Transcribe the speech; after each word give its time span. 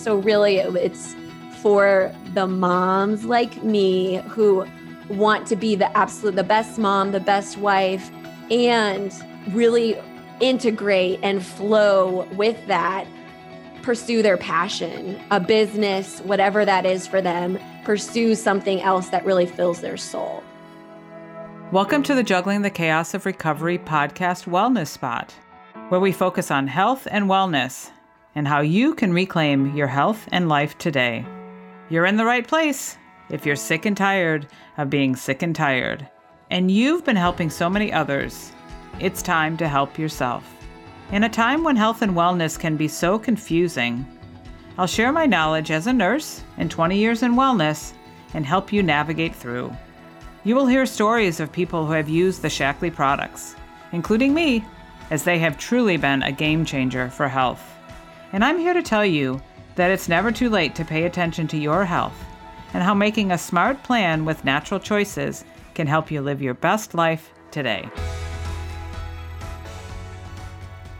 So, 0.00 0.16
really, 0.16 0.56
it's 0.56 1.14
for 1.60 2.10
the 2.32 2.46
moms 2.46 3.26
like 3.26 3.62
me 3.62 4.16
who 4.30 4.64
want 5.10 5.46
to 5.48 5.56
be 5.56 5.74
the 5.74 5.94
absolute 5.94 6.36
the 6.36 6.42
best 6.42 6.78
mom, 6.78 7.12
the 7.12 7.20
best 7.20 7.58
wife, 7.58 8.10
and 8.50 9.12
really 9.50 10.00
integrate 10.40 11.20
and 11.22 11.44
flow 11.44 12.26
with 12.32 12.56
that, 12.66 13.06
pursue 13.82 14.22
their 14.22 14.38
passion, 14.38 15.20
a 15.30 15.38
business, 15.38 16.20
whatever 16.20 16.64
that 16.64 16.86
is 16.86 17.06
for 17.06 17.20
them, 17.20 17.58
pursue 17.84 18.34
something 18.34 18.80
else 18.80 19.10
that 19.10 19.22
really 19.26 19.44
fills 19.44 19.82
their 19.82 19.98
soul. 19.98 20.42
Welcome 21.72 22.02
to 22.04 22.14
the 22.14 22.22
Juggling 22.22 22.62
the 22.62 22.70
Chaos 22.70 23.12
of 23.12 23.26
Recovery 23.26 23.76
podcast 23.76 24.46
Wellness 24.46 24.88
Spot, 24.88 25.30
where 25.90 26.00
we 26.00 26.10
focus 26.10 26.50
on 26.50 26.68
health 26.68 27.06
and 27.10 27.26
wellness 27.26 27.90
and 28.34 28.46
how 28.46 28.60
you 28.60 28.94
can 28.94 29.12
reclaim 29.12 29.74
your 29.76 29.86
health 29.86 30.28
and 30.32 30.48
life 30.48 30.78
today. 30.78 31.24
You're 31.88 32.06
in 32.06 32.16
the 32.16 32.24
right 32.24 32.46
place 32.46 32.96
if 33.28 33.44
you're 33.44 33.56
sick 33.56 33.86
and 33.86 33.96
tired 33.96 34.46
of 34.78 34.90
being 34.90 35.16
sick 35.16 35.42
and 35.42 35.54
tired, 35.54 36.08
and 36.50 36.70
you've 36.70 37.04
been 37.04 37.16
helping 37.16 37.50
so 37.50 37.68
many 37.68 37.92
others. 37.92 38.52
It's 38.98 39.22
time 39.22 39.56
to 39.56 39.68
help 39.68 39.98
yourself. 39.98 40.44
In 41.12 41.24
a 41.24 41.28
time 41.28 41.64
when 41.64 41.76
health 41.76 42.02
and 42.02 42.12
wellness 42.12 42.58
can 42.58 42.76
be 42.76 42.86
so 42.86 43.18
confusing, 43.18 44.06
I'll 44.78 44.86
share 44.86 45.12
my 45.12 45.26
knowledge 45.26 45.70
as 45.70 45.86
a 45.86 45.92
nurse 45.92 46.42
and 46.56 46.70
20 46.70 46.96
years 46.96 47.22
in 47.22 47.34
wellness 47.34 47.92
and 48.34 48.46
help 48.46 48.72
you 48.72 48.82
navigate 48.82 49.34
through. 49.34 49.74
You 50.44 50.54
will 50.54 50.66
hear 50.66 50.86
stories 50.86 51.40
of 51.40 51.52
people 51.52 51.84
who 51.84 51.92
have 51.92 52.08
used 52.08 52.42
the 52.42 52.48
Shaklee 52.48 52.94
products, 52.94 53.56
including 53.92 54.32
me, 54.32 54.64
as 55.10 55.24
they 55.24 55.38
have 55.40 55.58
truly 55.58 55.96
been 55.96 56.22
a 56.22 56.32
game 56.32 56.64
changer 56.64 57.10
for 57.10 57.28
health. 57.28 57.60
And 58.32 58.44
I'm 58.44 58.58
here 58.58 58.74
to 58.74 58.82
tell 58.82 59.04
you 59.04 59.42
that 59.74 59.90
it's 59.90 60.08
never 60.08 60.30
too 60.30 60.50
late 60.50 60.76
to 60.76 60.84
pay 60.84 61.02
attention 61.04 61.48
to 61.48 61.56
your 61.56 61.84
health 61.84 62.14
and 62.72 62.82
how 62.82 62.94
making 62.94 63.32
a 63.32 63.38
smart 63.38 63.82
plan 63.82 64.24
with 64.24 64.44
natural 64.44 64.78
choices 64.78 65.44
can 65.74 65.88
help 65.88 66.12
you 66.12 66.20
live 66.20 66.40
your 66.40 66.54
best 66.54 66.94
life 66.94 67.32
today. 67.50 67.90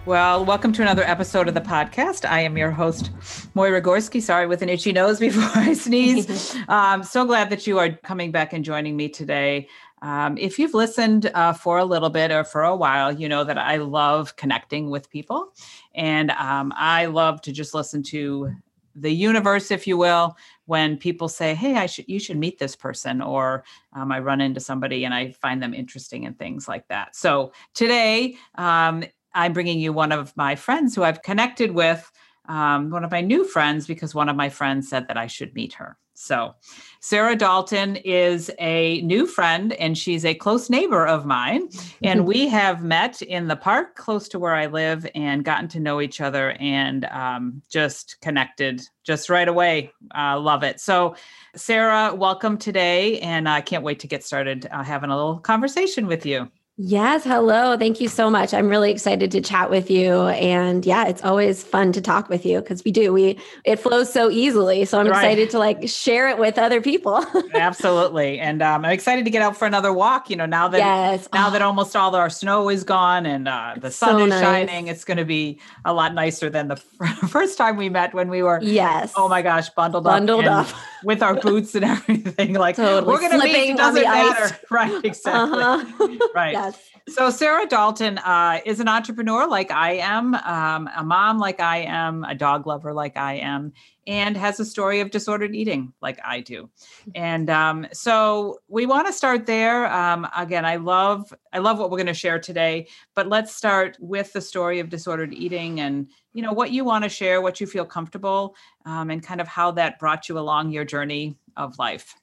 Well, 0.07 0.45
welcome 0.45 0.73
to 0.73 0.83
another 0.83 1.05
episode 1.05 1.47
of 1.47 1.55
the 1.55 1.61
podcast. 1.61 2.29
I 2.29 2.41
am 2.41 2.59
your 2.59 2.73
host, 2.73 3.13
Moira 3.55 3.81
Gorski. 3.81 4.21
Sorry, 4.21 4.49
with 4.49 4.63
an 4.63 4.69
itchy 4.69 4.91
nose 4.91 5.21
before 5.21 5.51
I 5.55 5.75
sneeze. 5.75 6.57
I'm 6.67 7.01
um, 7.01 7.05
so 7.05 7.25
glad 7.25 7.51
that 7.51 7.65
you 7.65 7.79
are 7.79 7.91
coming 7.91 8.33
back 8.33 8.53
and 8.53 8.65
joining 8.65 8.97
me 8.97 9.09
today. 9.09 9.69
Um, 10.03 10.39
if 10.39 10.59
you've 10.59 10.75
listened 10.75 11.31
uh, 11.35 11.53
for 11.53 11.79
a 11.79 11.85
little 11.85 12.09
bit 12.09 12.31
or 12.31 12.45
for 12.45 12.63
a 12.63 12.75
while, 12.75 13.13
you 13.13 13.29
know 13.29 13.45
that 13.45 13.59
I 13.59 13.77
love 13.77 14.37
connecting 14.37 14.91
with 14.91 15.11
people. 15.11 15.53
And 15.95 16.31
um, 16.33 16.73
I 16.77 17.07
love 17.07 17.41
to 17.43 17.53
just 17.53 17.75
listen 17.75 18.03
to 18.05 18.53
the 18.95 19.11
universe, 19.11 19.71
if 19.71 19.87
you 19.87 19.97
will, 19.97 20.37
when 20.67 20.97
people 20.97 21.29
say, 21.29 21.55
"Hey, 21.55 21.77
I 21.77 21.87
should 21.87 22.09
you 22.09 22.19
should 22.19 22.37
meet 22.37 22.59
this 22.59 22.77
person," 22.77 23.21
or 23.23 23.65
um, 23.93 24.13
I 24.13 24.19
run 24.21 24.41
into 24.41 24.61
somebody 24.61 25.05
and 25.05 25.15
I 25.15 25.33
find 25.33 25.63
them 25.63 25.75
interesting 25.75 26.27
and 26.27 26.39
things 26.39 26.69
like 26.69 26.87
that. 26.89 27.15
So 27.15 27.53
today, 27.75 28.37
um, 28.57 29.05
I'm 29.35 29.53
bringing 29.53 29.79
you 29.79 29.93
one 29.93 30.13
of 30.13 30.37
my 30.37 30.57
friends 30.57 30.95
who 30.95 31.05
I've 31.05 31.23
connected 31.23 31.73
with, 31.73 32.11
um, 32.49 32.91
one 32.91 33.05
of 33.05 33.11
my 33.11 33.21
new 33.21 33.45
friends, 33.45 33.87
because 33.87 34.15
one 34.15 34.29
of 34.29 34.37
my 34.37 34.49
friends 34.49 34.89
said 34.89 35.09
that 35.09 35.17
I 35.17 35.27
should 35.27 35.55
meet 35.55 35.75
her. 35.75 35.97
So, 36.21 36.55
Sarah 37.01 37.35
Dalton 37.35 37.97
is 37.97 38.51
a 38.59 39.01
new 39.01 39.27
friend 39.27 39.73
and 39.73 39.97
she's 39.97 40.27
a 40.27 40.35
close 40.35 40.69
neighbor 40.69 41.07
of 41.07 41.25
mine. 41.25 41.69
And 42.03 42.27
we 42.27 42.49
have 42.49 42.83
met 42.83 43.21
in 43.23 43.47
the 43.47 43.57
park 43.57 43.95
close 43.95 44.27
to 44.31 44.39
where 44.39 44.55
I 44.55 44.67
live 44.67 45.07
and 45.15 45.45
gotten 45.45 45.69
to 45.69 45.81
know 45.81 46.01
each 46.01 46.21
other 46.21 46.53
and 46.53 47.05
um, 47.07 47.63
just 47.71 48.21
connected 48.21 48.83
just 49.05 49.29
right 49.29 49.49
away. 49.49 49.93
Uh, 50.17 50.41
love 50.41 50.63
it. 50.63 50.81
So, 50.81 51.15
Sarah, 51.57 52.15
welcome 52.15 52.57
today. 52.57 53.19
And 53.21 53.49
I 53.49 53.61
can't 53.61 53.85
wait 53.85 53.99
to 54.01 54.07
get 54.07 54.25
started 54.25 54.67
uh, 54.71 54.83
having 54.83 55.11
a 55.11 55.17
little 55.17 55.39
conversation 55.39 56.07
with 56.07 56.25
you. 56.25 56.51
Yes. 56.83 57.25
Hello. 57.25 57.77
Thank 57.77 58.01
you 58.01 58.09
so 58.09 58.31
much. 58.31 58.55
I'm 58.55 58.71
really 58.71 58.91
excited 58.91 59.31
to 59.33 59.43
chat 59.43 59.69
with 59.69 59.91
you. 59.91 60.29
And 60.29 60.87
yeah, 60.87 61.09
it's 61.09 61.23
always 61.23 61.63
fun 61.63 61.93
to 61.93 62.01
talk 62.01 62.31
with 62.31 62.47
you 62.47 62.61
because 62.61 62.83
we 62.87 62.91
do. 62.91 63.13
We 63.13 63.39
it 63.65 63.77
flows 63.77 64.11
so 64.11 64.31
easily. 64.31 64.87
So 64.87 64.99
I'm 64.99 65.07
right. 65.07 65.19
excited 65.19 65.51
to 65.51 65.59
like 65.59 65.87
share 65.91 66.31
it 66.31 66.39
with 66.39 66.57
other 66.57 66.81
people. 66.81 67.23
Absolutely. 67.55 68.39
And 68.39 68.63
um, 68.63 68.87
I'm 68.87 68.93
excited 68.93 69.27
to 69.27 69.31
get 69.31 69.43
out 69.43 69.59
for 69.59 69.67
another 69.67 69.93
walk. 69.93 70.31
You 70.31 70.37
know, 70.37 70.47
now 70.47 70.69
that 70.69 70.79
yes. 70.79 71.29
now 71.35 71.49
oh. 71.49 71.51
that 71.51 71.61
almost 71.61 71.95
all 71.95 72.15
our 72.17 72.31
snow 72.31 72.71
is 72.71 72.83
gone 72.83 73.27
and 73.27 73.47
uh, 73.47 73.75
the 73.77 73.91
sun 73.91 74.17
so 74.17 74.25
is 74.25 74.31
nice. 74.31 74.41
shining, 74.41 74.87
it's 74.87 75.05
going 75.05 75.19
to 75.19 75.27
be 75.27 75.61
a 75.85 75.93
lot 75.93 76.15
nicer 76.15 76.49
than 76.49 76.69
the 76.69 76.77
first 77.29 77.59
time 77.59 77.77
we 77.77 77.91
met 77.91 78.15
when 78.15 78.31
we 78.31 78.43
were 78.43 78.59
yes. 78.63 79.13
Oh 79.17 79.29
my 79.29 79.43
gosh, 79.43 79.69
bundled, 79.69 80.05
bundled 80.05 80.47
up, 80.47 80.71
up. 80.71 80.77
with 81.05 81.23
our 81.23 81.35
boots 81.35 81.75
and 81.75 81.85
everything. 81.85 82.55
Like 82.55 82.77
totally. 82.77 83.07
we're 83.07 83.21
going 83.21 83.39
to 83.39 83.43
be 83.43 83.75
doesn't 83.75 84.03
matter. 84.03 84.45
Ice. 84.45 84.53
Right. 84.71 85.05
Exactly. 85.05 85.63
Uh-huh. 85.63 86.19
Right. 86.35 86.53
yes. 86.53 86.70
So 87.09 87.31
Sarah 87.31 87.67
Dalton 87.67 88.19
uh, 88.19 88.61
is 88.65 88.81
an 88.81 88.89
entrepreneur 88.89 89.47
like 89.47 89.71
I 89.71 89.95
am, 89.95 90.35
um, 90.35 90.89
a 90.97 91.03
mom 91.03 91.39
like 91.39 91.61
I 91.61 91.79
am, 91.79 92.25
a 92.25 92.35
dog 92.35 92.67
lover 92.67 92.93
like 92.93 93.17
I 93.17 93.35
am, 93.35 93.73
and 94.07 94.37
has 94.37 94.61
a 94.61 94.65
story 94.65 95.01
of 95.01 95.11
disordered 95.11 95.55
eating 95.55 95.93
like 96.01 96.21
I 96.25 96.41
do. 96.41 96.71
And 97.15 97.51
um, 97.51 97.87
so 97.93 98.59
we 98.69 98.87
want 98.87 99.07
to 99.07 99.13
start 99.13 99.47
there. 99.47 99.93
Um, 99.93 100.29
again, 100.37 100.65
I 100.65 100.77
love 100.77 101.33
I 101.53 101.59
love 101.59 101.79
what 101.79 101.91
we're 101.91 101.99
going 101.99 102.07
to 102.07 102.15
share 102.15 102.39
today, 102.39 102.89
but 103.15 103.29
let's 103.29 103.55
start 103.55 103.97
with 104.01 104.33
the 104.33 104.41
story 104.41 104.79
of 104.81 104.89
disordered 104.89 105.33
eating 105.33 105.81
and 105.81 106.09
you 106.33 106.43
know 106.43 106.53
what 106.53 106.71
you 106.71 106.85
want 106.85 107.05
to 107.05 107.11
share, 107.11 107.41
what 107.41 107.61
you 107.61 107.67
feel 107.67 107.85
comfortable, 107.85 108.55
um, 108.85 109.11
and 109.11 109.23
kind 109.23 109.41
of 109.41 109.49
how 109.49 109.71
that 109.73 109.99
brought 109.99 110.29
you 110.29 110.39
along 110.39 110.71
your 110.71 110.85
journey 110.85 111.37
of 111.57 111.79
life. 111.79 112.15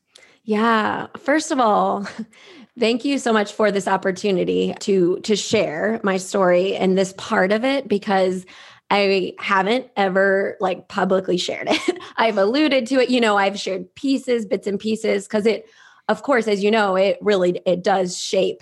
Yeah. 0.48 1.08
First 1.18 1.52
of 1.52 1.60
all, 1.60 2.08
thank 2.80 3.04
you 3.06 3.20
so 3.20 3.34
much 3.34 3.52
for 3.54 3.70
this 3.70 3.88
opportunity 3.88 4.74
to 4.80 5.20
to 5.22 5.36
share 5.36 6.00
my 6.04 6.16
story 6.18 6.76
and 6.76 6.98
this 6.98 7.14
part 7.18 7.52
of 7.52 7.66
it 7.66 7.90
because 7.90 8.46
I 8.90 9.34
haven't 9.40 9.88
ever 9.98 10.56
like 10.62 10.88
publicly 10.88 11.38
shared 11.38 11.68
it. 11.70 12.00
I've 12.18 12.38
alluded 12.38 12.88
to 12.88 13.02
it, 13.02 13.10
you 13.10 13.20
know, 13.20 13.38
I've 13.38 13.60
shared 13.60 13.94
pieces, 13.96 14.46
bits 14.46 14.68
and 14.68 14.80
pieces 14.80 15.28
cuz 15.28 15.46
it 15.46 15.66
of 16.08 16.24
course 16.24 16.48
as 16.48 16.64
you 16.64 16.72
know, 16.72 16.96
it 16.96 17.18
really 17.22 17.62
it 17.66 17.84
does 17.84 18.18
shape 18.18 18.62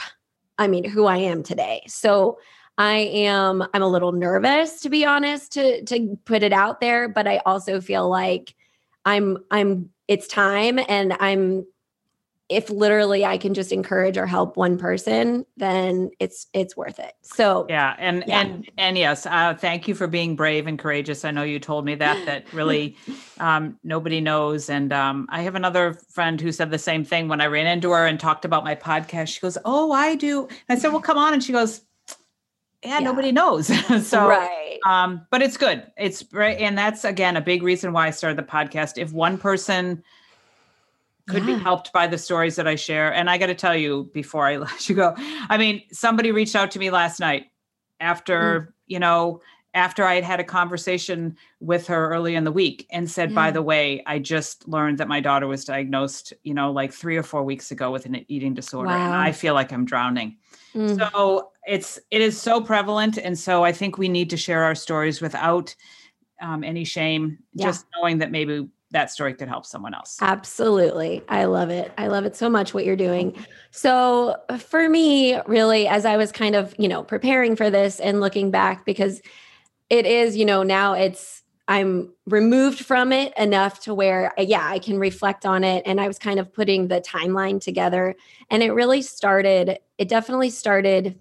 I 0.57 0.67
mean 0.67 0.85
who 0.85 1.06
I 1.06 1.17
am 1.17 1.44
today. 1.44 1.84
So 1.88 2.40
I 2.79 2.96
am 2.97 3.63
I'm 3.75 3.84
a 3.84 3.88
little 3.90 4.12
nervous 4.13 4.81
to 4.81 4.90
be 4.90 5.06
honest 5.06 5.52
to 5.53 5.84
to 5.85 6.17
put 6.25 6.44
it 6.44 6.53
out 6.53 6.81
there, 6.81 7.09
but 7.09 7.28
I 7.28 7.41
also 7.46 7.81
feel 7.81 8.09
like 8.09 8.56
I'm 9.06 9.38
I'm 9.52 9.90
it's 10.07 10.28
time 10.28 10.79
and 10.90 11.13
I'm 11.19 11.66
if 12.48 12.70
literally 12.70 13.26
I 13.26 13.38
can 13.38 13.56
just 13.56 13.72
encourage 13.72 14.18
or 14.18 14.28
help 14.28 14.56
one 14.56 14.78
person, 14.78 15.46
then 15.58 16.12
it's 16.20 16.46
it's 16.54 16.78
worth 16.78 17.00
it. 17.00 17.14
So 17.24 17.66
yeah, 17.70 17.96
and 17.98 18.24
yeah. 18.28 18.42
and 18.42 18.70
and 18.78 18.98
yes, 18.98 19.26
uh, 19.26 19.56
thank 19.56 19.88
you 19.88 19.96
for 19.96 20.06
being 20.06 20.36
brave 20.36 20.68
and 20.68 20.78
courageous. 20.78 21.26
I 21.26 21.32
know 21.32 21.42
you 21.42 21.60
told 21.60 21.86
me 21.86 21.96
that 21.96 22.24
that 22.26 22.54
really 22.54 22.98
um, 23.40 23.80
nobody 23.84 24.22
knows, 24.22 24.70
and 24.70 24.94
um, 24.94 25.28
I 25.30 25.42
have 25.42 25.56
another 25.56 25.94
friend 25.94 26.40
who 26.40 26.52
said 26.52 26.70
the 26.70 26.78
same 26.78 27.04
thing 27.04 27.28
when 27.28 27.42
I 27.42 27.48
ran 27.48 27.66
into 27.66 27.92
her 27.92 28.06
and 28.06 28.20
talked 28.20 28.46
about 28.46 28.64
my 28.64 28.76
podcast. 28.76 29.30
She 29.30 29.40
goes, 29.40 29.58
"Oh, 29.66 29.92
I 29.92 30.16
do." 30.16 30.44
And 30.70 30.78
I 30.78 30.80
said, 30.80 30.92
"Well, 30.92 31.02
come 31.02 31.18
on," 31.18 31.34
and 31.34 31.44
she 31.44 31.52
goes. 31.52 31.82
Yeah, 32.84 33.00
yeah. 33.00 33.06
nobody 33.06 33.32
knows. 33.32 33.68
so, 34.08 34.28
right. 34.28 34.78
um, 34.86 35.26
but 35.32 35.42
it's 35.42 35.58
good. 35.58 35.92
It's 35.98 36.24
right. 36.32 36.60
And 36.60 36.78
that's 36.78 37.04
again 37.04 37.36
a 37.36 37.42
big 37.42 37.64
reason 37.64 37.94
why 37.94 38.06
I 38.06 38.12
started 38.12 38.38
the 38.38 38.44
podcast. 38.44 39.00
If 39.00 39.12
one 39.12 39.40
person 39.40 40.04
could 41.28 41.46
yeah. 41.46 41.58
be 41.58 41.63
helped 41.63 41.91
by 41.91 42.08
the 42.08 42.18
stories 42.18 42.56
that 42.56 42.68
I 42.68 42.75
share. 42.75 43.13
And 43.13 43.30
I 43.30 43.38
got 43.38 43.47
to 43.47 43.56
tell 43.56 43.75
you 43.75 44.09
before 44.13 44.46
I 44.46 44.58
let 44.58 44.88
you 44.88 44.96
go, 44.96 45.13
I 45.18 45.58
mean, 45.58 45.84
somebody 45.91 46.31
reached 46.31 46.56
out 46.56 46.72
to 46.72 46.80
me 46.80 46.90
last 46.90 47.19
night 47.19 47.47
after, 48.00 48.62
mm. 48.62 48.74
you 48.88 49.00
know, 49.00 49.41
after 49.74 50.06
I 50.06 50.16
had 50.16 50.24
had 50.24 50.40
a 50.40 50.44
conversation 50.44 51.35
with 51.59 51.85
her 51.88 52.09
early 52.09 52.35
in 52.35 52.46
the 52.46 52.52
week 52.52 52.88
and 52.91 53.11
said, 53.11 53.32
yeah. 53.32 53.35
by 53.35 53.52
the 53.52 53.61
way, 53.61 54.02
I 54.05 54.20
just 54.20 54.66
learned 54.70 55.00
that 55.00 55.09
my 55.09 55.20
daughter 55.20 55.47
was 55.47 55.66
diagnosed, 55.66 56.32
you 56.44 56.53
know, 56.53 56.72
like 56.72 56.94
three 56.94 57.17
or 57.17 57.23
four 57.23 57.44
weeks 57.44 57.72
ago 57.72 57.91
with 57.91 58.05
an 58.05 58.26
eating 58.29 58.53
disorder. 58.53 58.88
Wow. 58.88 59.05
And 59.05 59.14
I 59.16 59.34
feel 59.34 59.53
like 59.53 59.73
I'm 59.73 59.84
drowning. 59.84 60.38
Mm. 60.73 60.97
So 60.97 61.52
it's, 61.67 62.00
it 62.09 62.22
is 62.22 62.41
so 62.41 62.61
prevalent. 62.61 63.17
And 63.17 63.38
so 63.38 63.66
I 63.66 63.73
think 63.73 63.97
we 63.97 64.08
need 64.08 64.29
to 64.29 64.38
share 64.38 64.64
our 64.64 64.76
stories 64.76 65.20
without 65.20 65.76
um, 66.41 66.64
any 66.64 66.85
shame, 66.85 67.40
yeah. 67.53 67.66
just 67.66 67.85
knowing 67.97 68.20
that 68.20 68.32
maybe 68.32 68.70
that 68.91 69.11
story 69.11 69.34
could 69.34 69.47
help 69.47 69.66
someone 69.66 69.93
else. 69.93 70.17
Absolutely. 70.22 71.23
I 71.28 71.46
love 71.46 71.70
it. 71.70 71.91
I 71.97 72.08
love 72.08 72.26
it 72.26 72.35
so 72.35 72.49
much 72.49 72.73
what 72.73 72.85
you're 72.85 72.96
doing. 72.96 73.35
So, 73.72 74.37
for 74.59 74.87
me, 74.87 75.40
really, 75.47 75.87
as 75.87 76.05
I 76.05 76.17
was 76.17 76.32
kind 76.32 76.55
of, 76.55 76.73
you 76.78 76.87
know, 76.87 77.03
preparing 77.03 77.55
for 77.55 77.70
this 77.70 77.99
and 77.99 78.22
looking 78.22 78.52
back, 78.52 78.85
because 78.85 79.22
it 79.90 80.05
is, 80.05 80.37
you 80.37 80.46
know, 80.46 80.64
now 80.64 80.93
it's, 80.93 81.43
I'm 81.67 82.14
removed 82.28 82.85
from 82.85 83.11
it 83.11 83.34
enough 83.37 83.82
to 83.82 83.93
where, 83.93 84.40
uh, 84.40 84.43
yeah, 84.43 84.67
I 84.67 84.79
can 84.79 84.99
reflect 84.99 85.46
on 85.46 85.64
it. 85.64 85.84
And 85.85 85.99
I 85.99 86.08
was 86.08 86.20
kind 86.20 86.40
of 86.40 86.53
putting 86.53 86.88
the 86.88 87.02
timeline 87.02 87.59
together. 87.59 88.16
And 88.52 88.61
it 88.61 88.72
really 88.72 89.02
started, 89.02 89.79
it 89.97 90.08
definitely 90.08 90.52
started 90.52 91.20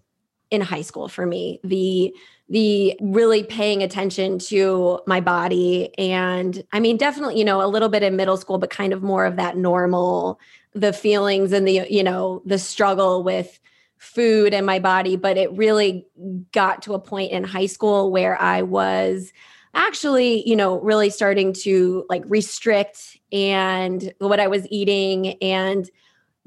in 0.51 0.61
high 0.61 0.83
school 0.83 1.09
for 1.09 1.25
me. 1.25 1.61
The 1.65 2.15
the 2.49 2.97
really 3.01 3.43
paying 3.43 3.83
attention 3.83 4.39
to 4.39 5.01
my 5.07 5.21
body. 5.21 5.97
And 5.99 6.63
i 6.73 6.81
mean 6.81 6.97
definitely 6.97 7.39
you 7.39 7.45
know 7.45 7.65
a 7.65 7.69
little 7.69 7.89
bit 7.89 8.03
in 8.03 8.17
middle 8.17 8.37
school 8.37 8.59
but 8.59 8.71
kind 8.71 8.93
of 8.93 9.03
more 9.03 9.25
of 9.25 9.37
that 9.37 9.57
normal 9.57 10.39
the 10.75 10.93
feelings 10.93 11.53
and 11.53 11.67
the 11.67 11.87
you 11.89 12.03
know 12.03 12.43
the 12.45 12.59
struggle 12.59 13.23
with 13.23 13.61
food 13.99 14.53
and 14.53 14.67
my 14.67 14.79
body. 14.79 15.17
But 15.17 15.39
it 15.39 15.51
really 15.53 16.07
got 16.53 16.83
to 16.83 16.95
a 16.95 16.99
point 16.99 17.33
in 17.33 17.45
high 17.45 17.67
school 17.67 18.11
where 18.11 18.41
i 18.41 18.63
was 18.63 19.33
actually 19.75 20.47
you 20.49 20.55
know 20.57 20.81
really 20.81 21.11
starting 21.11 21.53
to 21.53 22.05
like 22.09 22.23
restrict 22.27 23.19
and 23.33 24.13
what 24.19 24.39
i 24.39 24.47
was 24.47 24.67
eating 24.71 25.35
and 25.43 25.91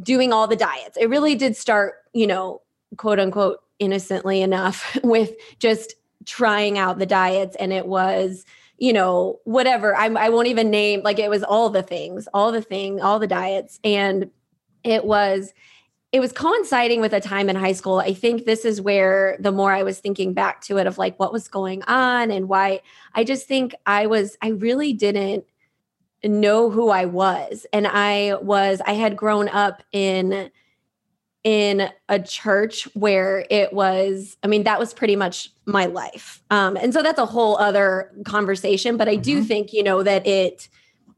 doing 0.02 0.32
all 0.32 0.48
the 0.48 0.56
diets. 0.56 0.96
It 0.96 1.10
really 1.10 1.36
did 1.36 1.56
start 1.58 1.96
you 2.14 2.28
know 2.28 2.62
quote 2.98 3.20
unquote 3.20 3.60
innocently 3.80 4.42
enough 4.42 4.98
with 5.04 5.34
just 5.60 5.96
trying 6.26 6.78
out 6.78 7.00
the 7.00 7.06
diets. 7.06 7.56
And 7.58 7.72
it 7.74 7.88
was 7.88 8.46
you 8.80 8.94
know 8.94 9.40
whatever 9.44 9.96
I'm, 9.96 10.16
i 10.16 10.30
won't 10.30 10.50
even 10.50 10.70
name 10.70 11.02
like 11.04 11.18
it 11.18 11.32
was 11.32 11.42
all 11.42 11.72
the 11.72 11.82
things 11.82 12.28
all 12.32 12.52
the 12.52 12.62
thing 12.62 13.02
all 13.02 13.20
the 13.20 13.28
diets. 13.28 13.80
And 13.84 14.30
it 14.84 15.04
was 15.06 15.54
it 16.14 16.20
was 16.22 16.32
coinciding 16.32 17.02
with 17.02 17.14
a 17.14 17.20
time 17.20 17.50
in 17.50 17.56
high 17.58 17.74
school. 17.74 18.00
I 18.00 18.14
think 18.14 18.46
this 18.46 18.64
is 18.64 18.80
where 18.80 19.38
the 19.40 19.52
more 19.52 19.72
i 19.72 19.84
was 19.84 20.00
thinking 20.00 20.34
back 20.34 20.62
to 20.62 20.78
it 20.78 20.88
of 20.88 20.98
like 20.98 21.20
what 21.20 21.34
was 21.34 21.48
going 21.48 21.84
on 21.84 22.32
and 22.32 22.48
why 22.48 22.82
i 23.14 23.24
just 23.24 23.48
think 23.48 23.76
i 23.86 24.06
was 24.06 24.38
i 24.42 24.50
really 24.50 24.94
didn't 24.94 25.46
know 26.24 26.70
who 26.70 26.90
i 26.90 27.06
was. 27.06 27.66
And 27.74 27.88
i 27.88 28.36
was 28.42 28.82
i 28.86 28.94
had 28.94 29.18
grown 29.18 29.50
up 29.50 29.84
in 29.92 30.50
in 31.48 31.90
a 32.10 32.20
church 32.20 32.90
where 32.94 33.46
it 33.50 33.72
was 33.72 34.36
i 34.44 34.48
mean 34.48 34.64
that 34.64 34.78
was 34.78 34.94
pretty 34.94 35.16
much 35.16 35.50
my 35.66 35.86
life. 35.86 36.42
Um, 36.50 36.76
and 36.76 36.94
so 36.94 37.02
that's 37.02 37.20
a 37.20 37.26
whole 37.26 37.58
other 37.58 38.12
conversation 38.26 38.98
but 38.98 39.08
i 39.08 39.16
do 39.16 39.38
mm-hmm. 39.38 39.46
think 39.46 39.72
you 39.72 39.82
know 39.82 40.04
that 40.04 40.28
it 40.28 40.68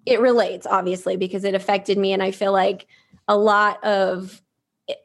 it 0.05 0.19
relates 0.19 0.67
obviously 0.67 1.17
because 1.17 1.43
it 1.43 1.55
affected 1.55 1.97
me. 1.97 2.13
And 2.13 2.21
i 2.21 2.29
feel 2.29 2.51
like 2.51 2.85
a 3.27 3.35
lot 3.35 3.83
of 3.83 4.39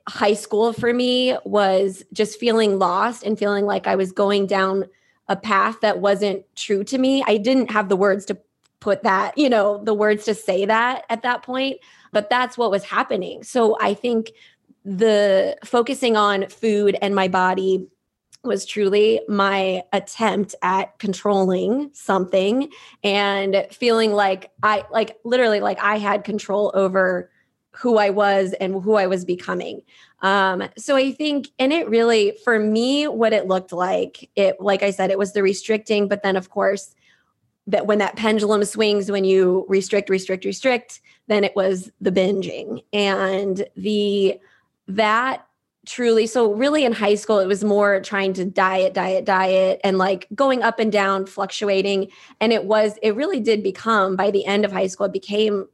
high 0.06 0.34
school 0.34 0.74
for 0.74 0.92
me 0.92 1.34
was 1.44 2.04
just 2.12 2.38
feeling 2.38 2.78
lost 2.78 3.22
and 3.22 3.38
feeling 3.38 3.64
like 3.64 3.86
i 3.86 3.96
was 3.96 4.12
going 4.12 4.46
down 4.46 4.84
a 5.28 5.36
path 5.36 5.80
that 5.80 6.00
wasn't 6.00 6.44
true 6.54 6.84
to 6.84 6.98
me. 6.98 7.24
I 7.26 7.38
didn't 7.38 7.70
have 7.70 7.88
the 7.88 7.96
words 7.96 8.26
to 8.26 8.36
put 8.80 9.02
that 9.04 9.38
you 9.38 9.48
know 9.48 9.82
the 9.82 9.94
words 9.94 10.26
to 10.26 10.34
say 10.34 10.66
that 10.66 11.04
at 11.08 11.22
that 11.22 11.42
point 11.42 11.78
but 12.12 12.28
that's 12.28 12.58
what 12.58 12.70
was 12.70 12.84
happening. 12.84 13.42
So 13.42 13.78
i 13.80 13.94
think 13.94 14.32
the 14.84 15.56
focusing 15.64 16.16
on 16.16 16.48
food 16.48 16.96
and 17.00 17.14
my 17.14 17.28
body 17.28 17.86
was 18.42 18.66
truly 18.66 19.20
my 19.26 19.82
attempt 19.92 20.54
at 20.62 20.98
controlling 20.98 21.90
something 21.94 22.70
and 23.02 23.66
feeling 23.70 24.12
like 24.12 24.50
I 24.62 24.84
like 24.90 25.16
literally 25.24 25.60
like 25.60 25.78
I 25.80 25.96
had 25.96 26.24
control 26.24 26.70
over 26.74 27.30
who 27.70 27.98
I 27.98 28.10
was 28.10 28.52
and 28.60 28.82
who 28.82 28.94
I 28.94 29.06
was 29.06 29.24
becoming. 29.24 29.82
Um, 30.20 30.68
so 30.78 30.94
I 30.96 31.12
think, 31.12 31.48
and 31.58 31.72
it 31.72 31.88
really, 31.88 32.38
for 32.44 32.58
me, 32.58 33.08
what 33.08 33.32
it 33.32 33.48
looked 33.48 33.72
like, 33.72 34.30
it, 34.36 34.60
like 34.60 34.82
I 34.82 34.90
said, 34.90 35.10
it 35.10 35.18
was 35.18 35.32
the 35.32 35.42
restricting, 35.42 36.06
but 36.06 36.22
then 36.22 36.36
of 36.36 36.50
course, 36.50 36.94
that 37.66 37.86
when 37.86 37.98
that 37.98 38.16
pendulum 38.16 38.64
swings, 38.64 39.10
when 39.10 39.24
you 39.24 39.64
restrict, 39.68 40.08
restrict, 40.08 40.44
restrict, 40.44 41.00
then 41.26 41.42
it 41.44 41.56
was 41.56 41.90
the 42.00 42.12
binging 42.12 42.84
and 42.92 43.66
the 43.74 44.38
that 44.88 45.46
truly 45.86 46.26
so 46.26 46.52
really 46.52 46.84
in 46.84 46.92
high 46.92 47.14
school 47.14 47.38
it 47.38 47.46
was 47.46 47.62
more 47.62 48.00
trying 48.00 48.32
to 48.32 48.44
diet 48.44 48.94
diet 48.94 49.24
diet 49.24 49.80
and 49.84 49.98
like 49.98 50.26
going 50.34 50.62
up 50.62 50.78
and 50.78 50.90
down 50.90 51.26
fluctuating. 51.26 52.08
And 52.40 52.52
it 52.52 52.64
was 52.64 52.98
it 53.02 53.14
really 53.16 53.40
did 53.40 53.62
become 53.62 54.16
by 54.16 54.30
the 54.30 54.44
end 54.46 54.64
of 54.64 54.72
high 54.72 54.86
school 54.86 55.06
it 55.06 55.12
became 55.12 55.68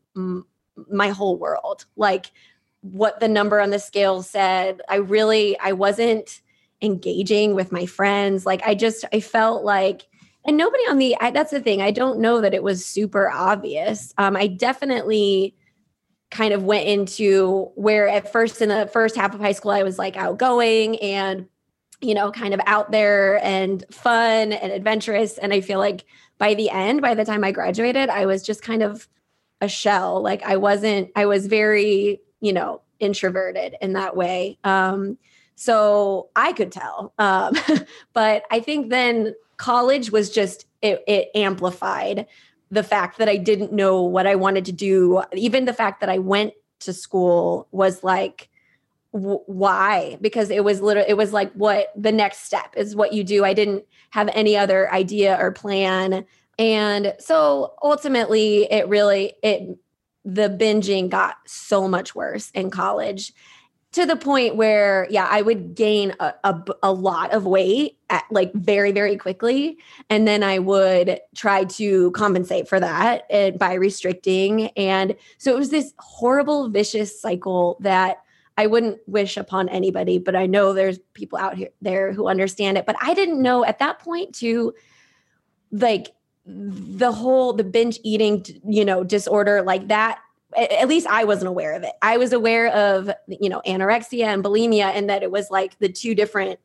my 0.91 1.11
whole 1.11 1.39
world. 1.39 1.87
Like 1.97 2.33
what 2.83 3.21
the 3.21 3.29
number 3.29 3.61
on 3.61 3.71
the 3.71 3.79
scale 3.79 4.23
said 4.23 4.81
i 4.89 4.97
really 4.97 5.59
i 5.61 5.71
wasn't 5.71 6.41
engaging 6.83 7.55
with 7.55 7.73
my 7.73 7.87
friends. 7.87 8.47
Like 8.47 8.63
i 8.65 8.75
just 8.75 9.05
i 9.13 9.21
felt 9.21 9.65
like 9.65 10.07
and 10.47 10.57
nobody 10.57 10.83
on 10.85 10.99
the 10.99 11.17
I, 11.21 11.31
that's 11.31 11.51
the 11.51 11.61
thing 11.61 11.83
i 11.83 11.91
don't 11.91 12.19
know 12.19 12.41
that 12.41 12.55
it 12.55 12.63
was 12.63 12.85
super 12.85 13.31
obvious. 13.31 14.13
Um 14.19 14.35
i 14.35 14.47
definitely 14.47 15.55
kind 16.31 16.55
of 16.55 16.63
went 16.63 16.87
into 16.87 17.71
where 17.75 18.09
at 18.09 18.31
first 18.31 18.63
in 18.63 18.69
the 18.69 18.89
first 18.93 19.17
half 19.17 19.35
of 19.35 19.41
high 19.41 19.53
school 19.53 19.73
I 19.73 19.83
was 19.83 19.99
like 19.99 20.17
outgoing 20.17 20.97
and 21.01 21.49
you 22.01 22.15
know 22.15 22.31
kind 22.31 22.55
of 22.55 22.61
out 22.67 22.93
there 22.93 23.45
and 23.45 23.85
fun 23.91 24.53
and 24.53 24.73
adventurous. 24.73 25.39
And 25.39 25.53
I 25.53 25.61
feel 25.61 25.79
like 25.79 26.05
by 26.39 26.55
the 26.55 26.71
end 26.71 27.03
by 27.03 27.15
the 27.15 27.25
time 27.25 27.45
I 27.45 27.53
graduated 27.53 28.09
I 28.09 28.27
was 28.27 28.43
just 28.43 28.63
kind 28.63 28.83
of 28.83 29.09
a 29.61 29.69
shell. 29.69 30.23
Like 30.23 30.43
I 30.43 30.57
wasn't 30.57 31.11
I 31.17 31.27
was 31.27 31.47
very 31.47 32.21
you 32.41 32.53
know 32.53 32.83
introverted 33.01 33.77
in 33.81 33.95
that 33.95 34.17
way. 34.17 34.59
Um 34.65 35.19
so 35.57 36.31
I 36.37 36.53
could 36.53 36.73
tell. 36.73 37.13
Um 37.19 37.57
but 38.13 38.45
I 38.51 38.61
think 38.61 38.91
then 38.91 39.35
college 39.57 40.11
was 40.11 40.31
just 40.31 40.67
it, 40.81 41.03
it 41.07 41.29
amplified 41.35 42.27
the 42.71 42.83
fact 42.83 43.19
that 43.19 43.29
I 43.29 43.37
didn't 43.37 43.73
know 43.73 44.03
what 44.03 44.27
I 44.27 44.37
wanted 44.37 44.65
to 44.67 44.73
do, 44.73 45.23
even 45.33 45.65
the 45.65 45.73
fact 45.73 46.01
that 46.01 46.09
I 46.09 46.19
went 46.19 46.55
to 46.81 46.93
school 46.93 47.67
was 47.73 48.05
like, 48.05 48.49
why? 49.13 50.19
Because 50.21 50.51
it 50.51 50.65
was 50.65 50.81
literally, 50.81 51.11
it 51.11 51.17
was 51.17 51.33
like 51.33 51.53
what 51.55 51.93
the 51.97 52.13
next 52.13 52.45
step 52.45 52.75
is 52.77 52.95
what 52.95 53.13
you 53.13 53.25
do. 53.25 53.45
I 53.45 53.55
didn't 53.55 53.85
have 54.11 54.29
any 54.35 54.57
other 54.57 54.93
idea 54.93 55.37
or 55.41 55.51
plan. 55.51 56.25
And 56.59 57.15
so 57.19 57.75
ultimately, 57.83 58.71
it 58.71 58.89
really, 58.89 59.35
it, 59.43 59.77
the 60.25 60.49
binging 60.49 61.09
got 61.09 61.37
so 61.47 61.89
much 61.89 62.15
worse 62.15 62.51
in 62.51 62.71
college 62.71 63.33
to 63.93 64.07
the 64.07 64.17
point 64.17 64.57
where 64.57 65.07
yeah 65.11 65.27
i 65.31 65.43
would 65.43 65.75
gain 65.75 66.15
a, 66.21 66.33
a, 66.45 66.65
a, 66.85 66.93
lot 66.93 67.33
of 67.33 67.45
weight 67.45 67.99
at 68.09 68.25
like 68.31 68.53
very 68.55 68.93
very 68.93 69.17
quickly. 69.17 69.79
And 70.09 70.27
then 70.27 70.43
i 70.43 70.59
would 70.59 71.21
try 71.35 71.65
to 71.65 72.11
compensate 72.13 72.69
for 72.69 72.81
that 72.81 73.25
and, 73.31 73.59
by 73.59 73.75
restricting. 73.75 74.69
And 74.77 75.17
so 75.39 75.53
it 75.55 75.59
was 75.59 75.71
this 75.71 75.93
horrible 75.99 76.69
vicious 76.69 77.21
cycle 77.21 77.79
that 77.81 78.23
i 78.57 78.67
wouldn't 78.67 78.99
wish 79.07 79.37
upon 79.37 79.69
anybody 79.69 80.19
but 80.19 80.37
i 80.37 80.47
know 80.47 80.73
there's 80.73 80.99
people 81.15 81.39
out 81.39 81.57
here 81.57 81.71
there 81.81 82.13
who 82.13 82.29
understand 82.29 82.79
it. 82.79 82.87
But 82.87 82.97
i 83.01 83.15
didn't 83.15 83.43
know 83.43 83.65
at 83.65 83.79
that 83.79 83.99
point 83.99 84.35
to 84.37 84.75
like 85.73 86.09
the 86.47 87.13
whole 87.13 87.53
the 87.53 87.65
binge 87.65 88.01
eating 88.03 88.45
you 88.67 88.85
know 88.85 89.05
disorder 89.05 89.63
like 89.63 89.89
that 89.89 90.21
at 90.57 90.89
least 90.89 91.07
I 91.07 91.25
wasn't 91.25 91.49
aware 91.49 91.75
of 91.75 91.83
it. 91.83 91.93
I 92.03 92.17
was 92.17 92.33
aware 92.33 92.69
of, 92.69 93.11
you 93.29 93.49
know, 93.49 93.63
anorexia 93.67 94.25
and 94.25 94.45
bulimia 94.45 94.93
and 94.95 95.09
that 95.09 95.23
it 95.23 95.31
was 95.31 95.51
like 95.51 95.79
the 95.79 95.89
two 95.89 96.15
different, 96.15 96.59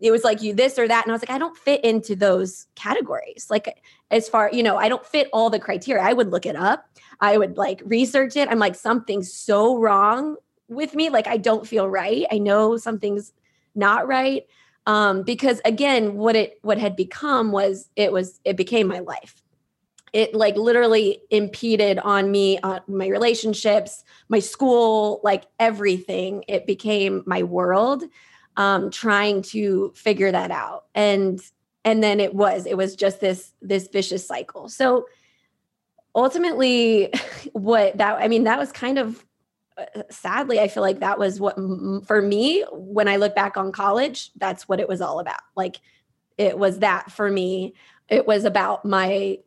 it 0.00 0.10
was 0.10 0.24
like 0.24 0.42
you 0.42 0.54
this 0.54 0.78
or 0.78 0.86
that. 0.86 1.04
And 1.04 1.12
I 1.12 1.14
was 1.14 1.22
like, 1.22 1.30
I 1.30 1.38
don't 1.38 1.56
fit 1.56 1.82
into 1.84 2.14
those 2.14 2.66
categories. 2.74 3.46
Like, 3.48 3.82
as 4.10 4.28
far, 4.28 4.50
you 4.52 4.62
know, 4.62 4.76
I 4.76 4.88
don't 4.88 5.06
fit 5.06 5.28
all 5.32 5.48
the 5.48 5.58
criteria. 5.58 6.02
I 6.02 6.12
would 6.12 6.30
look 6.30 6.46
it 6.46 6.56
up, 6.56 6.86
I 7.20 7.38
would 7.38 7.56
like 7.56 7.82
research 7.84 8.36
it. 8.36 8.48
I'm 8.48 8.58
like, 8.58 8.74
something's 8.74 9.32
so 9.32 9.78
wrong 9.78 10.36
with 10.68 10.94
me. 10.94 11.08
Like, 11.08 11.26
I 11.26 11.36
don't 11.36 11.66
feel 11.66 11.88
right. 11.88 12.26
I 12.30 12.38
know 12.38 12.76
something's 12.76 13.32
not 13.74 14.06
right. 14.06 14.46
Um, 14.86 15.22
because 15.22 15.60
again, 15.64 16.16
what 16.16 16.34
it 16.34 16.58
what 16.62 16.78
had 16.78 16.96
become 16.96 17.52
was 17.52 17.88
it 17.94 18.12
was 18.12 18.40
it 18.44 18.56
became 18.56 18.88
my 18.88 18.98
life 18.98 19.41
it 20.12 20.34
like 20.34 20.56
literally 20.56 21.22
impeded 21.30 21.98
on 21.98 22.30
me 22.30 22.58
on 22.60 22.80
my 22.86 23.06
relationships 23.06 24.04
my 24.28 24.38
school 24.38 25.20
like 25.22 25.44
everything. 25.58 26.44
It 26.48 26.66
became 26.66 27.22
my 27.26 27.42
world 27.42 28.04
um 28.56 28.90
trying 28.90 29.42
to 29.42 29.92
figure 29.94 30.30
that 30.30 30.50
out. 30.50 30.84
And 30.94 31.40
and 31.84 32.02
then 32.02 32.20
it 32.20 32.34
was 32.34 32.66
it 32.66 32.76
was 32.76 32.96
just 32.96 33.20
this 33.20 33.52
this 33.62 33.88
vicious 33.88 34.26
cycle. 34.26 34.68
So 34.68 35.06
ultimately 36.14 37.10
what 37.52 37.96
that 37.96 38.16
i 38.20 38.28
mean 38.28 38.44
that 38.44 38.58
was 38.58 38.70
kind 38.70 38.98
of 38.98 39.24
uh, 39.78 40.02
sadly 40.10 40.60
i 40.60 40.68
feel 40.68 40.82
like 40.82 41.00
that 41.00 41.18
was 41.18 41.40
what 41.40 41.56
for 42.06 42.20
me 42.20 42.62
when 42.70 43.08
i 43.08 43.16
look 43.16 43.34
back 43.34 43.56
on 43.56 43.72
college 43.72 44.30
that's 44.36 44.68
what 44.68 44.78
it 44.78 44.86
was 44.86 45.00
all 45.00 45.20
about. 45.20 45.40
Like 45.56 45.80
it 46.38 46.58
was 46.58 46.80
that 46.80 47.10
for 47.12 47.30
me. 47.30 47.74
It 48.08 48.26
was 48.26 48.44
about 48.44 48.84
my 48.84 49.38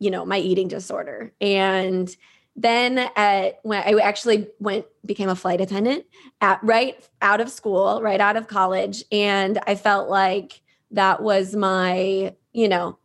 you 0.00 0.10
know 0.10 0.24
my 0.24 0.38
eating 0.38 0.66
disorder. 0.66 1.32
And 1.40 2.14
then 2.56 2.98
at 3.14 3.60
when 3.62 3.80
i 3.80 3.92
actually 4.02 4.48
went 4.58 4.84
became 5.06 5.28
a 5.28 5.36
flight 5.36 5.60
attendant 5.60 6.04
at 6.40 6.62
right 6.64 7.08
out 7.22 7.40
of 7.40 7.48
school 7.48 8.02
right 8.02 8.20
out 8.20 8.36
of 8.36 8.48
college. 8.48 9.04
And 9.12 9.60
i 9.68 9.76
felt 9.76 10.10
like 10.10 10.60
that 10.90 11.22
was 11.22 11.54
my 11.54 12.34
you 12.52 12.68
know 12.68 12.98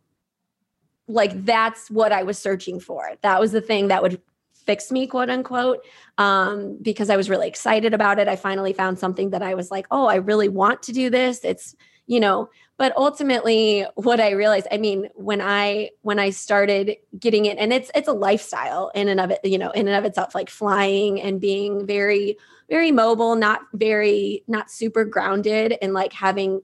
like 1.06 1.44
that's 1.44 1.88
what 1.88 2.10
i 2.10 2.24
was 2.24 2.38
searching 2.38 2.80
for. 2.80 3.12
That 3.22 3.38
was 3.38 3.52
the 3.52 3.60
thing 3.60 3.88
that 3.88 4.02
would 4.02 4.20
fix 4.52 4.90
me 4.90 5.06
quote 5.06 5.30
unquote 5.30 5.84
um, 6.18 6.76
because 6.82 7.08
i 7.08 7.16
was 7.16 7.30
really 7.30 7.46
excited 7.46 7.94
about 7.94 8.18
it. 8.18 8.26
I 8.26 8.34
finally 8.34 8.72
found 8.72 8.98
something 8.98 9.30
that 9.30 9.42
i 9.42 9.54
was 9.54 9.70
like 9.70 9.86
oh 9.92 10.06
i 10.06 10.16
really 10.16 10.48
want 10.48 10.82
to 10.84 10.92
do 10.92 11.08
this. 11.08 11.44
It's 11.44 11.76
you 12.06 12.20
know, 12.20 12.48
but 12.78 12.96
ultimately 12.96 13.86
what 13.94 14.20
I 14.20 14.30
realized, 14.30 14.66
I 14.70 14.76
mean, 14.76 15.08
when 15.14 15.40
I 15.40 15.90
when 16.02 16.18
I 16.18 16.30
started 16.30 16.96
getting 17.18 17.46
it, 17.46 17.58
and 17.58 17.72
it's 17.72 17.90
it's 17.94 18.08
a 18.08 18.12
lifestyle 18.12 18.90
in 18.94 19.08
and 19.08 19.20
of 19.20 19.30
it, 19.30 19.40
you 19.44 19.58
know, 19.58 19.70
in 19.70 19.88
and 19.88 19.96
of 19.96 20.04
itself, 20.04 20.34
like 20.34 20.50
flying 20.50 21.20
and 21.20 21.40
being 21.40 21.86
very, 21.86 22.36
very 22.68 22.92
mobile, 22.92 23.34
not 23.34 23.60
very, 23.72 24.44
not 24.46 24.70
super 24.70 25.04
grounded, 25.04 25.76
and 25.80 25.94
like 25.94 26.12
having 26.12 26.60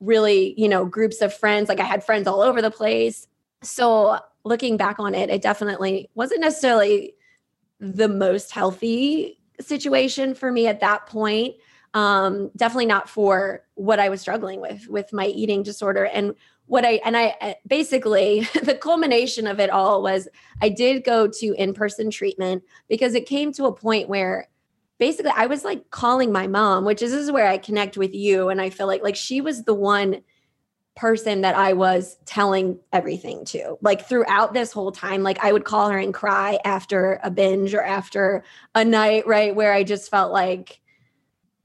really, 0.00 0.54
you 0.58 0.68
know, 0.68 0.84
groups 0.84 1.20
of 1.22 1.34
friends. 1.34 1.68
Like 1.68 1.80
I 1.80 1.84
had 1.84 2.04
friends 2.04 2.26
all 2.26 2.42
over 2.42 2.60
the 2.60 2.70
place. 2.70 3.26
So 3.62 4.18
looking 4.44 4.76
back 4.76 4.98
on 4.98 5.14
it, 5.14 5.30
it 5.30 5.40
definitely 5.40 6.10
wasn't 6.14 6.42
necessarily 6.42 7.14
the 7.80 8.08
most 8.08 8.50
healthy 8.52 9.40
situation 9.60 10.34
for 10.34 10.52
me 10.52 10.66
at 10.66 10.80
that 10.80 11.06
point 11.06 11.54
um, 11.94 12.50
definitely 12.56 12.86
not 12.86 13.08
for 13.08 13.62
what 13.74 14.00
I 14.00 14.08
was 14.08 14.20
struggling 14.20 14.60
with 14.60 14.88
with 14.88 15.12
my 15.12 15.26
eating 15.26 15.62
disorder 15.62 16.04
and 16.04 16.34
what 16.66 16.84
I 16.84 17.00
and 17.04 17.16
I 17.16 17.36
uh, 17.40 17.54
basically 17.66 18.40
the 18.62 18.74
culmination 18.74 19.46
of 19.46 19.60
it 19.60 19.70
all 19.70 20.02
was 20.02 20.28
I 20.60 20.68
did 20.68 21.04
go 21.04 21.28
to 21.28 21.54
in-person 21.54 22.10
treatment 22.10 22.64
because 22.88 23.14
it 23.14 23.26
came 23.26 23.52
to 23.54 23.66
a 23.66 23.72
point 23.72 24.08
where 24.08 24.48
basically 24.98 25.32
I 25.34 25.46
was 25.46 25.64
like 25.64 25.90
calling 25.90 26.32
my 26.32 26.48
mom, 26.48 26.84
which 26.84 27.00
is 27.00 27.12
is 27.12 27.30
where 27.30 27.46
I 27.46 27.58
connect 27.58 27.96
with 27.96 28.14
you 28.14 28.48
and 28.48 28.60
I 28.60 28.70
feel 28.70 28.88
like 28.88 29.02
like 29.02 29.16
she 29.16 29.40
was 29.40 29.62
the 29.62 29.74
one 29.74 30.22
person 30.96 31.40
that 31.40 31.56
I 31.56 31.72
was 31.72 32.16
telling 32.24 32.78
everything 32.92 33.44
to. 33.46 33.76
Like 33.82 34.08
throughout 34.08 34.54
this 34.54 34.72
whole 34.72 34.92
time, 34.92 35.22
like 35.22 35.44
I 35.44 35.52
would 35.52 35.64
call 35.64 35.90
her 35.90 35.98
and 35.98 36.14
cry 36.14 36.58
after 36.64 37.20
a 37.22 37.30
binge 37.30 37.74
or 37.74 37.82
after 37.82 38.44
a 38.74 38.84
night, 38.84 39.26
right, 39.26 39.54
where 39.54 39.72
I 39.72 39.82
just 39.82 40.10
felt 40.10 40.32
like 40.32 40.80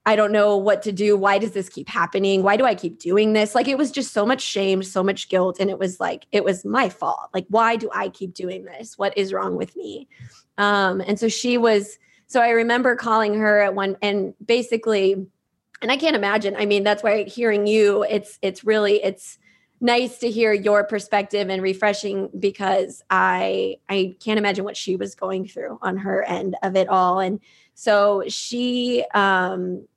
I 0.05 0.15
don't 0.15 0.31
know 0.31 0.57
what 0.57 0.81
to 0.83 0.91
do. 0.91 1.17
Why 1.17 1.37
does 1.37 1.51
this 1.51 1.69
keep 1.69 1.87
happening? 1.87 2.41
Why 2.41 2.57
do 2.57 2.65
I 2.65 2.73
keep 2.73 2.99
doing 2.99 3.33
this? 3.33 3.53
Like 3.53 3.67
it 3.67 3.77
was 3.77 3.91
just 3.91 4.13
so 4.13 4.25
much 4.25 4.41
shame, 4.41 4.81
so 4.81 5.03
much 5.03 5.29
guilt. 5.29 5.57
And 5.59 5.69
it 5.69 5.77
was 5.77 5.99
like, 5.99 6.25
it 6.31 6.43
was 6.43 6.65
my 6.65 6.89
fault. 6.89 7.29
Like, 7.33 7.45
why 7.49 7.75
do 7.75 7.89
I 7.93 8.09
keep 8.09 8.33
doing 8.33 8.65
this? 8.65 8.97
What 8.97 9.15
is 9.17 9.33
wrong 9.33 9.55
with 9.55 9.75
me? 9.75 10.07
Um, 10.57 11.01
and 11.01 11.19
so 11.19 11.27
she 11.27 11.57
was, 11.57 11.99
so 12.27 12.41
I 12.41 12.49
remember 12.49 12.95
calling 12.95 13.35
her 13.35 13.59
at 13.59 13.75
one 13.75 13.97
and 14.01 14.33
basically, 14.43 15.27
and 15.81 15.91
I 15.91 15.97
can't 15.97 16.15
imagine. 16.15 16.55
I 16.57 16.65
mean, 16.65 16.83
that's 16.83 17.03
why 17.03 17.23
hearing 17.23 17.67
you, 17.67 18.03
it's 18.03 18.37
it's 18.41 18.63
really 18.63 19.01
it's 19.03 19.37
nice 19.81 20.19
to 20.19 20.29
hear 20.29 20.51
your 20.51 20.83
perspective 20.83 21.49
and 21.49 21.61
refreshing 21.61 22.29
because 22.37 23.01
I 23.09 23.77
I 23.87 24.15
can't 24.19 24.37
imagine 24.37 24.65
what 24.65 24.75
she 24.75 24.95
was 24.95 25.15
going 25.15 25.47
through 25.47 25.79
on 25.81 25.97
her 25.97 26.23
end 26.23 26.57
of 26.63 26.75
it 26.75 26.89
all. 26.89 27.19
And 27.19 27.39
so 27.79 28.25
she 28.27 29.05
um 29.13 29.87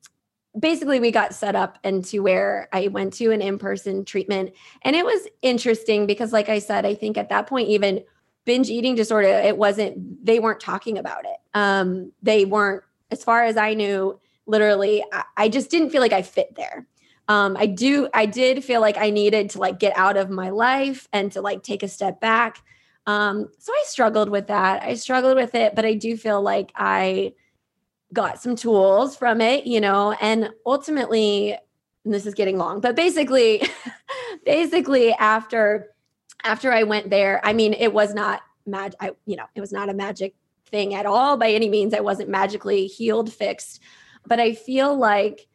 basically 0.56 1.00
we 1.00 1.10
got 1.10 1.34
set 1.34 1.56
up 1.56 1.80
into 1.82 2.22
where 2.22 2.68
I 2.72 2.86
went 2.86 3.12
to 3.14 3.32
an 3.32 3.42
in-person 3.42 4.04
treatment. 4.04 4.52
And 4.82 4.94
it 4.94 5.04
was 5.04 5.26
interesting 5.40 6.06
because 6.06 6.32
like 6.32 6.48
I 6.48 6.60
said 6.60 6.86
I 6.86 6.94
think 6.94 7.18
at 7.18 7.28
that 7.30 7.48
point 7.48 7.70
even 7.70 8.04
binge 8.44 8.70
eating 8.70 8.94
disorder 8.94 9.26
it 9.26 9.56
wasn't 9.56 10.24
they 10.24 10.38
weren't 10.38 10.60
talking 10.60 10.96
about 10.96 11.24
it. 11.24 11.36
Um 11.54 12.12
they 12.22 12.44
weren't 12.44 12.84
as 13.10 13.24
far 13.24 13.42
as 13.42 13.56
I 13.56 13.74
knew 13.74 14.20
literally 14.46 15.04
I, 15.12 15.24
I 15.36 15.48
just 15.48 15.68
didn't 15.68 15.90
feel 15.90 16.02
like 16.02 16.12
I 16.12 16.22
fit 16.22 16.54
there. 16.54 16.86
Um 17.26 17.56
I 17.58 17.66
do 17.66 18.08
I 18.14 18.26
did 18.26 18.62
feel 18.62 18.80
like 18.80 18.96
I 18.96 19.10
needed 19.10 19.50
to 19.50 19.58
like 19.58 19.80
get 19.80 19.96
out 19.96 20.16
of 20.16 20.30
my 20.30 20.50
life 20.50 21.08
and 21.12 21.32
to 21.32 21.40
like 21.40 21.64
take 21.64 21.82
a 21.82 21.88
step 21.88 22.20
back. 22.20 22.62
Um 23.08 23.48
so 23.58 23.72
I 23.72 23.82
struggled 23.86 24.28
with 24.28 24.46
that. 24.46 24.84
I 24.84 24.94
struggled 24.94 25.34
with 25.34 25.56
it 25.56 25.74
but 25.74 25.84
I 25.84 25.94
do 25.94 26.16
feel 26.16 26.40
like 26.40 26.70
I 26.76 27.32
got 28.12 28.40
some 28.40 28.56
tools 28.56 29.16
from 29.16 29.40
it, 29.40 29.66
you 29.66 29.80
know, 29.80 30.12
and 30.20 30.50
ultimately, 30.66 31.56
and 32.04 32.12
this 32.12 32.26
is 32.26 32.34
getting 32.34 32.58
long, 32.58 32.80
but 32.80 32.94
basically, 32.94 33.62
basically 34.44 35.12
after 35.12 35.88
after 36.44 36.72
I 36.72 36.82
went 36.82 37.10
there, 37.10 37.40
I 37.44 37.52
mean, 37.52 37.72
it 37.72 37.92
was 37.92 38.14
not 38.14 38.42
mag 38.66 38.94
I, 39.00 39.12
you 39.26 39.36
know, 39.36 39.46
it 39.54 39.60
was 39.60 39.72
not 39.72 39.88
a 39.88 39.94
magic 39.94 40.34
thing 40.66 40.94
at 40.94 41.06
all 41.06 41.36
by 41.36 41.50
any 41.50 41.68
means. 41.68 41.94
I 41.94 42.00
wasn't 42.00 42.28
magically 42.28 42.86
healed, 42.86 43.32
fixed. 43.32 43.80
But 44.26 44.40
I 44.40 44.54
feel 44.54 44.96
like 44.96 45.46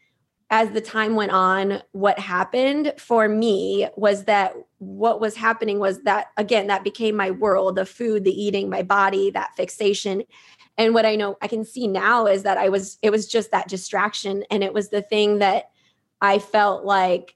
as 0.50 0.72
the 0.72 0.82
time 0.82 1.16
went 1.16 1.32
on, 1.32 1.82
what 1.92 2.20
happened 2.20 2.94
for 2.98 3.28
me 3.28 3.88
was 3.98 4.24
that 4.26 4.56
what 4.78 5.20
was 5.20 5.36
happening 5.36 5.80
was 5.80 6.02
that 6.04 6.28
again, 6.38 6.68
that 6.68 6.84
became 6.84 7.16
my 7.16 7.32
world 7.32 7.76
the 7.76 7.86
food, 7.86 8.24
the 8.24 8.32
eating, 8.32 8.70
my 8.70 8.82
body, 8.82 9.30
that 9.32 9.56
fixation. 9.56 10.24
And 10.78 10.94
what 10.94 11.06
i 11.06 11.16
know 11.16 11.38
i 11.42 11.48
can 11.48 11.66
see 11.66 11.88
now 11.88 12.28
is 12.28 12.44
that 12.44 12.58
i 12.58 12.70
was 12.70 12.98
it 13.02 13.10
was 13.10 13.28
just 13.28 13.52
that 13.52 13.68
distraction. 13.68 14.44
And 14.50 14.64
it 14.64 14.74
was 14.74 14.90
the 14.90 15.02
thing 15.02 15.40
that 15.40 15.70
i 16.22 16.40
felt 16.40 16.86
like 16.86 17.36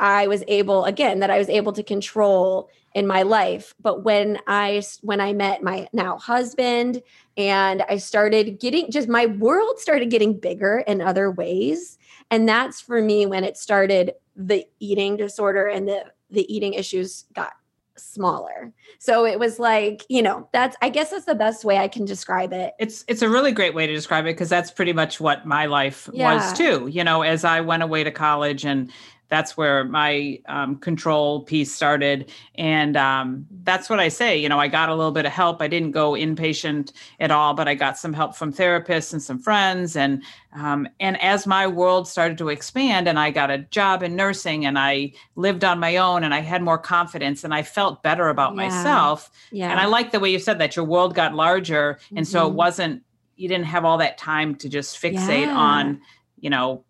i 0.00 0.26
was 0.26 0.42
able 0.48 0.84
again 0.86 1.20
that 1.20 1.30
i 1.30 1.38
was 1.38 1.48
able 1.48 1.72
to 1.72 1.82
control 1.84 2.68
in 2.94 3.06
my 3.08 3.22
life. 3.22 3.74
But 3.80 4.02
when 4.02 4.38
i 4.48 4.82
when 5.02 5.20
i 5.20 5.32
met 5.32 5.62
my 5.62 5.88
now 5.92 6.18
husband 6.18 7.00
and 7.36 7.82
i 7.82 7.96
started 7.98 8.58
getting 8.58 8.90
just 8.90 9.08
my 9.08 9.26
world 9.26 9.78
started 9.78 10.10
getting 10.10 10.38
bigger 10.38 10.82
in 10.86 11.00
other 11.00 11.30
ways 11.30 11.98
and 12.30 12.48
that's 12.48 12.80
for 12.80 13.00
me 13.00 13.26
when 13.26 13.44
it 13.44 13.56
started 13.56 14.12
the 14.36 14.66
eating 14.80 15.16
disorder 15.16 15.66
and 15.66 15.88
the 15.88 16.04
the 16.30 16.52
eating 16.54 16.74
issues 16.74 17.24
got 17.34 17.52
smaller. 17.96 18.72
So 18.98 19.24
it 19.24 19.38
was 19.38 19.58
like, 19.58 20.04
you 20.08 20.22
know, 20.22 20.48
that's 20.52 20.76
I 20.82 20.88
guess 20.88 21.10
that's 21.10 21.26
the 21.26 21.34
best 21.34 21.64
way 21.64 21.78
I 21.78 21.88
can 21.88 22.04
describe 22.04 22.52
it. 22.52 22.74
It's 22.78 23.04
it's 23.08 23.22
a 23.22 23.28
really 23.28 23.52
great 23.52 23.74
way 23.74 23.86
to 23.86 23.92
describe 23.92 24.24
it 24.26 24.34
because 24.34 24.48
that's 24.48 24.70
pretty 24.70 24.92
much 24.92 25.20
what 25.20 25.46
my 25.46 25.66
life 25.66 26.08
yeah. 26.12 26.34
was 26.34 26.52
too. 26.56 26.88
You 26.88 27.04
know, 27.04 27.22
as 27.22 27.44
I 27.44 27.60
went 27.60 27.82
away 27.82 28.04
to 28.04 28.10
college 28.10 28.64
and 28.64 28.90
that's 29.34 29.56
where 29.56 29.82
my 29.82 30.38
um, 30.46 30.76
control 30.76 31.42
piece 31.42 31.74
started 31.74 32.30
and 32.54 32.96
um, 32.96 33.44
that's 33.64 33.90
what 33.90 33.98
i 33.98 34.06
say 34.06 34.36
you 34.36 34.48
know 34.48 34.60
i 34.60 34.68
got 34.68 34.88
a 34.88 34.94
little 34.94 35.10
bit 35.10 35.26
of 35.26 35.32
help 35.32 35.60
i 35.60 35.66
didn't 35.66 35.90
go 35.90 36.12
inpatient 36.12 36.92
at 37.18 37.32
all 37.32 37.52
but 37.52 37.66
i 37.66 37.74
got 37.74 37.98
some 37.98 38.12
help 38.12 38.36
from 38.36 38.52
therapists 38.52 39.12
and 39.12 39.20
some 39.20 39.38
friends 39.38 39.96
and 39.96 40.22
um, 40.52 40.86
and 41.00 41.20
as 41.20 41.48
my 41.48 41.66
world 41.66 42.06
started 42.06 42.38
to 42.38 42.48
expand 42.48 43.08
and 43.08 43.18
i 43.18 43.28
got 43.28 43.50
a 43.50 43.58
job 43.58 44.04
in 44.04 44.14
nursing 44.14 44.64
and 44.64 44.78
i 44.78 45.12
lived 45.34 45.64
on 45.64 45.80
my 45.80 45.96
own 45.96 46.22
and 46.22 46.32
i 46.32 46.40
had 46.40 46.62
more 46.62 46.78
confidence 46.78 47.42
and 47.42 47.52
i 47.52 47.62
felt 47.62 48.04
better 48.04 48.28
about 48.28 48.52
yeah. 48.52 48.68
myself 48.68 49.30
yeah. 49.50 49.68
and 49.68 49.80
i 49.80 49.86
like 49.86 50.12
the 50.12 50.20
way 50.20 50.30
you 50.30 50.38
said 50.38 50.60
that 50.60 50.76
your 50.76 50.84
world 50.84 51.12
got 51.12 51.34
larger 51.34 51.98
and 52.10 52.20
mm-hmm. 52.20 52.24
so 52.24 52.46
it 52.46 52.50
mm-hmm. 52.50 52.56
wasn't 52.56 53.02
you 53.34 53.48
didn't 53.48 53.66
have 53.66 53.84
all 53.84 53.98
that 53.98 54.16
time 54.16 54.54
to 54.54 54.68
just 54.68 54.96
fixate 55.02 55.46
yeah. 55.46 55.56
on 55.56 56.00
you 56.38 56.50
know 56.50 56.84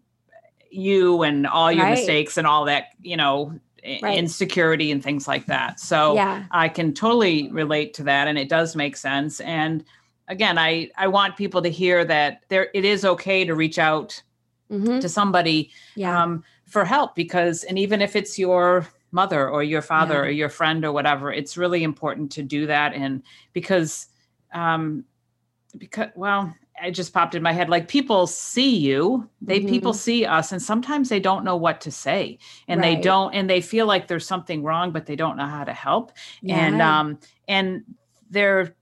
you 0.74 1.22
and 1.22 1.46
all 1.46 1.70
your 1.70 1.84
right. 1.84 1.96
mistakes 1.96 2.36
and 2.36 2.46
all 2.46 2.64
that, 2.66 2.88
you 3.02 3.16
know, 3.16 3.58
right. 4.02 4.18
insecurity 4.18 4.90
and 4.90 5.02
things 5.02 5.28
like 5.28 5.46
that. 5.46 5.80
So 5.80 6.14
yeah. 6.14 6.44
I 6.50 6.68
can 6.68 6.94
totally 6.94 7.50
relate 7.50 7.94
to 7.94 8.04
that 8.04 8.28
and 8.28 8.38
it 8.38 8.48
does 8.48 8.74
make 8.74 8.96
sense. 8.96 9.40
And 9.40 9.84
again, 10.28 10.58
I 10.58 10.90
I 10.96 11.08
want 11.08 11.36
people 11.36 11.62
to 11.62 11.70
hear 11.70 12.04
that 12.04 12.42
there 12.48 12.68
it 12.74 12.84
is 12.84 13.04
okay 13.04 13.44
to 13.44 13.54
reach 13.54 13.78
out 13.78 14.22
mm-hmm. 14.70 14.98
to 14.98 15.08
somebody 15.08 15.70
yeah. 15.94 16.22
um, 16.22 16.44
for 16.66 16.84
help 16.84 17.14
because 17.14 17.64
and 17.64 17.78
even 17.78 18.00
if 18.00 18.16
it's 18.16 18.38
your 18.38 18.86
mother 19.12 19.48
or 19.48 19.62
your 19.62 19.82
father 19.82 20.14
yeah. 20.14 20.20
or 20.20 20.30
your 20.30 20.48
friend 20.48 20.84
or 20.84 20.92
whatever, 20.92 21.32
it's 21.32 21.56
really 21.56 21.84
important 21.84 22.32
to 22.32 22.42
do 22.42 22.66
that 22.66 22.94
and 22.94 23.22
because 23.52 24.06
um 24.52 25.04
because 25.76 26.08
well 26.14 26.54
it 26.82 26.90
just 26.92 27.12
popped 27.12 27.34
in 27.34 27.42
my 27.42 27.52
head 27.52 27.68
like 27.68 27.88
people 27.88 28.26
see 28.26 28.76
you 28.76 29.28
they 29.40 29.60
mm-hmm. 29.60 29.68
people 29.68 29.92
see 29.92 30.24
us 30.24 30.52
and 30.52 30.60
sometimes 30.60 31.08
they 31.08 31.20
don't 31.20 31.44
know 31.44 31.56
what 31.56 31.80
to 31.80 31.90
say 31.90 32.38
and 32.68 32.80
right. 32.80 32.96
they 32.96 33.00
don't 33.00 33.34
and 33.34 33.48
they 33.48 33.60
feel 33.60 33.86
like 33.86 34.08
there's 34.08 34.26
something 34.26 34.62
wrong 34.62 34.90
but 34.90 35.06
they 35.06 35.16
don't 35.16 35.36
know 35.36 35.46
how 35.46 35.64
to 35.64 35.72
help 35.72 36.12
yeah. 36.42 36.66
and 36.66 36.82
um 36.82 37.18
and 37.48 37.84
they're 38.30 38.74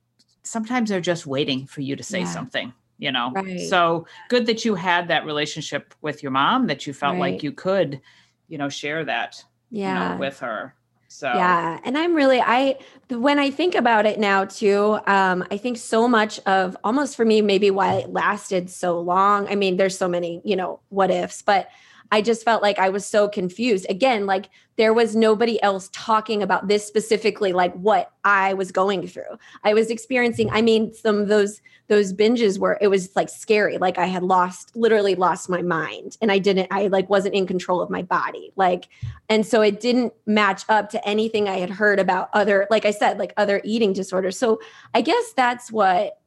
sometimes 0.42 0.90
they're 0.90 1.00
just 1.00 1.26
waiting 1.26 1.66
for 1.66 1.82
you 1.82 1.94
to 1.94 2.02
say 2.02 2.20
yeah. 2.20 2.26
something 2.26 2.72
you 2.98 3.12
know 3.12 3.30
right. 3.34 3.68
so 3.68 4.06
good 4.28 4.46
that 4.46 4.64
you 4.64 4.74
had 4.74 5.08
that 5.08 5.24
relationship 5.24 5.94
with 6.00 6.22
your 6.22 6.32
mom 6.32 6.66
that 6.66 6.86
you 6.86 6.92
felt 6.92 7.14
right. 7.14 7.32
like 7.32 7.42
you 7.42 7.52
could 7.52 8.00
you 8.48 8.58
know 8.58 8.68
share 8.68 9.04
that 9.04 9.44
yeah 9.70 10.10
you 10.10 10.14
know, 10.14 10.20
with 10.20 10.38
her 10.40 10.74
so 11.12 11.26
yeah, 11.26 11.78
and 11.84 11.96
I'm 11.96 12.14
really 12.14 12.40
I 12.40 12.78
when 13.10 13.38
I 13.38 13.50
think 13.50 13.74
about 13.74 14.06
it 14.06 14.18
now 14.18 14.46
too, 14.46 14.98
um, 15.06 15.44
I 15.50 15.58
think 15.58 15.76
so 15.76 16.08
much 16.08 16.38
of 16.40 16.76
almost 16.82 17.16
for 17.16 17.24
me 17.24 17.42
maybe 17.42 17.70
why 17.70 17.96
it 17.96 18.10
lasted 18.10 18.70
so 18.70 18.98
long. 18.98 19.46
I 19.48 19.54
mean, 19.54 19.76
there's 19.76 19.96
so 19.96 20.08
many 20.08 20.40
you 20.44 20.56
know 20.56 20.80
what 20.88 21.10
ifs, 21.10 21.42
but 21.42 21.68
I 22.12 22.20
just 22.20 22.44
felt 22.44 22.62
like 22.62 22.78
I 22.78 22.90
was 22.90 23.06
so 23.06 23.26
confused. 23.26 23.86
Again, 23.88 24.26
like 24.26 24.50
there 24.76 24.92
was 24.92 25.16
nobody 25.16 25.60
else 25.62 25.88
talking 25.92 26.42
about 26.42 26.68
this 26.68 26.86
specifically, 26.86 27.54
like 27.54 27.72
what 27.74 28.12
I 28.22 28.52
was 28.52 28.70
going 28.70 29.08
through. 29.08 29.38
I 29.64 29.72
was 29.72 29.90
experiencing, 29.90 30.50
I 30.50 30.60
mean, 30.60 30.92
some 30.92 31.18
of 31.18 31.28
those 31.28 31.60
those 31.88 32.12
binges 32.12 32.58
were 32.58 32.78
it 32.80 32.88
was 32.88 33.14
like 33.16 33.28
scary. 33.28 33.76
Like 33.76 33.98
I 33.98 34.06
had 34.06 34.22
lost, 34.22 34.74
literally 34.76 35.14
lost 35.14 35.50
my 35.50 35.62
mind. 35.62 36.16
And 36.22 36.30
I 36.30 36.38
didn't, 36.38 36.68
I 36.70 36.86
like 36.86 37.10
wasn't 37.10 37.34
in 37.34 37.46
control 37.46 37.82
of 37.82 37.90
my 37.90 38.02
body. 38.02 38.52
Like, 38.56 38.88
and 39.28 39.44
so 39.44 39.60
it 39.60 39.80
didn't 39.80 40.12
match 40.24 40.62
up 40.68 40.90
to 40.90 41.06
anything 41.06 41.48
I 41.48 41.58
had 41.58 41.70
heard 41.70 41.98
about 41.98 42.30
other, 42.32 42.66
like 42.70 42.84
I 42.86 42.92
said, 42.92 43.18
like 43.18 43.34
other 43.36 43.60
eating 43.64 43.92
disorders. 43.92 44.38
So 44.38 44.60
I 44.94 45.00
guess 45.00 45.32
that's 45.34 45.72
what 45.72 46.18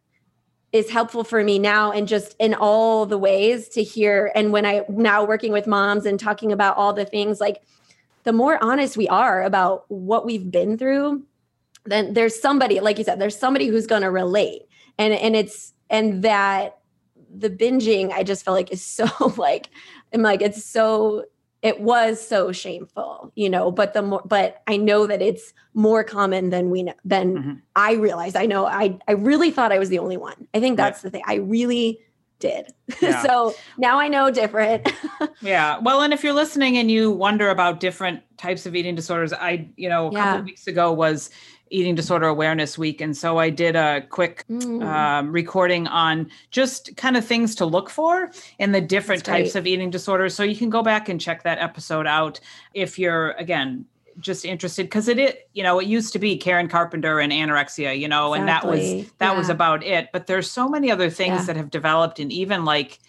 is 0.76 0.90
helpful 0.90 1.24
for 1.24 1.42
me 1.42 1.58
now 1.58 1.92
and 1.92 2.06
just 2.06 2.36
in 2.38 2.54
all 2.54 3.06
the 3.06 3.18
ways 3.18 3.70
to 3.70 3.82
hear. 3.82 4.32
And 4.36 4.52
when 4.52 4.66
i 4.66 4.84
now 4.90 5.24
working 5.24 5.54
with 5.54 5.68
moms 5.68 6.06
and 6.06 6.20
talking 6.20 6.52
about 6.52 6.76
all 6.76 6.92
the 6.92 7.06
things 7.06 7.40
like 7.40 7.62
the 8.24 8.34
more 8.34 8.62
honest 8.62 8.98
we 8.98 9.08
are 9.08 9.44
about 9.44 9.86
what 9.90 10.26
we've 10.26 10.52
been 10.52 10.78
through 10.78 11.24
then 11.86 12.14
there's 12.14 12.40
somebody 12.40 12.80
like 12.80 12.98
you 12.98 13.04
said 13.04 13.20
there's 13.20 13.38
somebody 13.38 13.68
who's 13.68 13.88
going 13.88 14.02
to 14.02 14.12
relate. 14.12 14.64
And 14.98 15.14
and 15.14 15.36
it's 15.36 15.74
and 15.90 16.24
that 16.24 16.80
the 17.38 17.50
binging 17.50 18.12
i 18.12 18.24
just 18.24 18.44
feel 18.46 18.54
like 18.54 18.72
is 18.72 18.82
so 18.82 19.06
like 19.38 19.70
i'm 20.14 20.22
like 20.22 20.42
it's 20.42 20.64
so 20.64 21.26
it 21.66 21.82
was 21.82 22.26
so 22.26 22.52
shameful 22.52 23.32
you 23.36 23.50
know 23.50 23.72
but 23.72 23.94
the 23.94 24.02
more 24.02 24.22
but 24.24 24.62
i 24.68 24.78
know 24.78 25.08
that 25.08 25.22
it's 25.22 25.52
more 25.74 26.04
common 26.04 26.52
than 26.52 26.70
we 26.70 26.84
know 26.84 26.94
than 27.04 27.36
mm-hmm. 27.36 27.54
i 27.76 27.94
realized 27.94 28.36
i 28.36 28.46
know 28.46 28.66
i 28.68 28.98
i 29.08 29.14
really 29.14 29.50
thought 29.50 29.72
i 29.72 29.80
was 29.80 29.90
the 29.90 30.00
only 30.00 30.16
one 30.16 30.48
i 30.54 30.60
think 30.60 30.78
that's 30.78 30.98
right. 30.98 31.04
the 31.04 31.10
thing 31.10 31.24
i 31.26 31.36
really 31.36 32.00
did 32.38 32.68
yeah. 33.02 33.24
so 33.24 33.54
now 33.78 34.00
i 34.00 34.08
know 34.08 34.30
different 34.30 34.94
yeah 35.42 35.80
well 35.80 36.02
and 36.02 36.14
if 36.14 36.24
you're 36.24 36.34
listening 36.34 36.78
and 36.78 36.92
you 36.92 37.10
wonder 37.10 37.50
about 37.50 37.80
different 37.80 38.22
types 38.38 38.66
of 38.66 38.76
eating 38.76 38.94
disorders 38.94 39.34
i 39.34 39.68
you 39.76 39.90
know 39.90 40.10
a 40.10 40.14
yeah. 40.14 40.24
couple 40.24 40.46
weeks 40.46 40.68
ago 40.68 40.92
was 40.94 41.32
Eating 41.76 41.94
Disorder 41.94 42.28
Awareness 42.28 42.78
Week. 42.78 43.02
And 43.02 43.16
so 43.16 43.38
I 43.38 43.50
did 43.50 43.76
a 43.76 44.02
quick 44.10 44.46
mm. 44.50 44.82
um, 44.86 45.32
recording 45.32 45.88
on 45.88 46.30
just 46.50 46.96
kind 46.96 47.18
of 47.18 47.26
things 47.26 47.54
to 47.56 47.66
look 47.66 47.90
for 47.90 48.32
in 48.60 48.72
the 48.72 48.80
different 48.80 49.26
types 49.26 49.56
of 49.56 49.68
eating 49.68 49.90
disorders. 49.90 50.34
So 50.34 50.44
you 50.44 50.56
can 50.56 50.70
go 50.70 50.82
back 50.82 51.10
and 51.10 51.20
check 51.20 51.44
that 51.44 51.60
episode 51.60 52.08
out 52.08 52.40
if 52.74 52.98
you're, 52.98 53.32
again, 53.32 53.86
just 54.20 54.46
interested 54.46 54.84
because 54.84 55.10
it, 55.10 55.20
it 55.20 55.50
you 55.52 55.62
know 55.62 55.78
it 55.78 55.88
used 55.88 56.14
to 56.14 56.20
be 56.20 56.38
karen 56.38 56.70
carpenter 56.70 57.20
and 57.20 57.34
anorexia 57.34 58.00
you 58.00 58.08
know 58.08 58.34
exactly. 58.34 58.40
and 58.40 58.48
that 58.48 58.66
was 58.66 59.12
that 59.18 59.32
yeah. 59.34 59.38
was 59.38 59.50
about 59.50 59.84
it 59.84 60.08
but 60.14 60.26
there's 60.26 60.50
so 60.50 60.70
many 60.70 60.90
other 60.90 61.10
things 61.10 61.40
yeah. 61.40 61.46
that 61.48 61.58
have 61.58 61.70
developed 61.70 62.18
and 62.22 62.32
even 62.32 62.64
like 62.64 63.00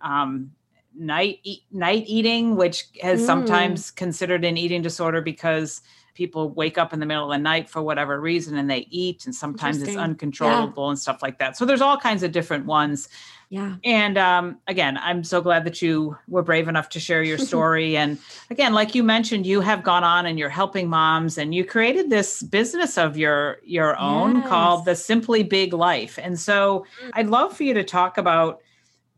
um 0.00 0.50
night 0.96 1.38
eat, 1.42 1.64
night 1.70 2.04
eating 2.06 2.56
which 2.56 2.86
has 3.02 3.20
mm. 3.20 3.26
sometimes 3.26 3.90
considered 3.90 4.42
an 4.42 4.56
eating 4.56 4.80
disorder 4.80 5.20
because 5.20 5.82
people 6.14 6.48
wake 6.50 6.78
up 6.78 6.92
in 6.92 7.00
the 7.00 7.06
middle 7.06 7.24
of 7.24 7.30
the 7.30 7.42
night 7.42 7.68
for 7.68 7.82
whatever 7.82 8.20
reason 8.20 8.56
and 8.56 8.70
they 8.70 8.86
eat 8.90 9.26
and 9.26 9.34
sometimes 9.34 9.82
it's 9.82 9.96
uncontrollable 9.96 10.84
yeah. 10.84 10.90
and 10.90 10.98
stuff 10.98 11.22
like 11.22 11.38
that. 11.38 11.56
So 11.56 11.64
there's 11.64 11.80
all 11.80 11.98
kinds 11.98 12.22
of 12.22 12.30
different 12.32 12.66
ones. 12.66 13.08
Yeah. 13.50 13.76
And 13.84 14.16
um, 14.16 14.58
again 14.66 14.96
i'm 14.98 15.22
so 15.22 15.40
glad 15.40 15.64
that 15.64 15.82
you 15.82 16.16
were 16.28 16.42
brave 16.42 16.66
enough 16.68 16.88
to 16.90 17.00
share 17.00 17.22
your 17.22 17.38
story. 17.50 17.96
And 17.96 18.18
again 18.48 18.72
like 18.72 18.94
you 18.94 19.02
mentioned 19.02 19.44
you 19.46 19.60
have 19.60 19.82
gone 19.82 20.04
on 20.04 20.24
and 20.26 20.38
you're 20.38 20.48
helping 20.48 20.88
moms 20.88 21.36
and 21.36 21.54
you 21.54 21.64
created 21.64 22.10
this 22.10 22.42
business 22.42 22.96
of 22.96 23.16
your 23.16 23.58
your 23.64 23.98
own 23.98 24.36
yes. 24.36 24.48
called 24.48 24.84
the 24.84 24.94
simply 24.94 25.42
big 25.42 25.72
life. 25.72 26.18
And 26.22 26.38
so 26.38 26.86
mm. 27.04 27.10
i'd 27.14 27.28
love 27.28 27.56
for 27.56 27.64
you 27.64 27.74
to 27.74 27.84
talk 27.84 28.18
about 28.18 28.60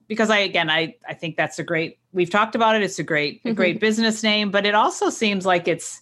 because 0.08 0.30
I 0.30 0.38
again 0.38 0.70
I 0.70 0.96
I 1.06 1.14
think 1.14 1.36
that's 1.36 1.58
a 1.58 1.64
great 1.64 1.98
we've 2.12 2.30
talked 2.30 2.54
about 2.54 2.76
it. 2.76 2.82
It's 2.82 2.98
a 2.98 3.02
great 3.02 3.42
a 3.44 3.52
great 3.60 3.80
business 3.80 4.22
name 4.22 4.50
but 4.50 4.64
it 4.64 4.74
also 4.74 5.10
seems 5.10 5.44
like 5.44 5.68
it's 5.68 6.00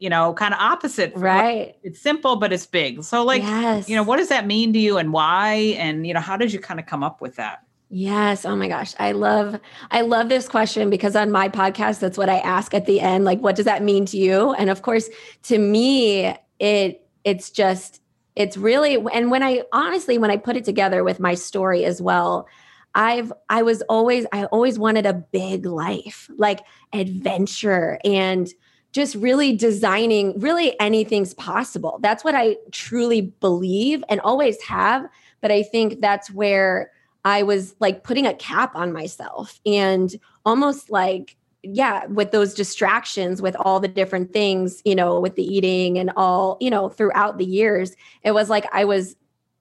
you 0.00 0.08
know, 0.08 0.32
kind 0.32 0.52
of 0.52 0.58
opposite. 0.58 1.12
Right. 1.14 1.76
It's 1.82 2.00
simple, 2.00 2.36
but 2.36 2.52
it's 2.52 2.66
big. 2.66 3.04
So, 3.04 3.22
like, 3.22 3.42
yes. 3.42 3.88
you 3.88 3.94
know, 3.94 4.02
what 4.02 4.16
does 4.16 4.28
that 4.28 4.46
mean 4.46 4.72
to 4.72 4.78
you 4.78 4.96
and 4.96 5.12
why? 5.12 5.76
And, 5.78 6.06
you 6.06 6.14
know, 6.14 6.20
how 6.20 6.36
did 6.36 6.52
you 6.52 6.58
kind 6.58 6.80
of 6.80 6.86
come 6.86 7.04
up 7.04 7.20
with 7.20 7.36
that? 7.36 7.64
Yes. 7.90 8.44
Oh 8.44 8.56
my 8.56 8.68
gosh. 8.68 8.94
I 9.00 9.12
love 9.12 9.58
I 9.90 10.02
love 10.02 10.28
this 10.28 10.48
question 10.48 10.90
because 10.90 11.16
on 11.16 11.32
my 11.32 11.48
podcast 11.48 11.98
that's 11.98 12.16
what 12.16 12.28
I 12.28 12.38
ask 12.38 12.72
at 12.72 12.86
the 12.86 13.00
end 13.00 13.24
like 13.24 13.40
what 13.40 13.56
does 13.56 13.64
that 13.64 13.82
mean 13.82 14.06
to 14.06 14.16
you? 14.16 14.52
And 14.52 14.70
of 14.70 14.82
course, 14.82 15.10
to 15.44 15.58
me 15.58 16.32
it 16.60 17.04
it's 17.24 17.50
just 17.50 18.00
it's 18.36 18.56
really 18.56 18.94
and 19.12 19.32
when 19.32 19.42
I 19.42 19.64
honestly 19.72 20.18
when 20.18 20.30
I 20.30 20.36
put 20.36 20.56
it 20.56 20.64
together 20.64 21.02
with 21.02 21.18
my 21.18 21.34
story 21.34 21.84
as 21.84 22.00
well, 22.00 22.46
I've 22.94 23.32
I 23.48 23.62
was 23.62 23.82
always 23.82 24.24
I 24.32 24.44
always 24.44 24.78
wanted 24.78 25.04
a 25.04 25.12
big 25.12 25.66
life, 25.66 26.30
like 26.38 26.60
adventure 26.92 27.98
and 28.04 28.48
just 28.92 29.14
really 29.14 29.56
designing 29.56 30.38
really 30.40 30.78
anything's 30.80 31.34
possible. 31.34 31.98
That's 32.02 32.24
what 32.24 32.34
I 32.34 32.56
truly 32.72 33.20
believe 33.40 34.02
and 34.08 34.20
always 34.20 34.60
have. 34.62 35.06
But 35.40 35.50
I 35.50 35.62
think 35.62 36.00
that's 36.00 36.30
where 36.30 36.90
I 37.24 37.42
was 37.42 37.74
like 37.80 38.02
putting 38.04 38.26
a 38.26 38.34
cap 38.34 38.74
on 38.74 38.92
myself 38.92 39.60
and 39.64 40.14
almost 40.44 40.90
like, 40.90 41.36
yeah, 41.62 42.06
with 42.06 42.30
those 42.30 42.54
distractions, 42.54 43.42
with 43.42 43.54
all 43.60 43.80
the 43.80 43.88
different 43.88 44.32
things, 44.32 44.80
you 44.84 44.94
know, 44.94 45.20
with 45.20 45.34
the 45.34 45.44
eating 45.44 45.98
and 45.98 46.10
all, 46.16 46.56
you 46.60 46.70
know, 46.70 46.88
throughout 46.88 47.36
the 47.36 47.44
years, 47.44 47.94
it 48.22 48.32
was 48.32 48.48
like 48.48 48.66
I 48.72 48.84
was 48.84 49.16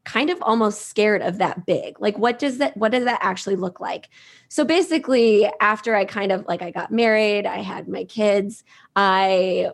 kind 0.09 0.31
of 0.31 0.41
almost 0.41 0.87
scared 0.87 1.21
of 1.21 1.37
that 1.37 1.67
big 1.67 1.99
like 2.01 2.17
what 2.17 2.39
does 2.39 2.57
that 2.57 2.75
what 2.75 2.91
does 2.91 3.03
that 3.03 3.19
actually 3.21 3.55
look 3.55 3.79
like 3.79 4.09
so 4.47 4.65
basically 4.65 5.47
after 5.61 5.95
i 5.95 6.03
kind 6.03 6.31
of 6.31 6.43
like 6.47 6.63
i 6.63 6.71
got 6.71 6.91
married 6.91 7.45
i 7.45 7.57
had 7.57 7.87
my 7.87 8.03
kids 8.05 8.63
i 8.95 9.69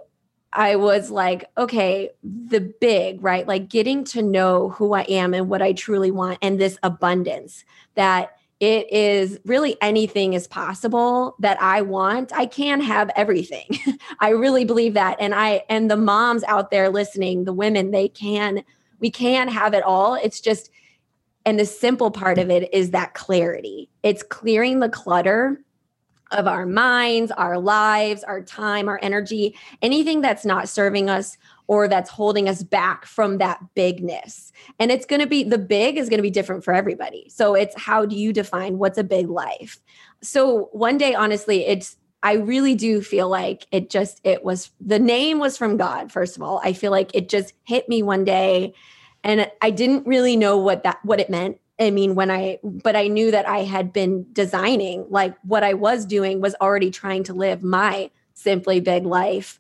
i 0.51 0.75
was 0.75 1.09
like 1.09 1.49
okay 1.57 2.09
the 2.21 2.59
big 2.81 3.23
right 3.23 3.47
like 3.47 3.69
getting 3.69 4.03
to 4.03 4.21
know 4.21 4.69
who 4.71 4.93
i 4.93 5.03
am 5.03 5.33
and 5.33 5.47
what 5.47 5.61
i 5.61 5.71
truly 5.71 6.11
want 6.11 6.37
and 6.41 6.59
this 6.59 6.77
abundance 6.83 7.63
that 7.93 8.31
it 8.59 8.91
is 8.91 9.37
really 9.45 9.77
anything 9.81 10.33
is 10.33 10.47
possible 10.47 11.35
that 11.39 11.61
I 11.61 11.81
want. 11.81 12.31
I 12.33 12.45
can 12.45 12.79
have 12.79 13.11
everything. 13.13 13.67
I 14.21 14.29
really 14.29 14.63
believe 14.63 14.93
that. 14.93 15.17
And 15.19 15.35
I, 15.35 15.63
and 15.67 15.91
the 15.91 15.97
moms 15.97 16.41
out 16.45 16.71
there 16.71 16.87
listening, 16.87 17.43
the 17.43 17.51
women, 17.51 17.91
they 17.91 18.07
can 18.07 18.63
we 19.05 19.11
can 19.11 19.47
have 19.47 19.75
it 19.75 19.83
all. 19.83 20.15
It's 20.15 20.41
just, 20.41 20.71
and 21.45 21.59
the 21.59 21.65
simple 21.67 22.09
part 22.09 22.39
of 22.39 22.49
it 22.49 22.73
is 22.73 22.89
that 22.89 23.13
clarity. 23.13 23.87
It's 24.01 24.23
clearing 24.23 24.79
the 24.79 24.89
clutter 24.89 25.61
of 26.31 26.47
our 26.47 26.65
minds, 26.65 27.29
our 27.29 27.59
lives, 27.59 28.23
our 28.23 28.41
time, 28.41 28.89
our 28.89 28.97
energy, 29.03 29.55
anything 29.83 30.21
that's 30.21 30.43
not 30.43 30.67
serving 30.67 31.07
us 31.07 31.37
or 31.67 31.87
that's 31.87 32.09
holding 32.09 32.49
us 32.49 32.63
back 32.63 33.05
from 33.05 33.37
that 33.37 33.59
bigness. 33.75 34.51
And 34.79 34.91
it's 34.91 35.05
going 35.05 35.21
to 35.21 35.27
be 35.27 35.43
the 35.43 35.59
big 35.59 35.99
is 35.99 36.09
going 36.09 36.17
to 36.17 36.23
be 36.23 36.31
different 36.31 36.63
for 36.63 36.73
everybody. 36.73 37.29
So 37.29 37.53
it's 37.53 37.79
how 37.79 38.07
do 38.07 38.15
you 38.15 38.33
define 38.33 38.79
what's 38.79 38.97
a 38.97 39.03
big 39.03 39.29
life? 39.29 39.79
So 40.23 40.69
one 40.71 40.97
day, 40.97 41.13
honestly, 41.13 41.63
it's 41.67 41.95
I 42.23 42.37
really 42.37 42.73
do 42.73 43.03
feel 43.03 43.29
like 43.29 43.67
it 43.71 43.91
just, 43.91 44.19
it 44.23 44.43
was, 44.43 44.71
the 44.81 44.97
name 44.97 45.37
was 45.37 45.59
from 45.59 45.77
God, 45.77 46.11
first 46.11 46.35
of 46.35 46.41
all. 46.41 46.59
I 46.63 46.73
feel 46.73 46.89
like 46.89 47.13
it 47.13 47.29
just 47.29 47.53
hit 47.65 47.87
me 47.87 48.01
one 48.01 48.23
day 48.23 48.73
and 49.25 49.51
I 49.61 49.71
didn't 49.71 50.05
really 50.05 50.37
know 50.37 50.57
what 50.57 50.83
that, 50.83 50.99
what 51.03 51.19
it 51.19 51.29
meant. 51.29 51.59
I 51.79 51.89
mean, 51.89 52.15
when 52.15 52.31
I, 52.31 52.59
but 52.63 52.95
I 52.95 53.07
knew 53.07 53.31
that 53.31 53.47
I 53.47 53.63
had 53.63 53.91
been 53.91 54.25
designing, 54.31 55.07
like 55.09 55.35
what 55.41 55.63
I 55.63 55.73
was 55.73 56.05
doing 56.05 56.39
was 56.39 56.55
already 56.61 56.91
trying 56.91 57.23
to 57.25 57.33
live 57.33 57.63
my 57.63 58.11
simply 58.35 58.79
big 58.79 59.05
life 59.05 59.59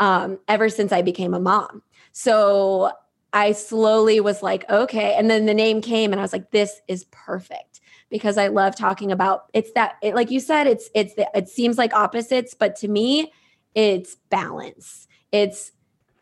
um, 0.00 0.38
ever 0.48 0.68
since 0.70 0.92
I 0.92 1.02
became 1.02 1.34
a 1.34 1.40
mom. 1.40 1.82
So 2.12 2.90
I 3.34 3.52
slowly 3.52 4.18
was 4.18 4.42
like, 4.42 4.68
okay. 4.70 5.14
And 5.14 5.30
then 5.30 5.44
the 5.44 5.54
name 5.54 5.82
came 5.82 6.12
and 6.12 6.18
I 6.18 6.24
was 6.24 6.32
like, 6.32 6.50
this 6.50 6.80
is 6.88 7.04
perfect 7.10 7.80
because 8.10 8.38
I 8.38 8.48
love 8.48 8.74
talking 8.74 9.12
about 9.12 9.44
it's 9.52 9.72
that 9.72 9.96
it, 10.02 10.14
like 10.14 10.30
you 10.30 10.40
said 10.40 10.66
it's 10.66 10.90
it's 10.94 11.14
the, 11.14 11.28
it 11.34 11.48
seems 11.48 11.78
like 11.78 11.94
opposites 11.94 12.52
but 12.52 12.76
to 12.76 12.88
me 12.88 13.32
it's 13.74 14.16
balance. 14.28 15.08
It's 15.32 15.72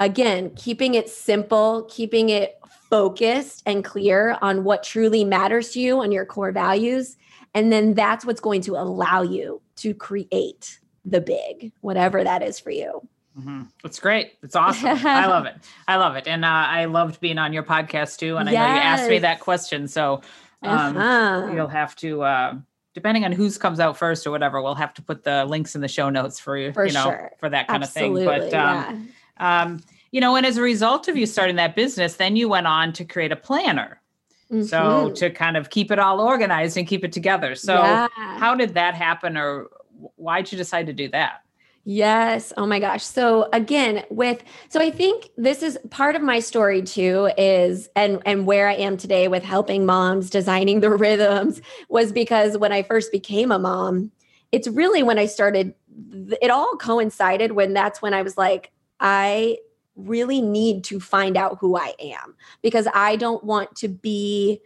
again 0.01 0.51
keeping 0.57 0.95
it 0.95 1.09
simple, 1.09 1.87
keeping 1.89 2.31
it 2.31 2.59
focused 2.91 3.63
and 3.67 3.85
clear 3.85 4.37
on 4.43 4.65
what 4.65 4.83
truly 4.83 5.25
matters 5.25 5.71
to 5.71 5.81
you 5.81 6.01
on 6.01 6.11
your 6.11 6.27
core 6.27 6.51
values 6.51 7.17
and 7.55 7.73
then 7.73 7.95
that's 7.95 8.25
what's 8.25 8.41
going 8.41 8.61
to 8.63 8.77
allow 8.77 9.23
you 9.23 9.61
to 9.77 9.95
create 9.95 10.79
the 11.05 11.21
big 11.21 11.73
whatever 11.81 12.23
that 12.23 12.43
is 12.43 12.59
for 12.59 12.71
you. 12.71 13.01
Mm-hmm. 13.39 13.63
It's 13.85 13.99
great. 13.99 14.33
It's 14.43 14.57
awesome. 14.57 14.99
I 15.07 15.27
love 15.27 15.47
it. 15.47 15.55
I 15.89 15.97
love 15.97 16.17
it. 16.17 16.27
And 16.27 16.45
uh, 16.45 16.49
I 16.49 16.87
loved 16.87 17.21
being 17.21 17.39
on 17.39 17.53
your 17.53 17.63
podcast 17.63 18.19
too. 18.19 18.37
And 18.37 18.49
I 18.49 18.53
yes. 18.53 18.69
know 18.69 18.75
you 18.75 18.81
asked 18.81 19.11
me 19.11 19.19
that 19.21 19.41
question. 19.41 19.89
So 19.89 20.21
um, 20.63 20.97
uh-huh. 20.97 21.53
You'll 21.55 21.69
have 21.69 21.97
to, 21.97 22.23
uh, 22.23 22.55
depending 22.95 23.25
on 23.25 23.33
whose 23.33 23.57
comes 23.57 23.81
out 23.81 23.97
first 23.97 24.27
or 24.27 24.31
whatever, 24.31 24.61
we'll 24.61 24.75
have 24.75 24.93
to 24.95 25.03
put 25.03 25.25
the 25.25 25.45
links 25.47 25.75
in 25.75 25.81
the 25.81 25.89
show 25.89 26.11
notes 26.11 26.39
for 26.39 26.57
you, 26.57 26.73
for 26.73 26.85
you 26.85 26.93
know, 26.93 27.05
sure. 27.05 27.33
for 27.39 27.49
that 27.49 27.67
kind 27.67 27.83
Absolutely, 27.83 28.27
of 28.27 28.43
thing. 28.43 28.51
But, 28.51 28.59
um, 28.59 28.77
yeah. 28.77 29.13
Um, 29.41 29.81
you 30.13 30.21
know, 30.21 30.37
and 30.37 30.47
as 30.47 30.57
a 30.57 30.63
result 30.63 31.09
of 31.09 31.17
you 31.17 31.27
starting 31.27 31.57
that 31.57 31.75
business, 31.75 32.17
then 32.17 32.37
you 32.37 32.49
went 32.49 32.67
on 32.67 32.93
to 32.95 33.05
create 33.05 33.33
a 33.33 33.37
planner. 33.37 34.01
Mm-hmm. 34.51 34.65
So 34.65 35.11
to 35.13 35.31
kind 35.31 35.57
of 35.57 35.71
keep 35.71 35.91
it 35.91 35.99
all 35.99 36.21
organized 36.21 36.77
and 36.77 36.87
keep 36.87 37.05
it 37.05 37.13
together. 37.13 37.55
So 37.55 37.75
yeah. 37.75 38.09
how 38.17 38.55
did 38.55 38.75
that 38.75 38.95
happen 38.95 39.37
or 39.37 39.69
why'd 40.17 40.51
you 40.51 40.59
decide 40.59 40.87
to 40.87 40.93
do 40.93 41.09
that? 41.11 41.43
Yes. 41.85 42.53
Oh 42.57 42.67
my 42.67 42.79
gosh. 42.79 43.03
So 43.03 43.49
again, 43.53 44.05
with 44.11 44.45
so 44.69 44.81
I 44.81 44.91
think 44.91 45.31
this 45.37 45.63
is 45.63 45.79
part 45.91 46.15
of 46.15 46.21
my 46.21 46.41
story 46.41 46.83
too 46.83 47.31
is 47.39 47.89
and 47.97 48.21
and 48.27 48.45
where 48.45 48.69
I 48.69 48.75
am 48.75 48.97
today 48.97 49.29
with 49.29 49.43
helping 49.43 49.87
moms 49.87 50.29
designing 50.29 50.81
the 50.81 50.91
rhythms 50.97 51.63
was 51.89 52.13
because 52.13 52.59
when 52.59 52.73
I 52.73 52.83
first 52.83 53.13
became 53.13 53.51
a 53.51 53.59
mom, 53.59 54.11
it's 54.53 54.69
really 54.69 55.03
when 55.03 55.19
I 55.19 55.27
started 55.27 55.75
it 56.43 56.51
all 56.51 56.77
coincided 56.77 57.53
when 57.53 57.73
that's 57.73 58.03
when 58.03 58.15
I 58.15 58.23
was 58.23 58.37
like 58.37 58.73
I 59.01 59.59
really 59.97 60.41
need 60.41 60.85
to 60.85 61.01
find 61.01 61.37
out 61.37 61.59
who 61.61 61.77
I 61.77 61.95
am 62.01 62.35
because 62.63 62.87
I 62.95 63.17
don't 63.17 63.43
want 63.45 63.75
to 63.77 63.89
be 63.89 64.61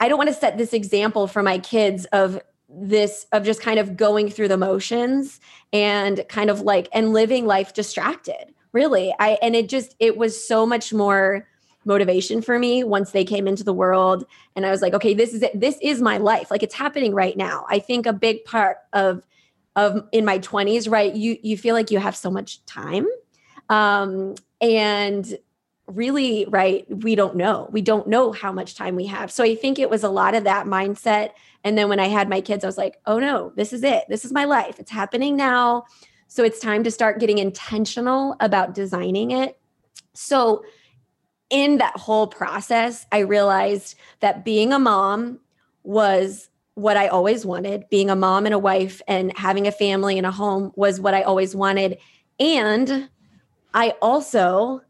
I 0.00 0.08
don't 0.08 0.18
want 0.18 0.28
to 0.28 0.34
set 0.34 0.58
this 0.58 0.72
example 0.72 1.26
for 1.26 1.42
my 1.42 1.58
kids 1.58 2.04
of 2.06 2.40
this 2.68 3.26
of 3.32 3.44
just 3.44 3.60
kind 3.60 3.78
of 3.78 3.96
going 3.96 4.28
through 4.28 4.48
the 4.48 4.56
motions 4.56 5.40
and 5.72 6.24
kind 6.28 6.50
of 6.50 6.60
like 6.60 6.88
and 6.92 7.12
living 7.12 7.46
life 7.46 7.72
distracted 7.74 8.52
really. 8.72 9.14
I 9.18 9.38
and 9.40 9.54
it 9.54 9.68
just 9.68 9.94
it 10.00 10.16
was 10.16 10.46
so 10.46 10.66
much 10.66 10.92
more 10.92 11.46
motivation 11.86 12.42
for 12.42 12.58
me 12.58 12.82
once 12.82 13.12
they 13.12 13.24
came 13.24 13.46
into 13.46 13.62
the 13.62 13.72
world 13.72 14.24
and 14.56 14.64
i 14.64 14.70
was 14.70 14.80
like 14.80 14.94
okay 14.94 15.12
this 15.12 15.34
is 15.34 15.42
it. 15.42 15.58
This 15.58 15.78
is 15.82 16.00
my 16.00 16.16
life. 16.16 16.50
Like 16.50 16.62
it's 16.62 16.74
happening 16.74 17.14
right 17.14 17.36
now. 17.36 17.66
I 17.68 17.78
think 17.78 18.06
a 18.06 18.12
big 18.12 18.44
part 18.44 18.78
of 18.92 19.24
of 19.76 20.06
in 20.12 20.24
my 20.24 20.38
20s 20.38 20.90
right 20.90 21.14
you 21.14 21.36
you 21.42 21.56
feel 21.56 21.74
like 21.74 21.90
you 21.90 21.98
have 21.98 22.16
so 22.16 22.30
much 22.30 22.64
time 22.66 23.06
um 23.68 24.34
and 24.60 25.38
really 25.86 26.46
right 26.48 26.86
we 26.88 27.14
don't 27.14 27.36
know. 27.36 27.68
We 27.70 27.82
don't 27.82 28.06
know 28.06 28.32
how 28.32 28.52
much 28.52 28.74
time 28.74 28.96
we 28.96 29.06
have. 29.06 29.30
So 29.30 29.44
i 29.44 29.54
think 29.54 29.78
it 29.78 29.90
was 29.90 30.02
a 30.02 30.08
lot 30.08 30.34
of 30.34 30.44
that 30.44 30.66
mindset. 30.66 31.30
And 31.62 31.76
then 31.76 31.88
when 31.88 32.00
i 32.00 32.08
had 32.08 32.28
my 32.28 32.40
kids 32.40 32.64
i 32.64 32.66
was 32.66 32.78
like 32.78 33.00
oh 33.06 33.18
no 33.18 33.52
this 33.56 33.72
is 33.72 33.84
it. 33.84 34.04
This 34.08 34.24
is 34.24 34.32
my 34.32 34.44
life. 34.44 34.78
It's 34.78 34.90
happening 34.90 35.36
now. 35.36 35.84
So 36.28 36.42
it's 36.42 36.58
time 36.58 36.84
to 36.84 36.90
start 36.90 37.20
getting 37.20 37.38
intentional 37.38 38.34
about 38.40 38.74
designing 38.74 39.30
it. 39.30 39.58
So 40.14 40.64
in 41.50 41.76
that 41.76 41.96
whole 41.96 42.26
process 42.26 43.06
i 43.12 43.18
realized 43.18 43.96
that 44.20 44.44
being 44.44 44.72
a 44.72 44.78
mom 44.78 45.38
was 45.82 46.48
what 46.76 46.96
i 46.96 47.08
always 47.08 47.44
wanted. 47.44 47.84
Being 47.90 48.08
a 48.08 48.16
mom 48.16 48.46
and 48.46 48.54
a 48.54 48.58
wife 48.58 49.02
and 49.06 49.36
having 49.36 49.66
a 49.66 49.72
family 49.72 50.16
and 50.16 50.26
a 50.26 50.30
home 50.30 50.72
was 50.76 50.98
what 50.98 51.14
i 51.14 51.22
always 51.22 51.54
wanted. 51.54 51.98
And 52.40 53.08
i 53.74 53.94
also 54.00 54.80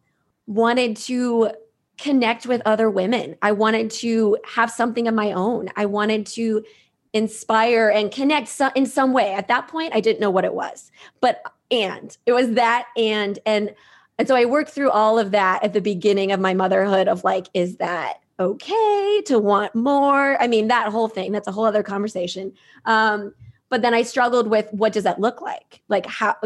wanted 0.47 0.97
to 0.97 1.51
connect 1.99 2.47
with 2.47 2.61
other 2.65 2.91
women. 2.91 3.37
I 3.43 3.53
wanted 3.53 3.91
to 3.91 4.39
have 4.45 4.71
something 4.71 5.07
of 5.09 5.15
my 5.15 5.33
own. 5.33 5.69
I 5.77 5.87
wanted 5.87 6.27
to 6.27 6.65
inspire 7.13 7.89
and 7.89 8.11
connect 8.11 8.61
in 8.75 8.87
some 8.87 9.13
way. 9.13 9.33
At 9.33 9.49
that 9.49 9.69
point, 9.69 9.95
I 9.95 10.01
didn't 10.01 10.21
know 10.21 10.31
what 10.31 10.45
it 10.45 10.55
was, 10.55 10.91
but 11.21 11.43
and 11.71 12.17
it 12.27 12.33
was 12.33 12.53
that 12.53 12.87
and 12.97 13.39
and 13.47 13.75
and 14.19 14.29
so 14.29 14.37
I 14.37 14.45
worked 14.45 14.71
through 14.71 14.91
all 14.91 15.19
of 15.19 15.33
that 15.33 15.65
at 15.65 15.73
the 15.73 15.81
beginning 15.81 16.31
of 16.31 16.39
my 16.39 16.55
motherhood 16.55 17.09
of 17.09 17.25
like, 17.25 17.49
is 17.53 17.79
that 17.79 18.21
okay 18.39 19.23
to 19.27 19.39
want 19.41 19.75
more? 19.75 20.41
I 20.41 20.47
mean, 20.47 20.69
that 20.69 20.89
whole 20.89 21.09
thing. 21.09 21.33
That's 21.33 21.49
a 21.49 21.53
whole 21.53 21.65
other 21.65 21.83
conversation. 21.83 22.53
Um, 22.85 23.35
but 23.71 23.83
then 23.83 23.93
I 23.93 24.03
struggled 24.03 24.49
with 24.49 24.69
what 24.73 24.93
does 24.93 25.03
that 25.05 25.21
look 25.21 25.41
like? 25.41 25.83
Like 25.89 26.07
how 26.07 26.37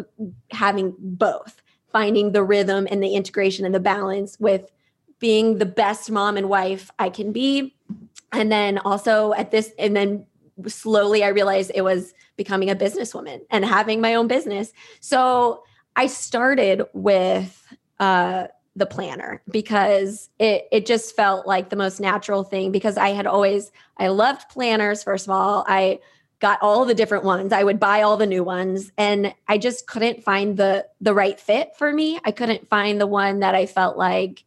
having 0.50 0.94
both 0.98 1.60
finding 1.92 2.32
the 2.32 2.42
rhythm 2.42 2.86
and 2.90 3.02
the 3.02 3.14
integration 3.14 3.64
and 3.64 3.74
the 3.74 3.80
balance 3.80 4.38
with 4.38 4.70
being 5.18 5.58
the 5.58 5.66
best 5.66 6.10
mom 6.10 6.36
and 6.36 6.48
wife 6.48 6.90
I 6.98 7.10
can 7.10 7.32
be. 7.32 7.74
And 8.32 8.52
then 8.52 8.78
also 8.78 9.32
at 9.32 9.50
this, 9.50 9.72
and 9.78 9.96
then 9.96 10.26
slowly 10.66 11.24
I 11.24 11.28
realized 11.28 11.72
it 11.74 11.82
was 11.82 12.14
becoming 12.36 12.70
a 12.70 12.76
businesswoman 12.76 13.40
and 13.50 13.64
having 13.64 14.00
my 14.00 14.14
own 14.14 14.28
business. 14.28 14.72
So 15.00 15.64
I 15.96 16.06
started 16.06 16.82
with 16.92 17.74
uh, 17.98 18.48
the 18.76 18.86
planner 18.86 19.42
because 19.50 20.30
it 20.38 20.68
it 20.70 20.86
just 20.86 21.16
felt 21.16 21.46
like 21.46 21.68
the 21.68 21.76
most 21.76 22.00
natural 22.00 22.44
thing 22.44 22.70
because 22.70 22.96
I 22.96 23.08
had 23.08 23.26
always 23.26 23.72
I 23.96 24.08
loved 24.08 24.48
planners 24.48 25.02
first 25.02 25.26
of 25.26 25.30
all. 25.30 25.64
I 25.66 25.98
got 26.40 26.60
all 26.62 26.84
the 26.84 26.94
different 26.94 27.24
ones. 27.24 27.52
I 27.52 27.64
would 27.64 27.80
buy 27.80 28.02
all 28.02 28.16
the 28.16 28.26
new 28.26 28.44
ones 28.44 28.92
and 28.96 29.34
I 29.48 29.58
just 29.58 29.86
couldn't 29.86 30.22
find 30.22 30.56
the 30.56 30.86
the 31.00 31.14
right 31.14 31.38
fit 31.38 31.76
for 31.76 31.92
me. 31.92 32.18
I 32.24 32.30
couldn't 32.30 32.68
find 32.68 33.00
the 33.00 33.06
one 33.06 33.40
that 33.40 33.54
I 33.54 33.66
felt 33.66 33.96
like 33.96 34.44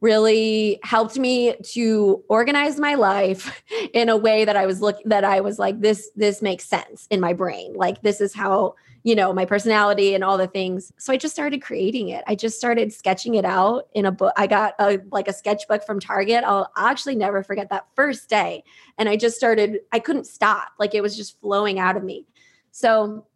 really 0.00 0.80
helped 0.82 1.16
me 1.16 1.54
to 1.62 2.22
organize 2.28 2.78
my 2.78 2.94
life 2.94 3.62
in 3.92 4.08
a 4.08 4.16
way 4.16 4.44
that 4.44 4.56
I 4.56 4.66
was 4.66 4.80
look 4.80 4.98
that 5.04 5.24
I 5.24 5.40
was 5.40 5.58
like 5.58 5.80
this 5.80 6.10
this 6.16 6.42
makes 6.42 6.64
sense 6.64 7.06
in 7.10 7.20
my 7.20 7.32
brain. 7.32 7.74
Like 7.74 8.02
this 8.02 8.20
is 8.20 8.34
how 8.34 8.74
you 9.04 9.16
know, 9.16 9.32
my 9.32 9.44
personality 9.44 10.14
and 10.14 10.22
all 10.22 10.38
the 10.38 10.46
things. 10.46 10.92
So 10.96 11.12
I 11.12 11.16
just 11.16 11.34
started 11.34 11.60
creating 11.60 12.08
it. 12.10 12.22
I 12.26 12.34
just 12.34 12.56
started 12.56 12.92
sketching 12.92 13.34
it 13.34 13.44
out 13.44 13.88
in 13.94 14.06
a 14.06 14.12
book. 14.12 14.32
I 14.36 14.46
got 14.46 14.74
a 14.78 15.00
like 15.10 15.28
a 15.28 15.32
sketchbook 15.32 15.84
from 15.84 15.98
Target. 15.98 16.44
I'll 16.44 16.70
actually 16.76 17.16
never 17.16 17.42
forget 17.42 17.70
that 17.70 17.86
first 17.96 18.28
day. 18.28 18.62
And 18.98 19.08
I 19.08 19.16
just 19.16 19.36
started, 19.36 19.80
I 19.90 19.98
couldn't 19.98 20.26
stop. 20.26 20.68
Like 20.78 20.94
it 20.94 21.02
was 21.02 21.16
just 21.16 21.40
flowing 21.40 21.78
out 21.78 21.96
of 21.96 22.04
me. 22.04 22.26
So 22.70 23.26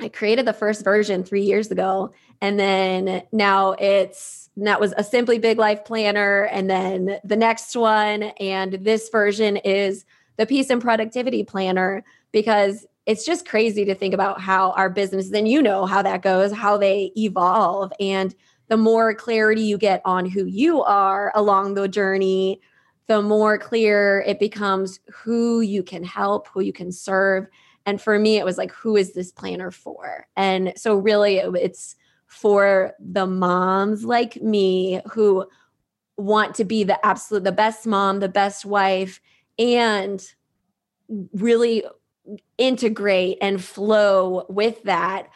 I 0.00 0.08
created 0.08 0.46
the 0.46 0.52
first 0.52 0.82
version 0.82 1.22
three 1.22 1.44
years 1.44 1.70
ago. 1.70 2.12
And 2.40 2.58
then 2.58 3.22
now 3.30 3.72
it's 3.72 4.50
that 4.56 4.80
was 4.80 4.92
a 4.96 5.04
simply 5.04 5.38
big 5.38 5.58
life 5.58 5.84
planner. 5.84 6.44
And 6.44 6.68
then 6.68 7.20
the 7.22 7.36
next 7.36 7.76
one, 7.76 8.24
and 8.24 8.72
this 8.72 9.08
version 9.08 9.56
is 9.58 10.04
the 10.36 10.46
peace 10.46 10.68
and 10.70 10.82
productivity 10.82 11.44
planner 11.44 12.04
because 12.32 12.86
it's 13.06 13.24
just 13.24 13.48
crazy 13.48 13.84
to 13.84 13.94
think 13.94 14.14
about 14.14 14.40
how 14.40 14.70
our 14.72 14.88
business 14.88 15.30
then 15.30 15.46
you 15.46 15.60
know 15.60 15.86
how 15.86 16.02
that 16.02 16.22
goes 16.22 16.52
how 16.52 16.76
they 16.76 17.12
evolve. 17.16 17.92
And 17.98 18.34
the 18.68 18.76
more 18.76 19.14
clarity 19.14 19.62
you 19.62 19.76
get 19.76 20.00
on 20.04 20.24
who 20.24 20.46
you 20.46 20.82
are 20.82 21.32
along 21.34 21.74
the 21.74 21.88
journey 21.88 22.60
the 23.08 23.20
more 23.20 23.58
clear 23.58 24.22
it 24.26 24.38
becomes 24.38 25.00
who 25.12 25.60
you 25.60 25.82
can 25.82 26.04
help 26.04 26.48
who 26.48 26.60
you 26.60 26.72
can 26.72 26.92
serve. 26.92 27.46
And 27.84 28.00
for 28.00 28.18
me 28.18 28.36
it 28.36 28.44
was 28.44 28.58
like 28.58 28.72
who 28.72 28.96
is 28.96 29.12
this 29.12 29.32
planner 29.32 29.70
for? 29.70 30.26
And 30.36 30.72
so 30.76 30.96
really 30.96 31.38
it's 31.38 31.96
for 32.26 32.92
the 32.98 33.26
moms 33.26 34.04
like 34.04 34.40
me 34.40 35.00
who 35.10 35.46
want 36.16 36.54
to 36.54 36.64
be 36.64 36.84
the 36.84 37.04
absolute 37.04 37.44
the 37.44 37.52
best 37.52 37.86
mom 37.86 38.20
the 38.20 38.28
best 38.28 38.64
wife 38.64 39.20
and 39.58 40.24
really 41.34 41.84
integrate 42.58 43.38
and 43.40 43.62
flow 43.62 44.46
with 44.48 44.82
that 44.84 45.28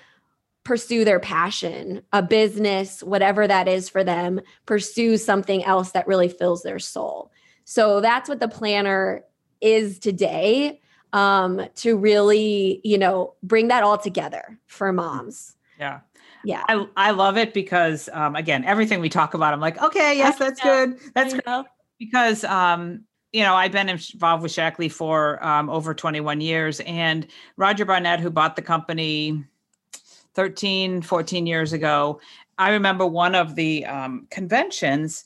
pursue 0.66 1.04
their 1.04 1.20
passion, 1.20 2.02
a 2.12 2.20
business, 2.20 3.00
whatever 3.00 3.46
that 3.46 3.68
is 3.68 3.88
for 3.88 4.02
them, 4.02 4.40
pursue 4.66 5.16
something 5.16 5.64
else 5.64 5.92
that 5.92 6.08
really 6.08 6.28
fills 6.28 6.64
their 6.64 6.80
soul. 6.80 7.30
So 7.64 8.00
that's 8.00 8.28
what 8.28 8.40
the 8.40 8.48
planner 8.48 9.22
is 9.60 10.00
today 10.00 10.80
um, 11.12 11.62
to 11.76 11.96
really, 11.96 12.80
you 12.82 12.98
know, 12.98 13.34
bring 13.44 13.68
that 13.68 13.84
all 13.84 13.96
together 13.96 14.58
for 14.66 14.92
moms. 14.92 15.56
Yeah. 15.78 16.00
Yeah. 16.44 16.64
I, 16.68 16.86
I 16.96 17.10
love 17.12 17.36
it 17.36 17.54
because, 17.54 18.08
um, 18.12 18.34
again, 18.34 18.64
everything 18.64 19.00
we 19.00 19.08
talk 19.08 19.34
about, 19.34 19.54
I'm 19.54 19.60
like, 19.60 19.80
okay, 19.80 20.16
yes, 20.16 20.36
that's 20.36 20.60
good. 20.60 20.98
That's 21.14 21.32
good. 21.32 21.66
Because 21.98 22.42
um, 22.42 23.04
you 23.32 23.42
know, 23.42 23.54
I've 23.54 23.72
been 23.72 23.88
involved 23.88 24.42
with 24.42 24.52
Shaklee 24.52 24.90
for 24.90 25.44
um, 25.44 25.68
over 25.68 25.94
21 25.94 26.40
years. 26.40 26.80
And 26.80 27.26
Roger 27.56 27.84
Barnett, 27.84 28.20
who 28.20 28.30
bought 28.30 28.56
the 28.56 28.62
company 28.62 29.44
13, 30.34 31.02
14 31.02 31.46
years 31.46 31.72
ago, 31.72 32.20
I 32.58 32.70
remember 32.70 33.06
one 33.06 33.34
of 33.34 33.54
the 33.54 33.84
um, 33.84 34.26
conventions, 34.30 35.24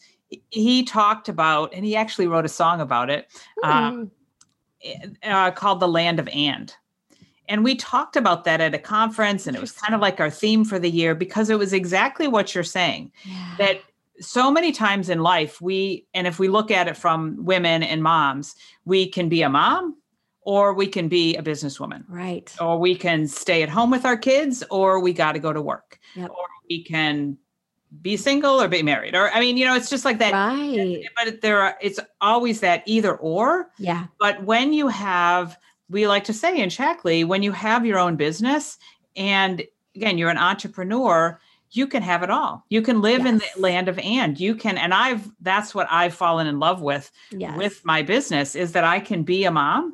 he 0.50 0.82
talked 0.82 1.28
about, 1.28 1.72
and 1.72 1.84
he 1.84 1.94
actually 1.94 2.26
wrote 2.26 2.44
a 2.44 2.48
song 2.48 2.80
about 2.80 3.10
it 3.10 3.28
mm. 3.62 4.10
uh, 5.22 5.50
called 5.52 5.80
The 5.80 5.88
Land 5.88 6.18
of 6.18 6.28
And. 6.28 6.74
And 7.48 7.64
we 7.64 7.74
talked 7.74 8.16
about 8.16 8.44
that 8.44 8.60
at 8.60 8.74
a 8.74 8.78
conference, 8.78 9.46
and 9.46 9.56
it 9.56 9.60
was 9.60 9.72
kind 9.72 9.94
of 9.94 10.00
like 10.00 10.20
our 10.20 10.30
theme 10.30 10.64
for 10.64 10.78
the 10.78 10.90
year 10.90 11.16
because 11.16 11.50
it 11.50 11.58
was 11.58 11.72
exactly 11.72 12.28
what 12.28 12.54
you're 12.54 12.62
saying 12.62 13.10
yeah. 13.24 13.54
that 13.58 13.80
so 14.20 14.50
many 14.50 14.72
times 14.72 15.08
in 15.08 15.20
life 15.20 15.60
we 15.60 16.06
and 16.14 16.26
if 16.26 16.38
we 16.38 16.48
look 16.48 16.70
at 16.70 16.88
it 16.88 16.96
from 16.96 17.36
women 17.44 17.82
and 17.82 18.02
moms 18.02 18.54
we 18.84 19.08
can 19.08 19.28
be 19.28 19.42
a 19.42 19.48
mom 19.48 19.96
or 20.42 20.74
we 20.74 20.86
can 20.86 21.08
be 21.08 21.36
a 21.36 21.42
businesswoman. 21.42 22.02
Right. 22.08 22.54
Or 22.60 22.78
we 22.78 22.94
can 22.94 23.26
stay 23.28 23.62
at 23.62 23.68
home 23.68 23.90
with 23.90 24.04
our 24.04 24.16
kids 24.16 24.64
or 24.70 25.00
we 25.00 25.12
got 25.12 25.32
to 25.32 25.38
go 25.38 25.52
to 25.52 25.60
work. 25.60 25.98
Yep. 26.14 26.30
or 26.30 26.46
we 26.68 26.82
can 26.82 27.36
be 28.02 28.16
single 28.16 28.62
or 28.62 28.68
be 28.68 28.84
married 28.84 29.16
or 29.16 29.32
i 29.32 29.40
mean 29.40 29.56
you 29.56 29.64
know 29.64 29.74
it's 29.74 29.90
just 29.90 30.04
like 30.04 30.18
that. 30.20 30.32
Right. 30.32 31.04
But 31.16 31.40
there 31.40 31.60
are 31.60 31.76
it's 31.80 31.98
always 32.20 32.60
that 32.60 32.84
either 32.86 33.16
or. 33.16 33.70
Yeah. 33.78 34.06
But 34.18 34.44
when 34.44 34.72
you 34.72 34.86
have 34.88 35.58
we 35.88 36.06
like 36.06 36.24
to 36.24 36.32
say 36.32 36.60
in 36.60 36.68
shaklee 36.68 37.26
when 37.26 37.42
you 37.42 37.50
have 37.52 37.84
your 37.84 37.98
own 37.98 38.14
business 38.16 38.78
and 39.16 39.64
again 39.96 40.18
you're 40.18 40.30
an 40.30 40.38
entrepreneur 40.38 41.40
you 41.72 41.86
can 41.86 42.02
have 42.02 42.22
it 42.22 42.30
all. 42.30 42.64
You 42.68 42.82
can 42.82 43.00
live 43.00 43.20
yes. 43.20 43.28
in 43.28 43.38
the 43.38 43.60
land 43.60 43.88
of 43.88 43.98
and 43.98 44.38
you 44.38 44.54
can 44.54 44.76
and 44.76 44.92
I've 44.92 45.28
that's 45.40 45.74
what 45.74 45.86
I've 45.90 46.14
fallen 46.14 46.46
in 46.46 46.58
love 46.58 46.82
with 46.82 47.10
yes. 47.30 47.56
with 47.56 47.84
my 47.84 48.02
business 48.02 48.54
is 48.54 48.72
that 48.72 48.84
I 48.84 49.00
can 49.00 49.22
be 49.22 49.44
a 49.44 49.50
mom 49.50 49.92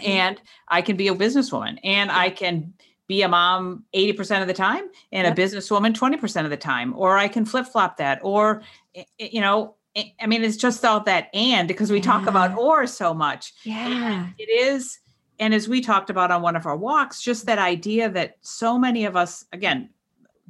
mm-hmm. 0.00 0.10
and 0.10 0.40
I 0.68 0.82
can 0.82 0.96
be 0.96 1.08
a 1.08 1.14
businesswoman 1.14 1.78
and 1.82 2.10
I 2.10 2.30
can 2.30 2.72
be 3.08 3.22
a 3.22 3.28
mom 3.28 3.84
80% 3.94 4.42
of 4.42 4.46
the 4.46 4.54
time 4.54 4.84
and 5.12 5.26
yep. 5.26 5.36
a 5.36 5.40
businesswoman 5.40 5.94
20% 5.94 6.44
of 6.44 6.50
the 6.50 6.56
time 6.56 6.94
or 6.94 7.16
I 7.16 7.26
can 7.26 7.44
flip-flop 7.44 7.96
that 7.96 8.20
or 8.22 8.62
you 9.18 9.40
know 9.40 9.74
I 10.20 10.26
mean 10.26 10.44
it's 10.44 10.56
just 10.56 10.84
all 10.84 11.00
that 11.00 11.30
and 11.34 11.66
because 11.66 11.90
we 11.90 11.98
yeah. 11.98 12.04
talk 12.04 12.26
about 12.26 12.56
or 12.56 12.86
so 12.86 13.12
much. 13.12 13.54
Yeah. 13.64 13.88
And 13.88 14.34
it 14.38 14.50
is 14.50 15.00
and 15.40 15.54
as 15.54 15.68
we 15.68 15.80
talked 15.80 16.10
about 16.10 16.30
on 16.30 16.42
one 16.42 16.54
of 16.54 16.66
our 16.66 16.76
walks 16.76 17.20
just 17.20 17.46
that 17.46 17.58
idea 17.58 18.08
that 18.10 18.36
so 18.42 18.78
many 18.78 19.04
of 19.04 19.16
us 19.16 19.44
again 19.52 19.88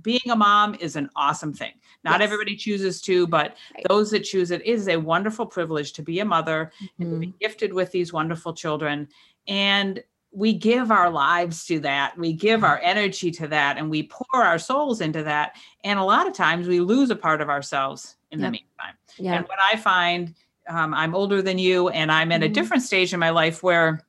being 0.02 0.30
a 0.30 0.36
mom 0.36 0.74
is 0.76 0.96
an 0.96 1.10
awesome 1.16 1.52
thing. 1.52 1.72
Not 2.04 2.20
yes. 2.20 2.26
everybody 2.26 2.56
chooses 2.56 3.00
to, 3.02 3.26
but 3.26 3.56
right. 3.74 3.84
those 3.88 4.10
that 4.10 4.20
choose 4.20 4.50
it 4.50 4.64
is 4.64 4.88
a 4.88 4.96
wonderful 4.96 5.46
privilege 5.46 5.92
to 5.94 6.02
be 6.02 6.20
a 6.20 6.24
mother 6.24 6.72
mm-hmm. 6.76 7.02
and 7.02 7.12
to 7.12 7.18
be 7.18 7.26
mm-hmm. 7.28 7.36
gifted 7.40 7.72
with 7.72 7.90
these 7.90 8.12
wonderful 8.12 8.54
children. 8.54 9.08
And 9.46 10.02
we 10.30 10.52
give 10.52 10.90
our 10.90 11.10
lives 11.10 11.64
to 11.66 11.80
that. 11.80 12.16
We 12.18 12.32
give 12.32 12.62
our 12.62 12.78
energy 12.82 13.30
to 13.32 13.48
that 13.48 13.78
and 13.78 13.90
we 13.90 14.04
pour 14.04 14.44
our 14.44 14.58
souls 14.58 15.00
into 15.00 15.22
that. 15.24 15.56
And 15.84 15.98
a 15.98 16.04
lot 16.04 16.26
of 16.26 16.34
times 16.34 16.68
we 16.68 16.80
lose 16.80 17.10
a 17.10 17.16
part 17.16 17.40
of 17.40 17.48
ourselves 17.48 18.16
in 18.30 18.40
yep. 18.40 18.48
the 18.48 18.50
meantime. 18.52 18.94
Yeah. 19.16 19.34
And 19.34 19.46
what 19.46 19.58
I 19.60 19.76
find, 19.76 20.34
um, 20.68 20.92
I'm 20.92 21.14
older 21.14 21.40
than 21.40 21.58
you 21.58 21.88
and 21.88 22.12
I'm 22.12 22.30
at 22.30 22.40
mm-hmm. 22.40 22.50
a 22.50 22.54
different 22.54 22.82
stage 22.82 23.14
in 23.14 23.20
my 23.20 23.30
life 23.30 23.62
where 23.62 24.06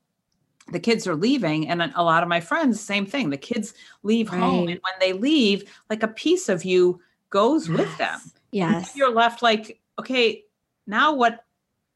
the 0.71 0.79
kids 0.79 1.07
are 1.07 1.15
leaving 1.15 1.67
and 1.67 1.81
a 1.95 2.03
lot 2.03 2.23
of 2.23 2.29
my 2.29 2.39
friends 2.39 2.79
same 2.79 3.05
thing 3.05 3.29
the 3.29 3.37
kids 3.37 3.73
leave 4.03 4.31
right. 4.31 4.39
home 4.39 4.67
and 4.67 4.79
when 4.81 4.93
they 4.99 5.13
leave 5.13 5.69
like 5.89 6.03
a 6.03 6.07
piece 6.07 6.49
of 6.49 6.63
you 6.63 6.99
goes 7.29 7.67
yes. 7.67 7.77
with 7.77 7.97
them 7.97 8.19
yes 8.51 8.95
you're 8.95 9.13
left 9.13 9.41
like 9.41 9.79
okay 9.97 10.43
now 10.87 11.13
what 11.13 11.45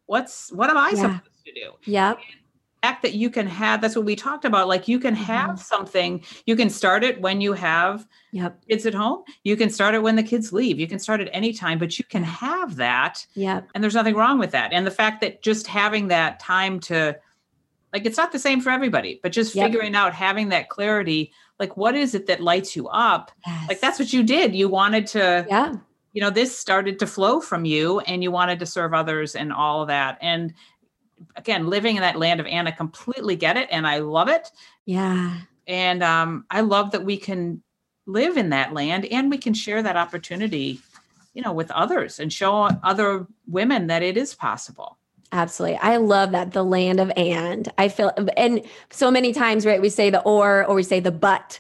what's 0.06 0.52
what 0.52 0.70
am 0.70 0.78
i 0.78 0.90
yeah. 0.90 0.96
supposed 0.96 1.46
to 1.46 1.54
do 1.54 1.72
yeah 1.86 2.16
fact 2.84 3.02
that 3.02 3.14
you 3.14 3.30
can 3.30 3.48
have 3.48 3.80
that's 3.80 3.96
what 3.96 4.04
we 4.04 4.14
talked 4.14 4.44
about 4.44 4.68
like 4.68 4.90
you 4.90 5.00
can 5.00 5.16
have 5.16 5.52
mm-hmm. 5.52 5.58
something 5.58 6.22
you 6.46 6.54
can 6.54 6.70
start 6.70 7.02
it 7.02 7.22
when 7.22 7.40
you 7.40 7.54
have 7.54 8.06
yep. 8.34 8.62
kids 8.68 8.86
at 8.86 8.94
home 8.94 9.24
you 9.46 9.56
can 9.56 9.70
start 9.70 9.96
it 9.96 10.04
when 10.04 10.18
the 10.18 10.24
kids 10.24 10.52
leave 10.52 10.78
you 10.78 10.88
can 10.88 11.00
start 11.00 11.22
it 11.22 11.30
anytime 11.32 11.80
but 11.80 11.98
you 11.98 12.04
can 12.04 12.24
have 12.24 12.76
that 12.76 13.26
yeah 13.36 13.62
and 13.74 13.82
there's 13.82 13.96
nothing 13.96 14.16
wrong 14.16 14.38
with 14.38 14.52
that 14.52 14.74
and 14.74 14.86
the 14.86 14.92
fact 14.92 15.22
that 15.22 15.42
just 15.42 15.66
having 15.66 16.10
that 16.10 16.42
time 16.42 16.78
to 16.78 17.18
like 17.94 18.06
it's 18.06 18.18
not 18.18 18.32
the 18.32 18.40
same 18.40 18.60
for 18.60 18.72
everybody, 18.72 19.20
but 19.22 19.32
just 19.32 19.54
yep. 19.54 19.68
figuring 19.68 19.96
out 19.96 20.14
having 20.14 20.50
that 20.50 20.70
clarity, 20.70 21.32
like 21.60 21.78
what 21.78 21.96
is 21.96 22.16
it 22.16 22.26
that 22.26 22.42
lights 22.42 22.76
you 22.76 22.88
up? 22.90 23.32
Yes. 23.46 23.70
Like 23.70 23.80
that's 23.80 24.00
what 24.00 24.12
you 24.12 24.24
did. 24.24 24.56
You 24.56 24.68
wanted 24.68 25.08
to, 25.08 25.46
yeah. 25.48 25.76
You 26.14 26.22
know, 26.22 26.30
this 26.30 26.56
started 26.56 27.00
to 27.00 27.08
flow 27.08 27.42
from 27.42 27.66
you 27.66 28.00
and 28.02 28.22
you 28.22 28.30
wanted 28.30 28.60
to 28.60 28.68
serve 28.68 28.94
others 28.94 29.36
and 29.36 29.52
all 29.52 29.82
of 29.82 29.88
that. 29.88 30.20
And 30.22 30.54
again, 31.36 31.68
living 31.68 31.96
in 31.96 32.04
that 32.04 32.20
land 32.20 32.40
of 32.40 32.46
Anna, 32.46 32.72
completely 32.72 33.36
get 33.36 33.58
it. 33.58 33.68
And 33.72 33.88
I 33.88 33.98
love 33.98 34.30
it. 34.30 34.52
Yeah. 34.86 35.40
And 35.66 36.04
um, 36.04 36.46
I 36.52 36.62
love 36.62 36.92
that 36.92 37.04
we 37.04 37.18
can 37.18 37.64
live 38.06 38.38
in 38.38 38.50
that 38.50 38.74
land 38.74 39.06
and 39.06 39.32
we 39.32 39.40
can 39.40 39.56
share 39.56 39.82
that 39.82 39.98
opportunity, 39.98 40.80
you 41.34 41.42
know, 41.42 41.52
with 41.52 41.72
others 41.72 42.20
and 42.20 42.32
show 42.32 42.70
other 42.84 43.26
women 43.48 43.88
that 43.88 44.04
it 44.04 44.16
is 44.16 44.36
possible. 44.36 45.00
Absolutely. 45.34 45.80
I 45.80 45.98
love 45.98 46.32
that 46.32 46.52
the 46.52 46.64
land 46.64 47.00
of 47.00 47.12
and. 47.18 47.68
I 47.80 47.90
feel 47.90 48.12
and 48.38 48.62
so 48.92 49.10
many 49.10 49.34
times 49.34 49.66
right 49.66 49.82
we 49.82 49.90
say 49.90 50.12
the 50.12 50.22
or 50.22 50.64
or 50.66 50.76
we 50.76 50.84
say 50.84 51.00
the 51.00 51.12
but 51.12 51.60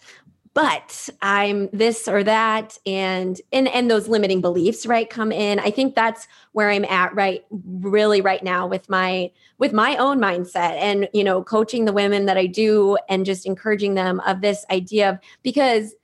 but 0.53 1.09
I'm 1.23 1.69
this 1.73 2.07
or 2.07 2.23
that 2.23 2.77
and 2.85 3.41
and 3.51 3.67
and 3.67 3.89
those 3.89 4.07
limiting 4.07 4.41
beliefs 4.41 4.85
right 4.85 5.09
come 5.09 5.31
in. 5.31 5.57
I 5.59 5.71
think 5.71 5.95
that's 5.95 6.27
where 6.51 6.69
I'm 6.69 6.85
at 6.85 7.15
right 7.15 7.43
really 7.49 8.21
right 8.21 8.43
now 8.43 8.67
with 8.67 8.87
my 8.91 9.31
with 9.57 9.73
my 9.73 9.97
own 9.97 10.19
mindset 10.19 10.75
and 10.77 11.09
you 11.11 11.23
know 11.23 11.43
coaching 11.43 11.85
the 11.85 11.93
women 11.93 12.27
that 12.27 12.37
I 12.37 12.45
do 12.45 12.95
and 13.09 13.25
just 13.25 13.47
encouraging 13.47 13.95
them 13.95 14.19
of 14.19 14.41
this 14.41 14.67
idea 14.69 15.09
of 15.09 15.19
because 15.41 15.95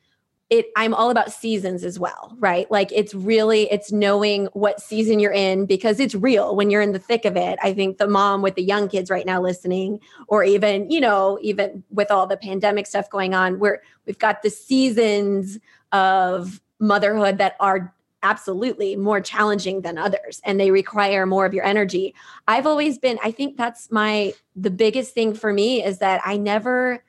it 0.50 0.68
i'm 0.76 0.94
all 0.94 1.10
about 1.10 1.32
seasons 1.32 1.84
as 1.84 2.00
well 2.00 2.36
right? 2.40 2.70
Like 2.72 2.92
it's 2.92 3.14
really 3.14 3.72
it's 3.72 3.92
knowing 3.92 4.48
what 4.54 4.82
season 4.82 5.20
you're 5.20 5.32
in 5.32 5.66
because 5.66 6.00
it's 6.00 6.16
real. 6.16 6.56
When 6.56 6.70
you're 6.70 6.82
in 6.82 6.94
the 6.94 7.00
thick 7.00 7.26
of 7.26 7.36
it 7.38 7.60
i 7.62 7.74
think 7.74 7.98
the 7.98 8.08
mom 8.08 8.42
with 8.42 8.56
the 8.56 8.64
young 8.64 8.88
kids 8.88 9.10
right 9.10 9.26
now 9.26 9.42
listening 9.42 10.00
or 10.28 10.44
even 10.44 10.90
you 10.90 11.00
know 11.00 11.38
even 11.42 11.84
with 11.90 12.12
all 12.12 12.28
the 12.28 12.38
pandemic 12.38 12.88
stuff 12.88 13.10
going 13.10 13.34
on 13.34 13.60
where 13.60 13.82
we've 14.06 14.20
got 14.20 14.42
the 14.42 14.50
seasons 14.50 15.60
of 15.92 16.62
motherhood 16.80 17.38
that 17.38 17.56
are 17.60 17.94
absolutely 18.24 18.96
more 18.96 19.22
challenging 19.22 19.82
than 19.82 19.98
others 19.98 20.42
and 20.44 20.60
they 20.60 20.72
require 20.72 21.26
more 21.26 21.46
of 21.46 21.54
your 21.54 21.64
energy. 21.64 22.14
I've 22.48 22.68
always 22.68 22.98
been 22.98 23.20
i 23.24 23.32
think 23.32 23.58
that's 23.58 23.92
my 23.92 24.34
the 24.56 24.72
biggest 24.72 25.14
thing 25.14 25.34
for 25.34 25.54
me 25.54 25.84
is 25.84 26.00
that 26.00 26.22
i 26.26 26.38
never 26.38 27.04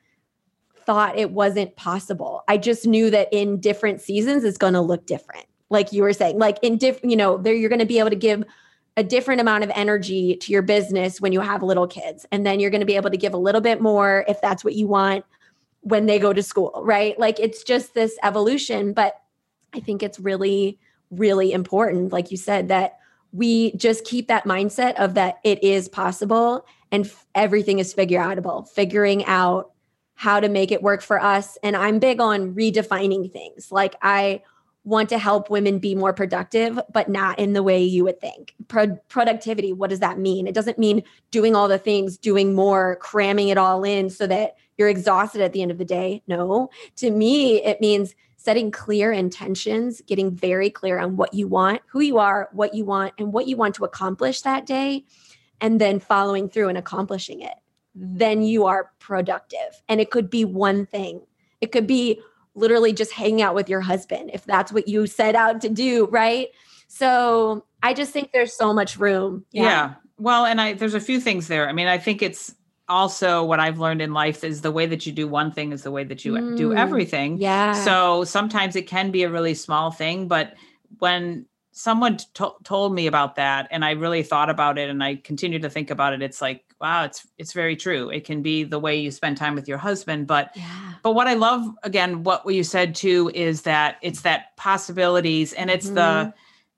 thought 0.85 1.17
it 1.17 1.31
wasn't 1.31 1.75
possible. 1.75 2.43
I 2.47 2.57
just 2.57 2.85
knew 2.85 3.09
that 3.09 3.29
in 3.31 3.59
different 3.59 4.01
seasons 4.01 4.43
it's 4.43 4.57
going 4.57 4.73
to 4.73 4.81
look 4.81 5.05
different. 5.05 5.45
Like 5.69 5.93
you 5.93 6.03
were 6.03 6.13
saying, 6.13 6.37
like 6.37 6.59
in 6.61 6.77
different, 6.77 7.11
you 7.11 7.17
know, 7.17 7.37
there 7.37 7.53
you're 7.53 7.69
going 7.69 7.79
to 7.79 7.85
be 7.85 7.99
able 7.99 8.09
to 8.09 8.15
give 8.15 8.43
a 8.97 9.03
different 9.03 9.39
amount 9.39 9.63
of 9.63 9.71
energy 9.73 10.35
to 10.35 10.51
your 10.51 10.61
business 10.61 11.21
when 11.21 11.31
you 11.31 11.39
have 11.39 11.63
little 11.63 11.87
kids. 11.87 12.25
And 12.31 12.45
then 12.45 12.59
you're 12.59 12.71
going 12.71 12.81
to 12.81 12.85
be 12.85 12.97
able 12.97 13.09
to 13.09 13.17
give 13.17 13.33
a 13.33 13.37
little 13.37 13.61
bit 13.61 13.81
more 13.81 14.25
if 14.27 14.41
that's 14.41 14.63
what 14.63 14.75
you 14.75 14.87
want 14.87 15.23
when 15.81 16.05
they 16.05 16.19
go 16.19 16.33
to 16.33 16.43
school, 16.43 16.81
right? 16.83 17.17
Like 17.17 17.39
it's 17.39 17.63
just 17.63 17.93
this 17.93 18.17
evolution, 18.21 18.91
but 18.91 19.21
I 19.73 19.79
think 19.79 20.03
it's 20.03 20.19
really 20.19 20.79
really 21.11 21.51
important 21.51 22.11
like 22.11 22.31
you 22.31 22.37
said 22.37 22.69
that 22.69 22.97
we 23.33 23.75
just 23.75 24.05
keep 24.05 24.27
that 24.27 24.45
mindset 24.45 24.95
of 24.95 25.13
that 25.13 25.39
it 25.43 25.61
is 25.63 25.89
possible 25.89 26.65
and 26.91 27.05
f- 27.05 27.25
everything 27.35 27.79
is 27.79 27.93
figure 27.93 28.19
outable 28.19 28.67
figuring 28.69 29.23
out 29.25 29.71
how 30.21 30.39
to 30.39 30.49
make 30.49 30.71
it 30.71 30.83
work 30.83 31.01
for 31.01 31.19
us. 31.19 31.57
And 31.63 31.75
I'm 31.75 31.97
big 31.97 32.21
on 32.21 32.53
redefining 32.53 33.33
things. 33.33 33.71
Like 33.71 33.95
I 34.03 34.43
want 34.83 35.09
to 35.09 35.17
help 35.17 35.49
women 35.49 35.79
be 35.79 35.95
more 35.95 36.13
productive, 36.13 36.79
but 36.93 37.09
not 37.09 37.39
in 37.39 37.53
the 37.53 37.63
way 37.63 37.81
you 37.83 38.03
would 38.03 38.21
think. 38.21 38.53
Pro- 38.67 38.97
productivity, 39.09 39.73
what 39.73 39.89
does 39.89 39.99
that 39.99 40.19
mean? 40.19 40.45
It 40.45 40.53
doesn't 40.53 40.77
mean 40.77 41.01
doing 41.31 41.55
all 41.55 41.67
the 41.67 41.79
things, 41.79 42.19
doing 42.19 42.53
more, 42.53 42.97
cramming 42.97 43.47
it 43.47 43.57
all 43.57 43.83
in 43.83 44.11
so 44.11 44.27
that 44.27 44.57
you're 44.77 44.89
exhausted 44.89 45.41
at 45.41 45.53
the 45.53 45.63
end 45.63 45.71
of 45.71 45.79
the 45.79 45.85
day. 45.85 46.21
No, 46.27 46.69
to 46.97 47.09
me, 47.09 47.55
it 47.63 47.81
means 47.81 48.13
setting 48.37 48.69
clear 48.69 49.11
intentions, 49.11 50.03
getting 50.05 50.29
very 50.29 50.69
clear 50.69 50.99
on 50.99 51.17
what 51.17 51.33
you 51.33 51.47
want, 51.47 51.81
who 51.87 51.99
you 51.99 52.19
are, 52.19 52.47
what 52.51 52.75
you 52.75 52.85
want, 52.85 53.15
and 53.17 53.33
what 53.33 53.47
you 53.47 53.57
want 53.57 53.73
to 53.73 53.85
accomplish 53.85 54.41
that 54.41 54.67
day, 54.67 55.03
and 55.59 55.81
then 55.81 55.99
following 55.99 56.47
through 56.47 56.69
and 56.69 56.77
accomplishing 56.77 57.41
it 57.41 57.55
then 57.93 58.41
you 58.43 58.65
are 58.65 58.91
productive. 58.99 59.81
And 59.87 59.99
it 59.99 60.11
could 60.11 60.29
be 60.29 60.45
one 60.45 60.85
thing, 60.85 61.21
it 61.59 61.71
could 61.71 61.87
be 61.87 62.21
literally 62.53 62.93
just 62.93 63.13
hanging 63.13 63.41
out 63.41 63.55
with 63.55 63.69
your 63.69 63.81
husband 63.81 64.31
if 64.33 64.43
that's 64.43 64.71
what 64.73 64.87
you 64.87 65.07
set 65.07 65.35
out 65.35 65.61
to 65.61 65.69
do, 65.69 66.07
right? 66.07 66.49
So 66.87 67.65
I 67.81 67.93
just 67.93 68.11
think 68.11 68.31
there's 68.31 68.53
so 68.53 68.73
much 68.73 68.97
room. 68.97 69.45
Yeah. 69.51 69.63
yeah. 69.63 69.93
Well, 70.17 70.45
and 70.45 70.59
I 70.59 70.73
there's 70.73 70.93
a 70.93 70.99
few 70.99 71.19
things 71.19 71.47
there. 71.47 71.67
I 71.69 71.71
mean, 71.71 71.87
I 71.87 71.97
think 71.97 72.21
it's 72.21 72.53
also 72.87 73.43
what 73.43 73.59
I've 73.59 73.79
learned 73.79 74.01
in 74.01 74.13
life 74.13 74.43
is 74.43 74.61
the 74.61 74.71
way 74.71 74.85
that 74.85 75.05
you 75.05 75.13
do 75.13 75.27
one 75.27 75.51
thing 75.51 75.71
is 75.71 75.83
the 75.83 75.91
way 75.91 76.03
that 76.03 76.25
you 76.25 76.33
mm, 76.33 76.57
do 76.57 76.73
everything. 76.73 77.37
Yeah. 77.37 77.71
So 77.71 78.25
sometimes 78.25 78.75
it 78.75 78.87
can 78.87 79.11
be 79.11 79.23
a 79.23 79.29
really 79.29 79.53
small 79.53 79.91
thing, 79.91 80.27
but 80.27 80.55
when 80.99 81.45
someone 81.71 82.17
to- 82.33 82.55
told 82.63 82.93
me 82.93 83.07
about 83.07 83.35
that 83.37 83.69
and 83.71 83.85
I 83.85 83.91
really 83.91 84.23
thought 84.23 84.49
about 84.49 84.77
it 84.77 84.89
and 84.89 85.01
I 85.01 85.15
continue 85.15 85.59
to 85.59 85.69
think 85.69 85.89
about 85.89 86.13
it, 86.13 86.21
it's 86.21 86.41
like 86.41 86.65
wow 86.81 87.03
it's 87.03 87.25
it's 87.37 87.53
very 87.53 87.75
true 87.75 88.09
it 88.09 88.25
can 88.25 88.41
be 88.41 88.63
the 88.63 88.79
way 88.79 88.99
you 88.99 89.11
spend 89.11 89.37
time 89.37 89.55
with 89.55 89.67
your 89.67 89.77
husband 89.77 90.25
but 90.27 90.51
yeah. 90.55 90.93
but 91.03 91.13
what 91.13 91.27
i 91.27 91.33
love 91.33 91.63
again 91.83 92.23
what 92.23 92.43
you 92.51 92.63
said 92.63 92.95
too 92.95 93.31
is 93.33 93.61
that 93.61 93.97
it's 94.01 94.21
that 94.21 94.55
possibilities 94.57 95.53
and 95.53 95.69
it's 95.69 95.85
mm-hmm. 95.85 95.95
the 95.95 96.33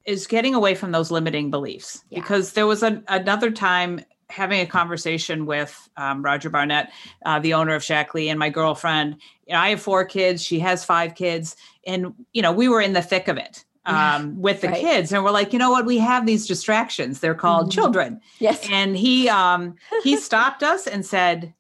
is 0.06 0.28
getting 0.28 0.54
away 0.54 0.76
from 0.76 0.92
those 0.92 1.10
limiting 1.10 1.50
beliefs 1.50 2.04
yeah. 2.10 2.20
because 2.20 2.54
there 2.54 2.68
was 2.68 2.84
a, 2.84 3.02
another 3.08 3.50
time 3.50 4.02
having 4.30 4.60
a 4.60 4.66
conversation 4.66 5.46
with 5.46 5.90
um, 5.98 6.22
roger 6.22 6.50
barnett 6.50 6.92
uh, 7.26 7.40
the 7.40 7.54
owner 7.54 7.74
of 7.74 7.82
shaklee 7.82 8.28
and 8.30 8.38
my 8.38 8.50
girlfriend 8.50 9.16
you 9.48 9.54
know, 9.54 9.60
i 9.60 9.70
have 9.70 9.82
four 9.82 10.04
kids 10.04 10.44
she 10.44 10.60
has 10.60 10.84
five 10.84 11.16
kids 11.16 11.56
and 11.88 12.14
you 12.34 12.42
know 12.42 12.52
we 12.52 12.68
were 12.68 12.82
in 12.82 12.94
the 12.94 13.02
thick 13.02 13.28
of 13.30 13.38
it 13.38 13.64
um, 13.86 14.40
with 14.40 14.62
the 14.62 14.70
right. 14.70 14.80
kids 14.80 15.12
and 15.12 15.24
we're 15.24 15.32
like 15.32 15.52
you 15.52 15.60
know 15.60 15.72
what 15.72 15.86
we 15.86 15.98
have 15.98 16.26
these 16.26 16.48
distractions 16.48 17.20
they're 17.20 17.36
called 17.36 17.70
mm-hmm. 17.70 17.82
children 17.82 18.22
yes 18.40 18.68
and 18.72 18.96
he 18.96 19.28
um 19.30 19.76
he 20.04 20.16
stopped 20.30 20.64
us 20.64 20.88
and 20.88 21.06
said 21.06 21.54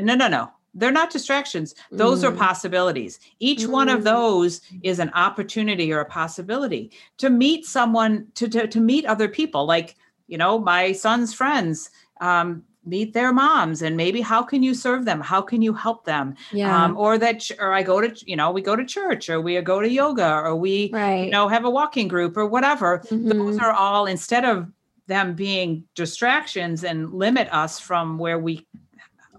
no 0.00 0.14
no 0.14 0.28
no 0.28 0.50
they're 0.74 0.90
not 0.90 1.10
distractions 1.10 1.74
those 1.90 2.22
mm. 2.22 2.28
are 2.28 2.32
possibilities 2.32 3.20
each 3.38 3.60
mm. 3.60 3.68
one 3.68 3.88
of 3.88 4.00
mm. 4.00 4.04
those 4.04 4.62
is 4.82 4.98
an 4.98 5.10
opportunity 5.10 5.92
or 5.92 6.00
a 6.00 6.04
possibility 6.04 6.90
to 7.18 7.30
meet 7.30 7.64
someone 7.66 8.26
to, 8.34 8.48
to 8.48 8.66
to 8.66 8.80
meet 8.80 9.04
other 9.04 9.28
people 9.28 9.64
like 9.64 9.96
you 10.26 10.38
know 10.38 10.58
my 10.58 10.92
son's 10.92 11.32
friends 11.32 11.90
um 12.20 12.64
meet 12.84 13.12
their 13.12 13.32
moms 13.32 13.82
and 13.82 13.96
maybe 13.96 14.20
how 14.20 14.42
can 14.42 14.62
you 14.62 14.74
serve 14.74 15.04
them 15.04 15.20
how 15.20 15.40
can 15.40 15.62
you 15.62 15.72
help 15.72 16.04
them 16.04 16.34
yeah 16.50 16.84
um, 16.84 16.96
or 16.96 17.16
that 17.16 17.48
or 17.60 17.72
i 17.72 17.82
go 17.82 18.00
to 18.00 18.12
you 18.26 18.34
know 18.34 18.50
we 18.50 18.60
go 18.60 18.74
to 18.74 18.84
church 18.84 19.30
or 19.30 19.40
we 19.40 19.60
go 19.60 19.80
to 19.80 19.88
yoga 19.88 20.40
or 20.40 20.56
we 20.56 20.90
right. 20.92 21.24
you 21.24 21.30
know 21.30 21.46
have 21.46 21.64
a 21.64 21.70
walking 21.70 22.08
group 22.08 22.36
or 22.36 22.46
whatever 22.46 22.98
mm-hmm. 22.98 23.28
those 23.28 23.58
are 23.58 23.72
all 23.72 24.06
instead 24.06 24.44
of 24.44 24.70
them 25.06 25.34
being 25.34 25.84
distractions 25.94 26.84
and 26.84 27.12
limit 27.12 27.48
us 27.52 27.78
from 27.78 28.18
where 28.18 28.38
we 28.38 28.66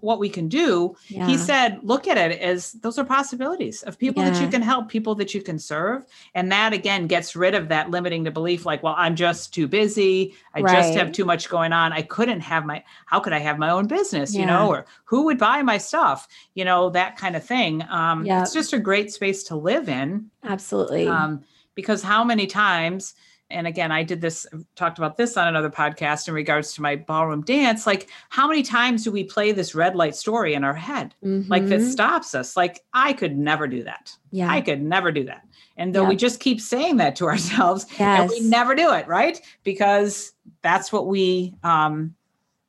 what 0.03 0.19
we 0.19 0.29
can 0.29 0.47
do 0.49 0.95
Yeah. 1.07 1.25
he 1.25 1.37
said 1.37 1.79
look 1.81 2.07
at 2.07 2.17
it 2.17 2.39
as 2.41 2.73
those 2.83 2.99
are 2.99 3.05
possibilities 3.05 3.83
of 3.83 3.97
people 3.97 4.21
that 4.23 4.39
you 4.41 4.47
can 4.49 4.61
help 4.61 4.89
people 4.89 5.15
that 5.15 5.33
you 5.33 5.41
can 5.41 5.57
serve. 5.57 6.05
And 6.35 6.51
that 6.51 6.73
again 6.73 7.07
gets 7.07 7.35
rid 7.35 7.55
of 7.55 7.69
that 7.69 7.89
limiting 7.89 8.23
the 8.23 8.31
belief 8.31 8.65
like 8.65 8.83
well 8.83 8.95
i'm 8.97 9.15
just 9.15 9.53
too 9.53 9.67
busy. 9.67 10.35
I 10.53 10.61
just 10.61 10.93
have 10.95 11.11
too 11.11 11.25
much 11.25 11.49
going 11.49 11.73
on. 11.73 11.93
I 11.93 12.01
couldn't 12.01 12.41
have 12.41 12.65
my 12.65 12.83
how 13.05 13.19
could 13.21 13.33
i 13.33 13.39
have 13.39 13.57
my 13.57 13.69
own 13.69 13.87
business 13.87 14.35
you 14.35 14.45
know 14.45 14.67
or 14.73 14.85
who 15.05 15.19
would 15.25 15.37
buy 15.39 15.61
my 15.63 15.77
stuff? 15.79 16.27
You 16.53 16.65
know 16.65 16.89
that 16.89 17.15
kind 17.17 17.35
of 17.35 17.43
thing. 17.43 17.83
Um 17.89 18.25
Yeah. 18.25 18.41
it's 18.41 18.53
just 18.53 18.73
a 18.73 18.79
great 18.79 19.11
space 19.11 19.43
to 19.49 19.55
live 19.55 19.87
in. 19.89 20.29
Absolutely. 20.43 21.07
um, 21.07 21.41
because 21.75 22.03
how 22.03 22.23
many 22.23 22.45
times 22.45 23.15
and 23.53 23.67
again 23.67 23.91
i 23.91 24.03
did 24.03 24.19
this 24.19 24.45
talked 24.75 24.97
about 24.97 25.15
this 25.15 25.37
on 25.37 25.47
another 25.47 25.69
podcast 25.69 26.27
in 26.27 26.33
regards 26.33 26.73
to 26.73 26.81
my 26.81 26.95
ballroom 26.95 27.41
dance 27.43 27.85
like 27.87 28.09
how 28.29 28.47
many 28.47 28.63
times 28.63 29.03
do 29.03 29.11
we 29.11 29.23
play 29.23 29.51
this 29.51 29.73
red 29.75 29.95
light 29.95 30.15
story 30.15 30.53
in 30.53 30.63
our 30.63 30.73
head 30.73 31.13
like 31.21 31.65
that 31.67 31.79
Mhm. 31.79 31.91
stops 31.91 32.35
us 32.35 32.57
like 32.57 32.83
i 32.93 33.13
could 33.13 33.37
never 33.37 33.67
do 33.67 33.83
that 33.83 34.11
yeah. 34.31 34.49
i 34.51 34.59
could 34.59 34.81
never 34.81 35.11
do 35.11 35.23
that 35.25 35.43
and 35.77 35.93
though 35.95 36.03
we 36.05 36.15
just 36.15 36.39
keep 36.39 36.59
saying 36.59 36.97
that 36.97 37.15
to 37.15 37.25
ourselves 37.33 37.85
yes. 37.99 38.21
and 38.21 38.29
we 38.29 38.39
never 38.41 38.75
do 38.75 38.91
it 38.93 39.07
right 39.07 39.39
because 39.63 40.33
that's 40.61 40.91
what 40.91 41.07
we 41.07 41.53
um 41.63 42.15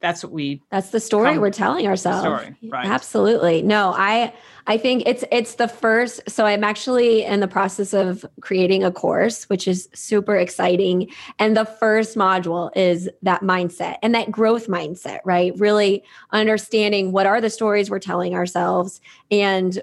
that's 0.04 0.22
what 0.22 0.32
we 0.34 0.60
That's 0.70 0.90
the 0.90 1.00
story 1.00 1.38
we're 1.38 1.48
telling 1.48 1.86
ourselves. 1.86 2.20
story, 2.20 2.54
right. 2.70 2.84
Absolutely. 2.84 3.62
No, 3.62 3.94
I 3.96 4.34
I 4.66 4.76
think 4.76 5.04
it's 5.06 5.24
it's 5.32 5.54
the 5.54 5.66
first 5.66 6.20
so 6.28 6.44
I'm 6.44 6.62
actually 6.62 7.24
in 7.24 7.40
the 7.40 7.48
process 7.48 7.94
of 7.94 8.22
creating 8.42 8.84
a 8.84 8.92
course 8.92 9.48
which 9.48 9.66
is 9.66 9.88
super 9.94 10.36
exciting 10.36 11.10
and 11.38 11.56
the 11.56 11.64
first 11.64 12.18
module 12.18 12.70
is 12.76 13.08
that 13.22 13.40
mindset 13.40 13.96
and 14.02 14.14
that 14.14 14.30
growth 14.30 14.66
mindset, 14.66 15.20
right? 15.24 15.54
Really 15.56 16.04
understanding 16.32 17.10
what 17.12 17.24
are 17.24 17.40
the 17.40 17.48
stories 17.48 17.88
we're 17.88 17.98
telling 17.98 18.34
ourselves 18.34 19.00
and 19.30 19.82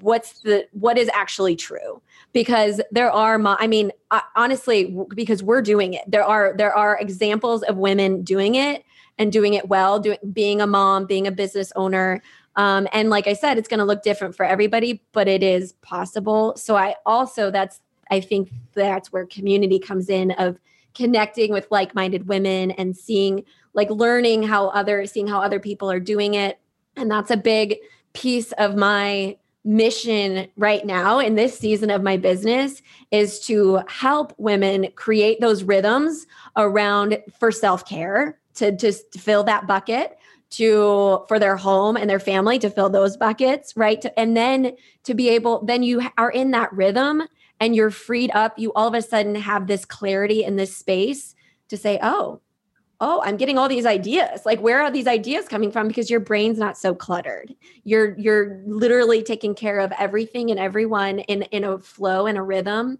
what's 0.00 0.40
the 0.40 0.66
what 0.72 0.96
is 0.96 1.10
actually 1.12 1.56
true 1.56 2.00
because 2.32 2.80
there 2.90 3.10
are 3.10 3.36
mo- 3.36 3.58
i 3.60 3.66
mean 3.66 3.92
honestly 4.34 4.96
because 5.14 5.42
we're 5.42 5.60
doing 5.60 5.92
it 5.92 6.10
there 6.10 6.24
are 6.24 6.54
there 6.56 6.72
are 6.74 6.98
examples 6.98 7.62
of 7.64 7.76
women 7.76 8.22
doing 8.22 8.54
it 8.54 8.82
and 9.18 9.32
doing 9.32 9.54
it 9.54 9.68
well 9.68 9.98
doing 9.98 10.18
being 10.32 10.60
a 10.60 10.66
mom 10.66 11.06
being 11.06 11.26
a 11.26 11.32
business 11.32 11.72
owner. 11.76 12.22
Um, 12.56 12.88
and 12.92 13.10
like 13.10 13.26
i 13.26 13.34
said 13.34 13.58
it's 13.58 13.68
going 13.68 13.78
to 13.78 13.84
look 13.84 14.02
different 14.02 14.34
for 14.34 14.44
everybody 14.44 15.02
but 15.12 15.28
it 15.28 15.42
is 15.42 15.72
possible. 15.82 16.54
So 16.56 16.76
i 16.76 16.94
also 17.04 17.50
that's 17.50 17.80
i 18.10 18.20
think 18.20 18.50
that's 18.74 19.12
where 19.12 19.26
community 19.26 19.78
comes 19.78 20.08
in 20.08 20.32
of 20.32 20.58
connecting 20.94 21.52
with 21.52 21.68
like-minded 21.70 22.26
women 22.26 22.72
and 22.72 22.96
seeing 22.96 23.44
like 23.74 23.90
learning 23.90 24.42
how 24.42 24.68
other 24.68 25.06
seeing 25.06 25.28
how 25.28 25.40
other 25.40 25.60
people 25.60 25.90
are 25.90 26.00
doing 26.00 26.34
it. 26.34 26.58
And 26.96 27.10
that's 27.10 27.30
a 27.30 27.36
big 27.36 27.76
piece 28.12 28.50
of 28.52 28.74
my 28.74 29.36
mission 29.64 30.48
right 30.56 30.84
now 30.84 31.18
in 31.18 31.34
this 31.34 31.56
season 31.56 31.90
of 31.90 32.02
my 32.02 32.16
business 32.16 32.82
is 33.10 33.38
to 33.40 33.80
help 33.86 34.32
women 34.38 34.88
create 34.96 35.40
those 35.40 35.62
rhythms 35.62 36.26
around 36.56 37.18
for 37.38 37.52
self-care 37.52 38.38
to 38.58 38.72
just 38.72 39.18
fill 39.18 39.44
that 39.44 39.66
bucket 39.66 40.18
to 40.50 41.24
for 41.28 41.38
their 41.38 41.56
home 41.56 41.96
and 41.96 42.08
their 42.08 42.20
family 42.20 42.58
to 42.58 42.70
fill 42.70 42.88
those 42.88 43.16
buckets 43.16 43.76
right? 43.76 44.00
To, 44.02 44.18
and 44.18 44.36
then 44.36 44.76
to 45.04 45.14
be 45.14 45.28
able 45.30 45.64
then 45.64 45.82
you 45.82 46.08
are 46.16 46.30
in 46.30 46.50
that 46.52 46.72
rhythm 46.72 47.22
and 47.60 47.74
you're 47.74 47.90
freed 47.90 48.30
up. 48.34 48.58
You 48.58 48.72
all 48.74 48.88
of 48.88 48.94
a 48.94 49.02
sudden 49.02 49.34
have 49.34 49.66
this 49.66 49.84
clarity 49.84 50.44
in 50.44 50.56
this 50.56 50.76
space 50.76 51.34
to 51.68 51.76
say 51.76 51.98
oh 52.02 52.40
oh 53.00 53.22
i'm 53.24 53.36
getting 53.36 53.58
all 53.58 53.68
these 53.68 53.86
ideas. 53.86 54.46
Like 54.46 54.60
where 54.60 54.80
are 54.80 54.90
these 54.90 55.06
ideas 55.06 55.48
coming 55.48 55.70
from? 55.70 55.86
Because 55.86 56.10
your 56.10 56.20
brain's 56.20 56.58
not 56.58 56.78
so 56.78 56.94
cluttered. 56.94 57.54
You're 57.84 58.18
you're 58.18 58.62
literally 58.66 59.22
taking 59.22 59.54
care 59.54 59.80
of 59.80 59.92
everything 59.98 60.50
and 60.50 60.58
everyone 60.58 61.18
in 61.20 61.42
in 61.42 61.64
a 61.64 61.78
flow 61.78 62.26
and 62.26 62.38
a 62.38 62.42
rhythm 62.42 62.98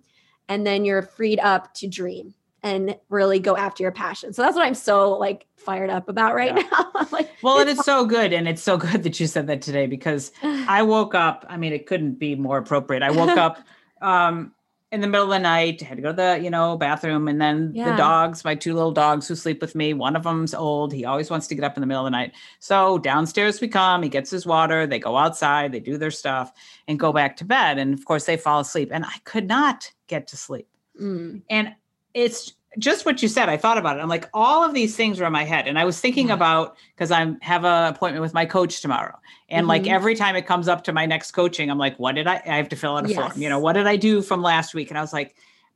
and 0.48 0.66
then 0.66 0.84
you're 0.84 1.02
freed 1.02 1.40
up 1.40 1.72
to 1.74 1.86
dream 1.86 2.34
and 2.62 2.96
really 3.08 3.38
go 3.38 3.56
after 3.56 3.82
your 3.82 3.92
passion 3.92 4.32
so 4.32 4.42
that's 4.42 4.56
what 4.56 4.66
i'm 4.66 4.74
so 4.74 5.12
like 5.12 5.46
fired 5.56 5.90
up 5.90 6.08
about 6.08 6.34
right 6.34 6.54
Yeah. 6.56 6.62
now 6.72 6.90
I'm 6.94 7.06
like 7.10 7.30
well 7.42 7.58
and 7.60 7.68
it's 7.70 7.84
so 7.84 8.04
good 8.06 8.32
and 8.32 8.48
it's 8.48 8.62
so 8.62 8.76
good 8.76 9.02
that 9.04 9.20
you 9.20 9.26
said 9.26 9.46
that 9.48 9.62
today 9.62 9.86
because 9.86 10.32
I 10.42 10.82
woke 10.82 11.14
up. 11.14 11.46
I 11.48 11.56
mean, 11.56 11.72
it 11.72 11.86
couldn't 11.86 12.18
be 12.18 12.34
more 12.34 12.58
appropriate. 12.58 13.02
I 13.02 13.10
woke 13.10 13.36
up 13.36 13.58
um, 14.02 14.52
in 14.90 15.00
the 15.02 15.06
middle 15.06 15.24
of 15.26 15.30
the 15.30 15.38
night, 15.38 15.80
had 15.82 15.96
to 15.96 16.02
go 16.02 16.10
to 16.10 16.16
the 16.16 16.40
you 16.42 16.50
know 16.50 16.76
bathroom, 16.76 17.28
and 17.28 17.40
then 17.40 17.72
the 17.72 17.96
dogs, 17.96 18.44
my 18.44 18.54
two 18.54 18.74
little 18.74 18.92
dogs 18.92 19.28
who 19.28 19.34
sleep 19.34 19.60
with 19.60 19.74
me. 19.74 19.92
One 19.94 20.16
of 20.16 20.22
them's 20.22 20.54
old. 20.54 20.92
He 20.92 21.04
always 21.04 21.28
wants 21.30 21.46
to 21.48 21.54
get 21.54 21.64
up 21.64 21.76
in 21.76 21.80
the 21.82 21.86
middle 21.86 22.04
of 22.06 22.06
the 22.06 22.16
night. 22.16 22.32
So 22.60 22.98
downstairs 22.98 23.60
we 23.60 23.68
come. 23.68 24.02
He 24.02 24.08
gets 24.08 24.30
his 24.30 24.46
water. 24.46 24.86
They 24.86 24.98
go 24.98 25.16
outside. 25.16 25.72
They 25.72 25.80
do 25.80 25.98
their 25.98 26.10
stuff 26.10 26.52
and 26.86 26.98
go 26.98 27.12
back 27.12 27.36
to 27.38 27.44
bed. 27.44 27.78
And 27.78 27.92
of 27.94 28.04
course, 28.04 28.24
they 28.24 28.36
fall 28.36 28.60
asleep. 28.60 28.90
And 28.92 29.04
I 29.04 29.18
could 29.24 29.46
not 29.46 29.90
get 30.06 30.26
to 30.28 30.36
sleep. 30.36 30.68
Mm, 31.00 31.42
And 31.50 31.74
it's 32.14 32.52
just 32.78 33.06
what 33.06 33.22
you 33.22 33.28
said. 33.28 33.48
I 33.48 33.56
thought 33.56 33.78
about 33.78 33.96
it. 33.96 34.00
I'm 34.00 34.08
like, 34.08 34.28
all 34.34 34.62
of 34.64 34.74
these 34.74 34.94
things 34.94 35.18
were 35.18 35.26
in 35.26 35.32
my 35.32 35.44
head. 35.44 35.66
And 35.66 35.78
I 35.78 35.84
was 35.84 36.00
thinking 36.00 36.28
Yeah. 36.28 36.34
about 36.34 36.76
because 36.94 37.10
I 37.10 37.34
have 37.40 37.64
an 37.64 37.92
appointment 37.92 38.22
with 38.22 38.34
my 38.34 38.44
coach 38.44 38.80
tomorrow. 38.80 39.18
And 39.48 39.66
like 39.66 39.84
Mhm. 39.84 39.90
every 39.92 40.14
time 40.14 40.36
it 40.36 40.46
comes 40.46 40.68
up 40.68 40.84
to 40.84 40.92
my 40.92 41.06
next 41.06 41.32
coaching, 41.32 41.70
I'm 41.70 41.78
like, 41.78 41.96
what 41.98 42.14
did 42.14 42.26
I 42.26 42.42
I 42.46 42.56
have 42.56 42.68
to 42.68 42.76
fill 42.76 42.96
out 42.96 43.10
a 43.10 43.14
form? 43.14 43.32
You 43.36 43.48
know, 43.48 43.58
what 43.58 43.72
did 43.72 43.86
I 43.86 43.96
do 43.96 44.22
from 44.22 44.42
last 44.42 44.74
week? 44.74 44.90
And 44.90 44.98
I 44.98 45.00
was 45.00 45.12
like, 45.12 45.34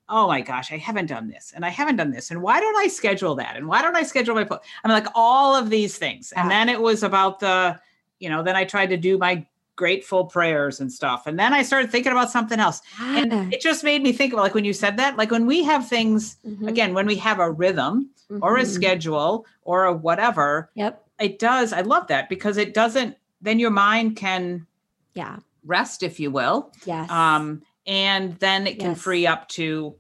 oh 0.09 0.29
my 0.29 0.43
gosh, 0.43 0.71
I 0.71 0.77
haven't 0.77 1.07
done 1.07 1.29
this 1.29 1.53
and 1.57 1.65
I 1.65 1.71
haven't 1.71 1.97
done 1.97 2.11
this. 2.11 2.31
And 2.31 2.43
why 2.43 2.61
don't 2.61 2.77
I 2.77 2.89
schedule 2.89 3.35
that? 3.37 3.57
And 3.57 3.67
why 3.67 3.81
don't 3.81 3.97
I 3.97 4.03
schedule 4.03 4.35
my 4.35 4.45
po-? 4.45 4.61
I'm 4.85 4.91
like, 4.91 5.07
all 5.15 5.57
of 5.57 5.71
these 5.71 5.97
things. 5.97 6.33
And 6.33 6.51
then 6.51 6.69
it 6.69 6.81
was 6.81 7.03
about 7.03 7.41
the, 7.41 7.81
you 8.19 8.29
know, 8.29 8.43
then 8.43 8.55
I 8.55 8.65
tried 8.65 8.91
to 8.91 8.97
do 8.99 9.17
my 9.17 9.47
grateful 9.77 10.27
prayers 10.27 10.81
and 10.81 10.93
stuff. 10.93 11.27
And 11.27 11.39
then 11.39 11.53
I 11.53 11.63
started 11.63 11.91
thinking 11.91 12.13
about 12.13 12.31
something 12.31 12.61
else. 12.61 12.83
And 13.01 13.53
it 13.53 13.61
just 13.61 13.83
made 13.83 14.03
me 14.03 14.13
think 14.13 14.33
about 14.33 14.43
like 14.43 14.55
when 14.55 14.65
you 14.65 14.73
said 14.73 14.97
that 14.99 15.17
like 15.17 15.31
when 15.31 15.47
we 15.47 15.65
have 15.65 15.89
things 15.89 16.37
Mhm, 16.47 16.69
again 16.69 16.95
when 16.95 17.07
we 17.07 17.17
have 17.17 17.39
a 17.41 17.51
rhythm 17.51 18.11
or 18.41 18.57
a 18.59 18.63
mhm. 18.63 18.67
schedule 18.67 19.47
or 19.63 19.85
a 19.85 19.93
whatever 19.93 20.71
yep. 20.75 21.05
it 21.21 21.39
does 21.39 21.73
i 21.73 21.83
love 21.83 22.07
that 22.07 22.29
because 22.29 22.57
it 22.57 22.73
doesn't 22.75 23.17
then 23.43 23.59
your 23.59 23.71
mind 23.71 24.17
can 24.17 24.67
yeah. 25.15 25.37
rest 25.65 26.03
if 26.03 26.19
you 26.21 26.31
will. 26.31 26.71
Yes. 26.87 27.11
Um 27.11 27.63
and 27.87 28.39
then 28.39 28.67
it 28.67 28.79
can 28.79 28.91
Yes. 28.91 29.01
free 29.01 29.27
up 29.27 29.49
to 29.49 29.97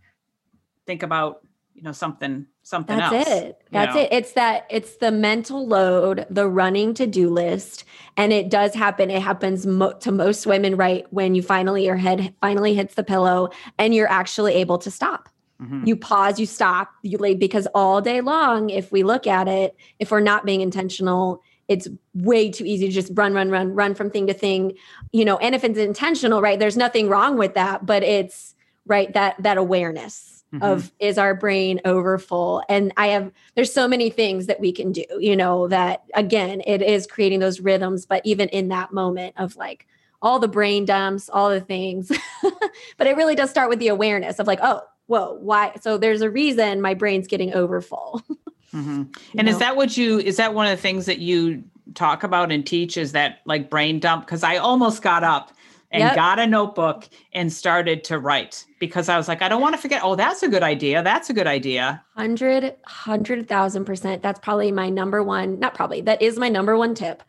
think 0.86 1.02
about 1.02 1.46
you 1.82 1.86
know 1.86 1.92
something 1.92 2.46
something 2.62 2.96
That's 2.96 3.12
else 3.12 3.28
it. 3.28 3.62
That's 3.72 3.96
know? 3.96 4.02
it. 4.02 4.12
It's 4.12 4.32
that 4.34 4.66
it's 4.70 4.98
the 4.98 5.10
mental 5.10 5.66
load, 5.66 6.26
the 6.30 6.46
running 6.46 6.94
to-do 6.94 7.28
list, 7.28 7.82
and 8.16 8.32
it 8.32 8.50
does 8.50 8.72
happen. 8.72 9.10
It 9.10 9.20
happens 9.20 9.66
mo- 9.66 9.94
to 9.94 10.12
most 10.12 10.46
women 10.46 10.76
right 10.76 11.04
when 11.10 11.34
you 11.34 11.42
finally 11.42 11.84
your 11.84 11.96
head 11.96 12.34
finally 12.40 12.74
hits 12.74 12.94
the 12.94 13.02
pillow 13.02 13.50
and 13.78 13.92
you're 13.92 14.08
actually 14.08 14.54
able 14.54 14.78
to 14.78 14.92
stop. 14.92 15.28
Mhm. 15.60 15.84
You 15.84 15.96
pause, 15.96 16.38
you 16.38 16.46
stop, 16.46 16.92
you 17.02 17.18
lay 17.18 17.34
because 17.34 17.66
all 17.74 18.00
day 18.00 18.20
long 18.20 18.70
if 18.70 18.92
we 18.92 19.02
look 19.02 19.26
at 19.26 19.48
it, 19.48 19.74
if 19.98 20.12
we're 20.12 20.20
not 20.20 20.46
being 20.46 20.60
intentional, 20.60 21.42
it's 21.66 21.88
way 22.14 22.48
too 22.48 22.64
easy 22.64 22.86
to 22.86 22.92
just 22.92 23.10
run 23.14 23.34
run 23.34 23.50
run 23.50 23.74
run 23.74 23.96
from 23.96 24.08
thing 24.08 24.28
to 24.28 24.34
thing, 24.34 24.74
you 25.10 25.24
know, 25.24 25.36
and 25.38 25.56
if 25.56 25.64
it's 25.64 25.78
intentional, 25.80 26.40
right? 26.40 26.60
There's 26.60 26.76
nothing 26.76 27.08
wrong 27.08 27.36
with 27.38 27.54
that, 27.54 27.84
but 27.84 28.04
it's 28.04 28.54
right 28.86 29.12
that 29.14 29.42
that 29.42 29.56
awareness 29.58 30.31
of 30.60 30.92
is 30.98 31.16
our 31.16 31.34
brain 31.34 31.80
over 31.84 32.18
full? 32.18 32.62
And 32.68 32.92
i 32.96 33.06
have 33.08 33.30
there's 33.54 33.72
so 33.72 33.88
many 33.88 34.10
things 34.10 34.46
that 34.46 34.60
we 34.60 34.72
can 34.72 34.92
do 34.92 35.04
you 35.18 35.34
know 35.36 35.68
that 35.68 36.02
again 36.14 36.62
it 36.66 36.82
is 36.82 37.06
creating 37.06 37.40
those 37.40 37.60
rhythms 37.60 38.04
but 38.06 38.20
even 38.24 38.48
in 38.50 38.68
that 38.68 38.92
moment 38.92 39.34
of 39.38 39.56
like 39.56 39.86
all 40.20 40.38
the 40.38 40.48
brain 40.48 40.84
dumps 40.84 41.28
all 41.28 41.48
the 41.50 41.60
things 41.60 42.12
but 42.96 43.06
it 43.06 43.16
really 43.16 43.34
does 43.34 43.50
start 43.50 43.68
with 43.70 43.78
the 43.78 43.88
awareness 43.88 44.38
of 44.38 44.46
like 44.46 44.58
oh 44.62 44.82
whoa 45.06 45.34
why 45.40 45.72
so 45.80 45.96
there's 45.96 46.20
a 46.20 46.30
reason 46.30 46.80
my 46.80 46.94
brain's 46.94 47.26
getting 47.26 47.54
over 47.54 47.80
full 47.80 48.22
Mhm. 48.74 49.14
you 49.14 49.38
and 49.38 49.48
is 49.50 49.58
that 49.58 49.76
what 49.76 49.96
you 49.98 50.18
is 50.18 50.38
that 50.38 50.54
one 50.54 50.66
of 50.66 50.76
the 50.76 50.80
things 50.80 51.04
that 51.06 51.18
you 51.18 51.62
talk 51.94 52.22
about 52.22 52.50
and 52.50 52.66
teach 52.66 52.96
is 52.96 53.12
that 53.12 53.40
like 53.44 53.68
brain 53.68 54.00
dump? 54.00 54.24
Because 54.24 54.42
i 54.42 54.56
almost 54.56 55.02
got 55.02 55.22
up 55.24 55.52
and 55.92 56.00
Yep. 56.00 56.14
got 56.16 56.38
a 56.38 56.46
notebook 56.46 57.08
and 57.32 57.52
started 57.52 58.02
to 58.04 58.18
write 58.18 58.64
because 58.80 59.08
i 59.08 59.16
was 59.16 59.28
like 59.28 59.42
i 59.42 59.48
don't 59.48 59.60
want 59.60 59.74
to 59.74 59.80
forget 59.80 60.00
oh 60.02 60.14
that's 60.16 60.42
a 60.42 60.48
good 60.48 60.62
idea 60.62 61.02
that's 61.02 61.30
a 61.30 61.32
good 61.34 61.46
idea 61.46 62.02
Hundred, 62.16 62.76
hundred 62.84 63.48
thousand 63.48 63.84
percent. 63.84 64.22
That's 64.22 64.38
probably 64.40 64.70
my 64.72 64.88
number 64.90 65.22
one, 65.22 65.58
not 65.58 65.74
probably, 65.74 66.00
that 66.02 66.20
is 66.20 66.38
my 66.38 66.48
number 66.48 66.76
one 66.76 66.94
tip 66.94 67.22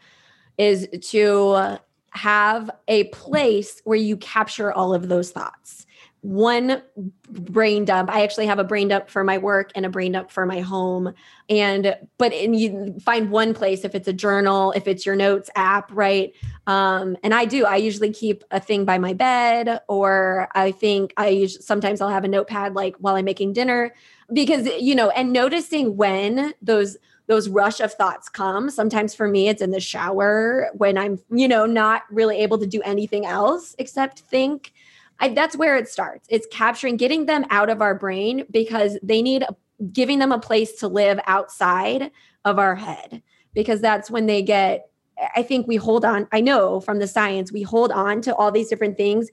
is 0.58 0.88
to 1.10 1.78
have 2.12 2.70
a 2.88 3.06
place 3.06 3.82
where 3.86 3.98
you 3.98 4.18
capture 4.18 4.72
all 4.72 4.94
of 4.94 5.08
those 5.10 5.32
thoughts. 5.32 5.86
One 6.22 6.82
brain 7.30 7.86
dump. 7.86 8.10
I 8.10 8.24
actually 8.24 8.46
have 8.46 8.60
a 8.60 8.64
brain 8.64 8.88
dump 8.90 9.10
for 9.10 9.24
my 9.24 9.38
work 9.40 9.72
and 9.76 9.86
a 9.86 9.90
brain 9.90 10.12
dump 10.14 10.32
for 10.32 10.46
my 10.46 10.62
home. 10.62 11.14
And 11.50 11.98
but 12.18 12.32
and 12.34 12.56
you 12.58 12.96
find 13.04 13.30
one 13.32 13.54
place 13.54 13.84
if 13.84 13.96
it's 13.96 14.08
a 14.08 14.14
journal, 14.14 14.72
if 14.74 14.88
it's 14.88 15.06
your 15.06 15.16
notes 15.16 15.50
app, 15.56 15.90
right? 15.92 16.34
Um, 16.66 17.18
and 17.24 17.34
I 17.34 17.46
do. 17.46 17.66
I 17.66 17.76
usually 17.76 18.12
keep 18.12 18.44
a 18.50 18.60
thing 18.60 18.86
by 18.86 18.98
my 18.98 19.14
bed, 19.14 19.82
or 19.90 20.48
I 20.56 20.72
think 20.72 21.14
I 21.18 21.28
usually 21.28 21.62
sometimes 21.62 22.00
I'll 22.00 22.10
have 22.10 22.24
a 22.24 22.30
notepad 22.30 22.74
like 22.74 22.96
while 22.98 23.16
I'm 23.16 23.26
making 23.26 23.54
dinner 23.54 23.94
because 24.32 24.68
you 24.80 24.96
know 24.96 25.10
and 25.10 25.34
noticing 25.34 25.98
when 25.98 26.54
those 26.62 26.98
those 27.28 27.50
rush 27.50 27.80
of 27.80 27.94
thoughts 27.94 28.30
come 28.30 28.70
sometimes 28.70 29.14
for 29.14 29.28
me 29.28 29.48
it's 29.48 29.62
in 29.62 29.72
the 29.72 29.80
shower 29.80 30.70
when 30.74 30.98
i'm 30.98 31.20
you 31.32 31.48
know 31.48 31.66
not 31.66 32.04
really 32.10 32.38
able 32.38 32.58
to 32.58 32.66
do 32.66 32.82
anything 32.84 33.26
else 33.26 33.76
except 33.80 34.20
think 34.20 34.74
I, 35.20 35.30
that's 35.30 35.56
where 35.56 35.78
it 35.78 35.88
starts 35.88 36.28
it's 36.30 36.48
capturing 36.52 36.98
getting 36.98 37.26
them 37.26 37.46
out 37.50 37.70
of 37.70 37.82
our 37.82 37.96
brain 37.96 38.46
because 38.52 38.98
they 39.04 39.22
need 39.22 39.46
giving 39.92 40.20
them 40.20 40.32
a 40.32 40.40
place 40.40 40.74
to 40.80 40.88
live 40.88 41.20
outside 41.28 42.12
of 42.46 42.60
our 42.60 42.76
head 42.76 43.22
because 43.54 43.82
that's 43.82 44.10
when 44.10 44.26
they 44.26 44.42
get 44.42 44.90
i 45.36 45.44
think 45.44 45.68
we 45.68 45.76
hold 45.76 46.06
on 46.06 46.28
i 46.32 46.40
know 46.40 46.80
from 46.80 47.00
the 47.00 47.08
science 47.08 47.52
we 47.52 47.62
hold 47.62 47.92
on 47.92 48.22
to 48.22 48.34
all 48.36 48.52
these 48.52 48.70
different 48.70 48.98
things 48.98 49.30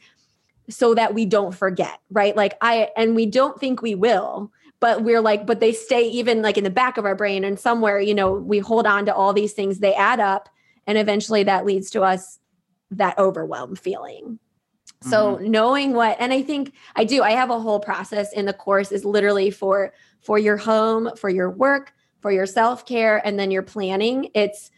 so 0.68 0.94
that 0.94 1.14
we 1.14 1.24
don't 1.24 1.54
forget 1.54 1.98
right? 2.10 2.36
Like 2.36 2.54
i 2.60 2.90
and 2.96 3.14
we 3.16 3.26
don't 3.26 3.58
think 3.58 3.82
we 3.82 3.94
will 3.94 4.52
but 4.78 5.02
we're 5.02 5.20
like 5.20 5.46
but 5.46 5.60
they 5.60 5.72
stay 5.72 6.08
even 6.08 6.42
like 6.42 6.56
in 6.56 6.64
the 6.64 6.70
back 6.70 6.96
of 6.96 7.04
our 7.04 7.14
brain 7.14 7.44
and 7.44 7.58
somewhere 7.58 8.00
you 8.00 8.14
know 8.14 8.32
we 8.32 8.58
hold 8.58 8.86
on 8.86 9.06
to 9.06 9.14
all 9.14 9.32
these 9.32 9.52
things 9.52 9.78
they 9.78 9.94
add 9.94 10.20
up 10.20 10.48
and 10.86 10.96
eventually 10.96 11.42
that 11.42 11.66
leads 11.66 11.90
to 11.90 12.02
us 12.02 12.38
that 12.90 13.16
overwhelm 13.18 13.76
feeling. 13.76 14.40
So 15.02 15.36
mm-hmm. 15.36 15.50
knowing 15.50 15.92
what 15.94 16.16
and 16.20 16.32
i 16.32 16.42
think 16.42 16.74
i 16.94 17.04
do 17.04 17.22
i 17.22 17.30
have 17.30 17.48
a 17.50 17.58
whole 17.58 17.80
process 17.80 18.32
in 18.32 18.44
the 18.44 18.52
course 18.52 18.92
is 18.92 19.04
literally 19.04 19.50
for 19.50 19.94
for 20.20 20.38
your 20.38 20.58
home 20.58 21.10
for 21.16 21.30
your 21.30 21.50
work 21.50 21.94
for 22.20 22.30
your 22.30 22.46
self-care 22.46 23.26
and 23.26 23.38
then 23.38 23.50
your 23.50 23.62
planning. 23.62 24.30
It's 24.34 24.70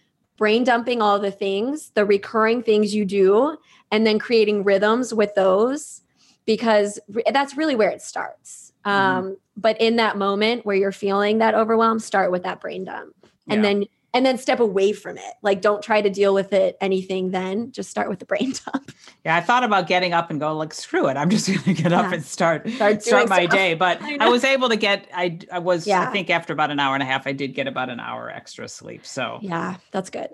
brain 0.43 0.65
dumping 0.65 1.01
all 1.01 1.21
the 1.21 1.31
things 1.31 1.91
the 1.91 2.05
recurring 2.05 2.63
things 2.63 2.93
you 2.93 3.05
do 3.05 3.57
and 3.93 4.05
then 4.05 4.19
creating 4.19 4.65
rhythms 4.65 5.15
with 5.15 5.33
those 5.37 6.03
because 6.47 6.99
that's 7.33 7.57
really 7.57 7.77
where 7.77 7.91
it 7.91 8.03
starts 8.03 8.73
Mm-hmm. 8.85 9.27
Um, 9.29 9.37
but 9.57 9.81
in 9.81 9.97
that 9.97 10.17
moment 10.17 10.65
where 10.65 10.77
you're 10.77 10.93
feeling 10.93 11.39
that 11.39 11.55
overwhelm, 11.55 11.99
start 11.99 12.31
with 12.31 12.43
that 12.45 12.61
brain 12.61 12.85
dump. 12.85 13.15
And 13.49 13.63
yeah. 13.63 13.69
then 13.69 13.85
and 14.15 14.27
then 14.27 14.39
step 14.39 14.61
away 14.61 14.93
from 14.93 15.17
it. 15.17 15.35
Like 15.43 15.61
don't 15.61 15.83
try 15.83 16.01
to 16.01 16.11
deal 16.11 16.35
with 16.35 16.53
it 16.53 16.77
anything 16.81 17.31
then. 17.31 17.73
Just 17.73 17.91
start 17.91 18.09
with 18.09 18.19
the 18.19 18.25
brain 18.25 18.55
dump. 18.65 18.93
Yeah, 19.25 19.37
I 19.37 19.41
thought 19.41 19.65
about 19.65 19.87
getting 19.87 20.13
up 20.13 20.31
and 20.31 20.39
go 20.39 20.57
like 20.57 20.75
screw 20.75 21.09
it. 21.09 21.17
I'm 21.17 21.31
just 21.31 21.47
going 21.49 21.61
to 21.61 21.75
get 21.75 21.93
yeah. 21.93 22.01
up 22.01 22.13
and 22.13 22.25
start 22.25 22.69
start, 22.71 23.03
start 23.03 23.29
my 23.29 23.45
stuff. 23.45 23.53
day, 23.53 23.75
but 23.75 24.01
I, 24.03 24.19
I, 24.21 24.29
was 24.29 24.45
able 24.45 24.69
to 24.69 24.77
get 24.77 25.09
I 25.15 25.39
I 25.51 25.59
was 25.59 25.87
yeah. 25.87 26.09
I 26.09 26.13
think 26.13 26.31
after 26.31 26.53
about 26.53 26.71
an 26.71 26.81
hour 26.81 26.95
and 26.95 27.03
a 27.03 27.07
half 27.07 27.27
I 27.27 27.33
did 27.33 27.55
get 27.55 27.67
about 27.67 27.89
an 27.89 28.01
hour 28.01 28.31
extra 28.31 28.69
sleep. 28.69 29.07
So 29.07 29.39
Yeah, 29.43 29.77
that's 29.91 30.11
good. 30.11 30.29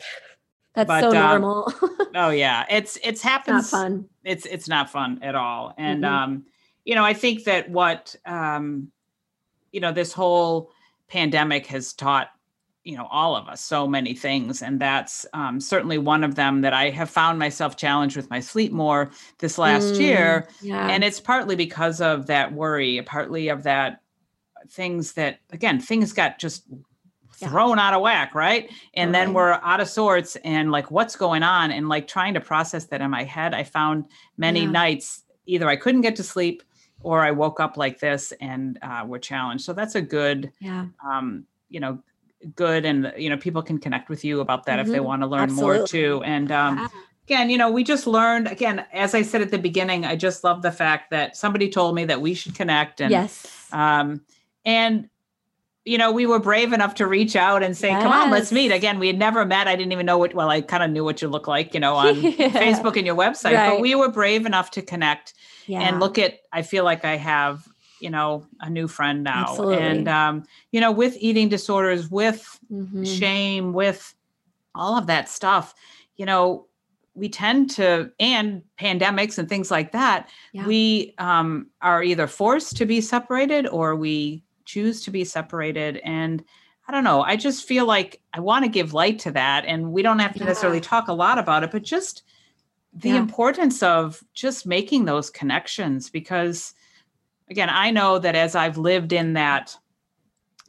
That's 0.74 0.86
but, 0.86 1.00
so 1.00 1.08
um, 1.08 1.14
normal. 1.14 1.72
oh 2.14 2.30
yeah, 2.30 2.64
it's 2.70 2.98
it's 3.02 3.22
happens. 3.22 3.64
It's 3.64 3.72
not 3.72 3.80
fun. 3.80 4.08
It's 4.24 4.46
it's 4.46 4.68
not 4.68 4.90
fun 4.90 5.20
at 5.22 5.34
all. 5.34 5.74
And 5.76 6.04
mm-hmm. 6.04 6.14
um 6.14 6.44
you 6.88 6.94
know, 6.94 7.04
I 7.04 7.12
think 7.12 7.44
that 7.44 7.68
what 7.68 8.16
um, 8.24 8.90
you 9.72 9.80
know, 9.80 9.92
this 9.92 10.14
whole 10.14 10.70
pandemic 11.08 11.66
has 11.66 11.92
taught 11.92 12.30
you 12.88 12.96
know 12.96 13.06
all 13.10 13.36
of 13.36 13.46
us 13.48 13.60
so 13.60 13.86
many 13.86 14.14
things 14.14 14.62
and 14.62 14.80
that's 14.80 15.26
um, 15.34 15.60
certainly 15.60 15.98
one 15.98 16.24
of 16.24 16.36
them 16.36 16.62
that 16.62 16.72
i 16.72 16.88
have 16.88 17.10
found 17.10 17.38
myself 17.38 17.76
challenged 17.76 18.16
with 18.16 18.30
my 18.30 18.40
sleep 18.40 18.72
more 18.72 19.10
this 19.38 19.58
last 19.58 19.94
mm, 19.94 20.00
year 20.00 20.48
yeah. 20.62 20.88
and 20.88 21.04
it's 21.04 21.20
partly 21.20 21.54
because 21.54 22.00
of 22.00 22.26
that 22.26 22.50
worry 22.52 23.02
partly 23.04 23.48
of 23.48 23.62
that 23.62 24.00
things 24.70 25.12
that 25.12 25.38
again 25.50 25.78
things 25.78 26.14
got 26.14 26.38
just 26.38 26.64
thrown 27.34 27.76
yeah. 27.76 27.86
out 27.86 27.94
of 27.94 28.00
whack 28.00 28.34
right 28.34 28.70
and 28.94 29.14
then 29.14 29.34
we're 29.34 29.60
out 29.62 29.80
of 29.80 29.88
sorts 29.88 30.36
and 30.36 30.72
like 30.72 30.90
what's 30.90 31.14
going 31.14 31.42
on 31.42 31.70
and 31.70 31.88
like 31.90 32.08
trying 32.08 32.32
to 32.32 32.40
process 32.40 32.86
that 32.86 33.02
in 33.02 33.10
my 33.10 33.22
head 33.22 33.52
i 33.52 33.62
found 33.62 34.04
many 34.38 34.62
yeah. 34.62 34.70
nights 34.70 35.24
either 35.44 35.68
i 35.68 35.76
couldn't 35.76 36.00
get 36.00 36.16
to 36.16 36.22
sleep 36.22 36.62
or 37.00 37.20
I 37.20 37.30
woke 37.30 37.60
up 37.60 37.76
like 37.76 38.00
this 38.00 38.32
and 38.40 38.76
uh, 38.82 39.04
were 39.06 39.20
challenged. 39.20 39.64
So 39.64 39.72
that's 39.72 39.94
a 39.94 40.02
good, 40.02 40.50
yeah. 40.60 40.86
um, 41.08 41.46
you 41.68 41.78
know, 41.78 42.02
good. 42.54 42.84
And, 42.84 43.12
you 43.16 43.30
know, 43.30 43.36
people 43.36 43.62
can 43.62 43.78
connect 43.78 44.08
with 44.08 44.24
you 44.24 44.40
about 44.40 44.66
that 44.66 44.78
mm-hmm. 44.78 44.80
if 44.80 44.86
they 44.88 44.98
mm-hmm. 44.98 45.06
want 45.06 45.22
to 45.22 45.26
learn 45.26 45.42
Absolutely. 45.42 45.78
more 45.78 45.86
too. 45.86 46.22
And 46.24 46.52
um, 46.52 46.88
again, 47.26 47.50
you 47.50 47.58
know, 47.58 47.70
we 47.70 47.84
just 47.84 48.06
learned, 48.06 48.48
again, 48.48 48.84
as 48.92 49.14
I 49.14 49.22
said 49.22 49.42
at 49.42 49.50
the 49.50 49.58
beginning, 49.58 50.04
I 50.04 50.16
just 50.16 50.44
love 50.44 50.62
the 50.62 50.72
fact 50.72 51.10
that 51.10 51.36
somebody 51.36 51.68
told 51.68 51.94
me 51.94 52.04
that 52.06 52.20
we 52.20 52.34
should 52.34 52.54
connect. 52.54 53.00
And, 53.00 53.10
yes. 53.10 53.68
Um, 53.72 54.22
and, 54.64 55.08
you 55.84 55.96
know, 55.96 56.12
we 56.12 56.26
were 56.26 56.38
brave 56.38 56.72
enough 56.72 56.96
to 56.96 57.06
reach 57.06 57.34
out 57.34 57.62
and 57.62 57.76
say, 57.76 57.88
yes. 57.88 58.02
come 58.02 58.12
on, 58.12 58.30
let's 58.30 58.52
meet. 58.52 58.70
Again, 58.70 58.98
we 58.98 59.06
had 59.06 59.18
never 59.18 59.46
met. 59.46 59.68
I 59.68 59.74
didn't 59.74 59.92
even 59.92 60.04
know 60.04 60.18
what, 60.18 60.34
well, 60.34 60.50
I 60.50 60.60
kind 60.60 60.82
of 60.82 60.90
knew 60.90 61.04
what 61.04 61.22
you 61.22 61.28
look 61.28 61.48
like, 61.48 61.72
you 61.72 61.80
know, 61.80 61.94
on 61.94 62.16
yeah. 62.22 62.50
Facebook 62.50 62.96
and 62.96 63.06
your 63.06 63.16
website, 63.16 63.54
right. 63.54 63.70
but 63.70 63.80
we 63.80 63.94
were 63.94 64.10
brave 64.10 64.44
enough 64.44 64.70
to 64.72 64.82
connect 64.82 65.34
yeah. 65.68 65.82
and 65.82 66.00
look 66.00 66.18
at 66.18 66.40
i 66.52 66.62
feel 66.62 66.84
like 66.84 67.04
i 67.04 67.16
have 67.16 67.67
you 68.00 68.10
know 68.10 68.46
a 68.60 68.70
new 68.70 68.88
friend 68.88 69.24
now 69.24 69.46
Absolutely. 69.48 69.78
and 69.78 70.08
um 70.08 70.44
you 70.72 70.80
know 70.80 70.92
with 70.92 71.16
eating 71.18 71.48
disorders 71.48 72.10
with 72.10 72.58
mm-hmm. 72.72 73.04
shame 73.04 73.72
with 73.72 74.14
all 74.74 74.96
of 74.96 75.06
that 75.06 75.28
stuff 75.28 75.74
you 76.16 76.26
know 76.26 76.66
we 77.14 77.28
tend 77.28 77.70
to 77.70 78.10
and 78.20 78.62
pandemics 78.78 79.38
and 79.38 79.48
things 79.48 79.70
like 79.70 79.92
that 79.92 80.28
yeah. 80.52 80.66
we 80.66 81.14
um 81.18 81.66
are 81.80 82.02
either 82.02 82.26
forced 82.26 82.76
to 82.76 82.86
be 82.86 83.00
separated 83.00 83.66
or 83.66 83.96
we 83.96 84.42
choose 84.64 85.02
to 85.02 85.10
be 85.10 85.24
separated 85.24 85.98
and 85.98 86.44
I 86.88 86.92
don't 86.92 87.04
know. 87.04 87.20
I 87.20 87.36
just 87.36 87.68
feel 87.68 87.84
like 87.84 88.22
I 88.32 88.40
want 88.40 88.64
to 88.64 88.70
give 88.70 88.94
light 88.94 89.18
to 89.20 89.30
that. 89.32 89.66
And 89.66 89.92
we 89.92 90.00
don't 90.00 90.20
have 90.20 90.32
to 90.32 90.38
yeah. 90.38 90.46
necessarily 90.46 90.80
talk 90.80 91.08
a 91.08 91.12
lot 91.12 91.38
about 91.38 91.62
it, 91.62 91.70
but 91.70 91.82
just 91.82 92.22
the 92.94 93.10
yeah. 93.10 93.16
importance 93.16 93.82
of 93.82 94.22
just 94.32 94.66
making 94.66 95.04
those 95.04 95.28
connections 95.28 96.08
because 96.08 96.72
again 97.50 97.68
i 97.70 97.90
know 97.90 98.18
that 98.18 98.34
as 98.34 98.54
i've 98.54 98.78
lived 98.78 99.12
in 99.12 99.34
that 99.34 99.76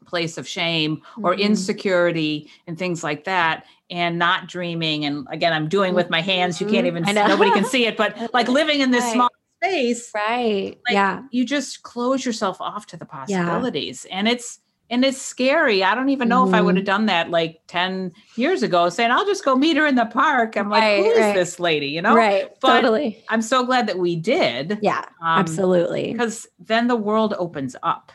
place 0.06 0.38
of 0.38 0.48
shame 0.48 1.02
or 1.22 1.34
mm-hmm. 1.34 1.42
insecurity 1.42 2.50
and 2.66 2.78
things 2.78 3.04
like 3.04 3.26
that 3.26 3.66
and 3.92 4.18
not 4.18 4.48
dreaming 4.48 5.06
and 5.06 5.28
again 5.32 5.54
i'm 5.54 5.70
doing 5.70 5.94
with 5.94 6.10
my 6.10 6.22
hands 6.22 6.60
you 6.60 6.68
can't 6.68 6.88
mm-hmm. 6.88 6.98
even 6.98 7.16
nobody 7.16 7.52
can 7.52 7.66
see 7.66 7.86
it 7.86 7.96
but 7.96 8.16
like 8.34 8.48
living 8.48 8.80
in 8.80 8.92
this 8.92 9.04
right. 9.04 9.14
small 9.14 9.30
space 9.64 10.12
right 10.16 10.80
like, 10.88 10.94
yeah 10.94 11.22
you 11.32 11.46
just 11.46 11.84
close 11.84 12.26
yourself 12.26 12.60
off 12.60 12.86
to 12.88 12.98
the 12.98 13.06
possibilities 13.06 14.06
yeah. 14.10 14.18
and 14.18 14.28
it's 14.28 14.60
and 14.90 15.06
it's 15.06 15.22
scary. 15.22 15.84
I 15.84 15.94
don't 15.94 16.10
even 16.10 16.28
know 16.30 16.44
mm-hmm. 16.44 16.54
if 16.54 16.58
I 16.58 16.62
would 16.62 16.76
have 16.76 16.84
mm-hmm. 16.84 16.92
done 16.92 17.06
that 17.08 17.30
like 17.30 17.62
10 17.68 18.12
years 18.36 18.64
ago, 18.64 18.90
saying, 18.90 19.12
I'll 19.12 19.26
just 19.26 19.46
go 19.46 19.56
meet 19.56 19.78
her 19.78 19.86
in 19.86 19.96
the 19.96 20.06
park. 20.06 20.58
I'm 20.58 20.70
like, 20.70 20.82
right, 20.82 20.98
who 20.98 21.12
is 21.12 21.20
right. 21.20 21.36
this 21.36 21.60
lady? 21.60 21.88
You 21.88 22.02
know? 22.02 22.16
Right. 22.16 22.50
But 22.60 22.82
totally. 22.82 23.24
I'm 23.30 23.42
so 23.42 23.66
glad 23.66 23.88
that 23.88 24.00
we 24.00 24.16
did. 24.16 24.80
Yeah, 24.82 25.06
um, 25.22 25.40
absolutely. 25.40 26.12
Because 26.12 26.48
then 26.58 26.88
the 26.88 26.96
world 26.96 27.36
opens 27.38 27.76
up, 27.84 28.12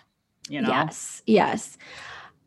you 0.49 0.61
know? 0.61 0.69
Yes. 0.69 1.23
Yes. 1.27 1.79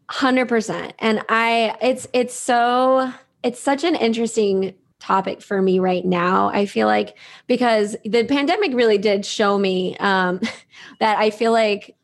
100%. 0.09 0.93
And 0.99 1.23
I, 1.29 1.75
it's, 1.81 2.07
it's 2.13 2.37
so, 2.37 3.11
it's 3.43 3.59
such 3.59 3.83
an 3.83 3.95
interesting 3.95 4.73
topic 4.99 5.41
for 5.41 5.61
me 5.61 5.79
right 5.79 6.05
now. 6.05 6.49
I 6.49 6.65
feel 6.65 6.87
like 6.87 7.17
because 7.45 7.95
the 8.03 8.25
pandemic 8.25 8.73
really 8.73 8.97
did 8.97 9.25
show 9.25 9.57
me 9.57 9.95
um, 9.97 10.41
that 10.99 11.17
I 11.17 11.29
feel 11.29 11.51
like 11.51 11.96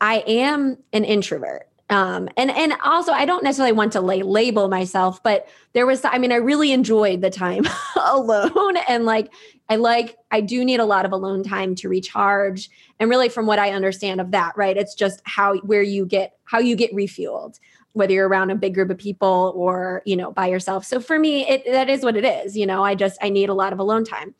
I 0.00 0.18
am 0.26 0.78
an 0.92 1.04
introvert. 1.04 1.68
Um, 1.90 2.28
and 2.36 2.50
and 2.50 2.74
also 2.84 3.12
I 3.12 3.24
don't 3.24 3.42
necessarily 3.42 3.72
want 3.72 3.92
to 3.92 4.02
lay, 4.02 4.22
label 4.22 4.68
myself, 4.68 5.22
but 5.22 5.48
there 5.72 5.86
was 5.86 6.04
I 6.04 6.18
mean 6.18 6.32
I 6.32 6.36
really 6.36 6.72
enjoyed 6.72 7.22
the 7.22 7.30
time 7.30 7.64
alone 7.96 8.76
and 8.88 9.06
like 9.06 9.32
I 9.70 9.76
like 9.76 10.16
I 10.30 10.42
do 10.42 10.64
need 10.66 10.80
a 10.80 10.84
lot 10.84 11.06
of 11.06 11.12
alone 11.12 11.42
time 11.42 11.74
to 11.76 11.88
recharge. 11.88 12.68
And 13.00 13.08
really 13.08 13.30
from 13.30 13.46
what 13.46 13.58
I 13.58 13.70
understand 13.70 14.20
of 14.20 14.32
that 14.32 14.54
right 14.54 14.76
it's 14.76 14.94
just 14.94 15.22
how 15.24 15.56
where 15.58 15.82
you 15.82 16.04
get 16.04 16.36
how 16.44 16.58
you 16.58 16.76
get 16.76 16.92
refueled 16.92 17.58
whether 17.94 18.12
you're 18.12 18.28
around 18.28 18.50
a 18.50 18.54
big 18.54 18.74
group 18.74 18.90
of 18.90 18.98
people 18.98 19.52
or 19.56 20.02
you 20.04 20.14
know 20.14 20.30
by 20.30 20.46
yourself. 20.46 20.84
So 20.84 21.00
for 21.00 21.18
me 21.18 21.48
it 21.48 21.64
that 21.72 21.88
is 21.88 22.02
what 22.02 22.16
it 22.16 22.24
is 22.24 22.54
you 22.54 22.66
know 22.66 22.84
I 22.84 22.96
just 22.96 23.16
I 23.22 23.30
need 23.30 23.48
a 23.48 23.54
lot 23.54 23.72
of 23.72 23.78
alone 23.78 24.04
time. 24.04 24.34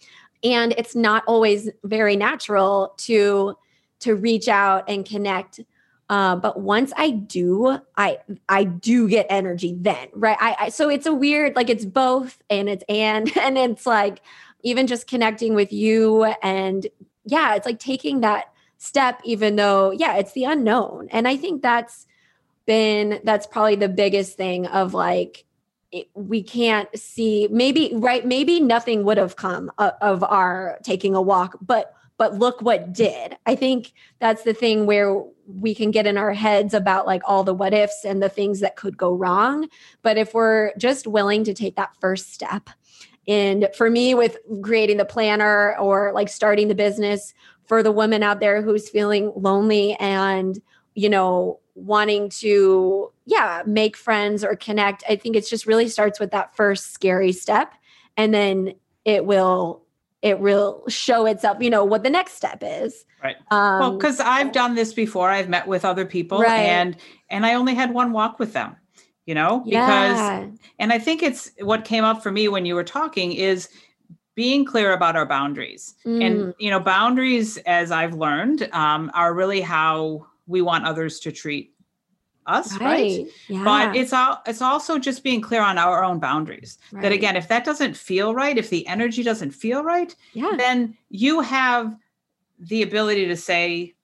And 0.44 0.72
it's 0.76 0.94
not 0.94 1.24
always 1.26 1.70
very 1.82 2.14
natural 2.14 2.94
to 2.98 3.56
to 4.00 4.14
reach 4.14 4.48
out 4.48 4.88
and 4.88 5.04
connect 5.04 5.60
uh, 6.10 6.36
but 6.36 6.60
once 6.60 6.92
I 6.96 7.10
do, 7.10 7.78
I 7.96 8.18
I 8.48 8.64
do 8.64 9.08
get 9.08 9.26
energy 9.28 9.76
then, 9.78 10.08
right? 10.14 10.38
I, 10.40 10.56
I 10.58 10.68
so 10.70 10.88
it's 10.88 11.06
a 11.06 11.12
weird 11.12 11.54
like 11.54 11.68
it's 11.68 11.84
both 11.84 12.42
and 12.48 12.68
it's 12.68 12.84
and 12.88 13.36
and 13.36 13.58
it's 13.58 13.86
like 13.86 14.22
even 14.62 14.86
just 14.86 15.06
connecting 15.06 15.54
with 15.54 15.72
you 15.72 16.24
and 16.42 16.86
yeah, 17.24 17.54
it's 17.54 17.66
like 17.66 17.78
taking 17.78 18.20
that 18.20 18.52
step 18.78 19.20
even 19.24 19.56
though 19.56 19.90
yeah, 19.90 20.16
it's 20.16 20.32
the 20.32 20.44
unknown. 20.44 21.08
And 21.10 21.28
I 21.28 21.36
think 21.36 21.62
that's 21.62 22.06
been 22.64 23.20
that's 23.24 23.46
probably 23.46 23.76
the 23.76 23.88
biggest 23.88 24.36
thing 24.36 24.66
of 24.66 24.94
like 24.94 25.44
it, 25.92 26.08
we 26.14 26.42
can't 26.42 26.88
see 26.98 27.48
maybe 27.50 27.92
right 27.94 28.24
maybe 28.24 28.60
nothing 28.60 29.04
would 29.04 29.18
have 29.18 29.36
come 29.36 29.70
of, 29.76 29.92
of 30.00 30.24
our 30.24 30.78
taking 30.82 31.14
a 31.14 31.20
walk, 31.20 31.58
but 31.60 31.94
but 32.18 32.34
look 32.34 32.60
what 32.60 32.92
did. 32.92 33.36
I 33.46 33.54
think 33.54 33.92
that's 34.18 34.42
the 34.42 34.52
thing 34.52 34.84
where 34.84 35.24
we 35.46 35.74
can 35.74 35.90
get 35.90 36.06
in 36.06 36.18
our 36.18 36.34
heads 36.34 36.74
about 36.74 37.06
like 37.06 37.22
all 37.24 37.44
the 37.44 37.54
what 37.54 37.72
ifs 37.72 38.04
and 38.04 38.22
the 38.22 38.28
things 38.28 38.60
that 38.60 38.76
could 38.76 38.98
go 38.98 39.14
wrong. 39.14 39.68
But 40.02 40.18
if 40.18 40.34
we're 40.34 40.72
just 40.76 41.06
willing 41.06 41.44
to 41.44 41.54
take 41.54 41.76
that 41.76 41.96
first 42.00 42.34
step, 42.34 42.68
and 43.26 43.68
for 43.76 43.88
me, 43.88 44.14
with 44.14 44.36
creating 44.62 44.98
the 44.98 45.04
planner 45.04 45.76
or 45.78 46.12
like 46.14 46.28
starting 46.28 46.68
the 46.68 46.74
business 46.74 47.32
for 47.64 47.82
the 47.82 47.92
woman 47.92 48.22
out 48.22 48.40
there 48.40 48.62
who's 48.62 48.88
feeling 48.88 49.32
lonely 49.34 49.94
and 49.94 50.60
you 50.98 51.08
know, 51.08 51.60
wanting 51.76 52.28
to, 52.28 53.12
yeah, 53.24 53.62
make 53.64 53.96
friends 53.96 54.42
or 54.42 54.56
connect. 54.56 55.04
I 55.08 55.14
think 55.14 55.36
it 55.36 55.46
just 55.46 55.64
really 55.64 55.88
starts 55.88 56.18
with 56.18 56.32
that 56.32 56.56
first 56.56 56.92
scary 56.92 57.30
step. 57.30 57.72
And 58.16 58.34
then 58.34 58.74
it 59.04 59.24
will 59.24 59.84
it 60.22 60.40
will 60.40 60.82
show 60.88 61.26
itself, 61.26 61.58
you 61.60 61.70
know, 61.70 61.84
what 61.84 62.02
the 62.02 62.10
next 62.10 62.34
step 62.34 62.62
is. 62.62 63.04
Right. 63.22 63.36
Um, 63.50 63.80
well, 63.80 63.96
because 63.96 64.20
I've 64.20 64.52
done 64.52 64.74
this 64.74 64.92
before. 64.92 65.30
I've 65.30 65.48
met 65.48 65.66
with 65.66 65.84
other 65.84 66.04
people 66.04 66.40
right. 66.40 66.60
and 66.60 66.96
and 67.30 67.46
I 67.46 67.54
only 67.54 67.74
had 67.74 67.92
one 67.92 68.12
walk 68.12 68.38
with 68.38 68.52
them, 68.52 68.76
you 69.26 69.34
know, 69.34 69.60
because 69.60 69.74
yeah. 69.74 70.46
and 70.78 70.92
I 70.92 70.98
think 70.98 71.22
it's 71.22 71.50
what 71.60 71.84
came 71.84 72.04
up 72.04 72.22
for 72.22 72.30
me 72.30 72.48
when 72.48 72.66
you 72.66 72.74
were 72.74 72.84
talking 72.84 73.32
is 73.32 73.68
being 74.34 74.64
clear 74.64 74.92
about 74.92 75.16
our 75.16 75.26
boundaries. 75.26 75.94
Mm. 76.06 76.24
And 76.24 76.54
you 76.58 76.70
know, 76.70 76.80
boundaries, 76.80 77.56
as 77.58 77.90
I've 77.90 78.14
learned, 78.14 78.68
um, 78.72 79.10
are 79.14 79.34
really 79.34 79.60
how 79.60 80.26
we 80.46 80.62
want 80.62 80.84
others 80.84 81.20
to 81.20 81.32
treat 81.32 81.72
us 82.48 82.72
right, 82.78 82.80
right? 82.80 83.26
Yeah. 83.48 83.64
but 83.64 83.96
it's 83.96 84.12
all 84.12 84.42
it's 84.46 84.62
also 84.62 84.98
just 84.98 85.22
being 85.22 85.40
clear 85.40 85.60
on 85.60 85.78
our 85.78 86.02
own 86.02 86.18
boundaries 86.18 86.78
right. 86.92 87.02
that 87.02 87.12
again 87.12 87.36
if 87.36 87.48
that 87.48 87.64
doesn't 87.64 87.96
feel 87.96 88.34
right 88.34 88.56
if 88.56 88.70
the 88.70 88.86
energy 88.86 89.22
doesn't 89.22 89.50
feel 89.50 89.84
right 89.84 90.14
yeah. 90.32 90.52
then 90.56 90.96
you 91.10 91.40
have 91.40 91.96
the 92.58 92.82
ability 92.82 93.26
to 93.26 93.36
say 93.36 93.94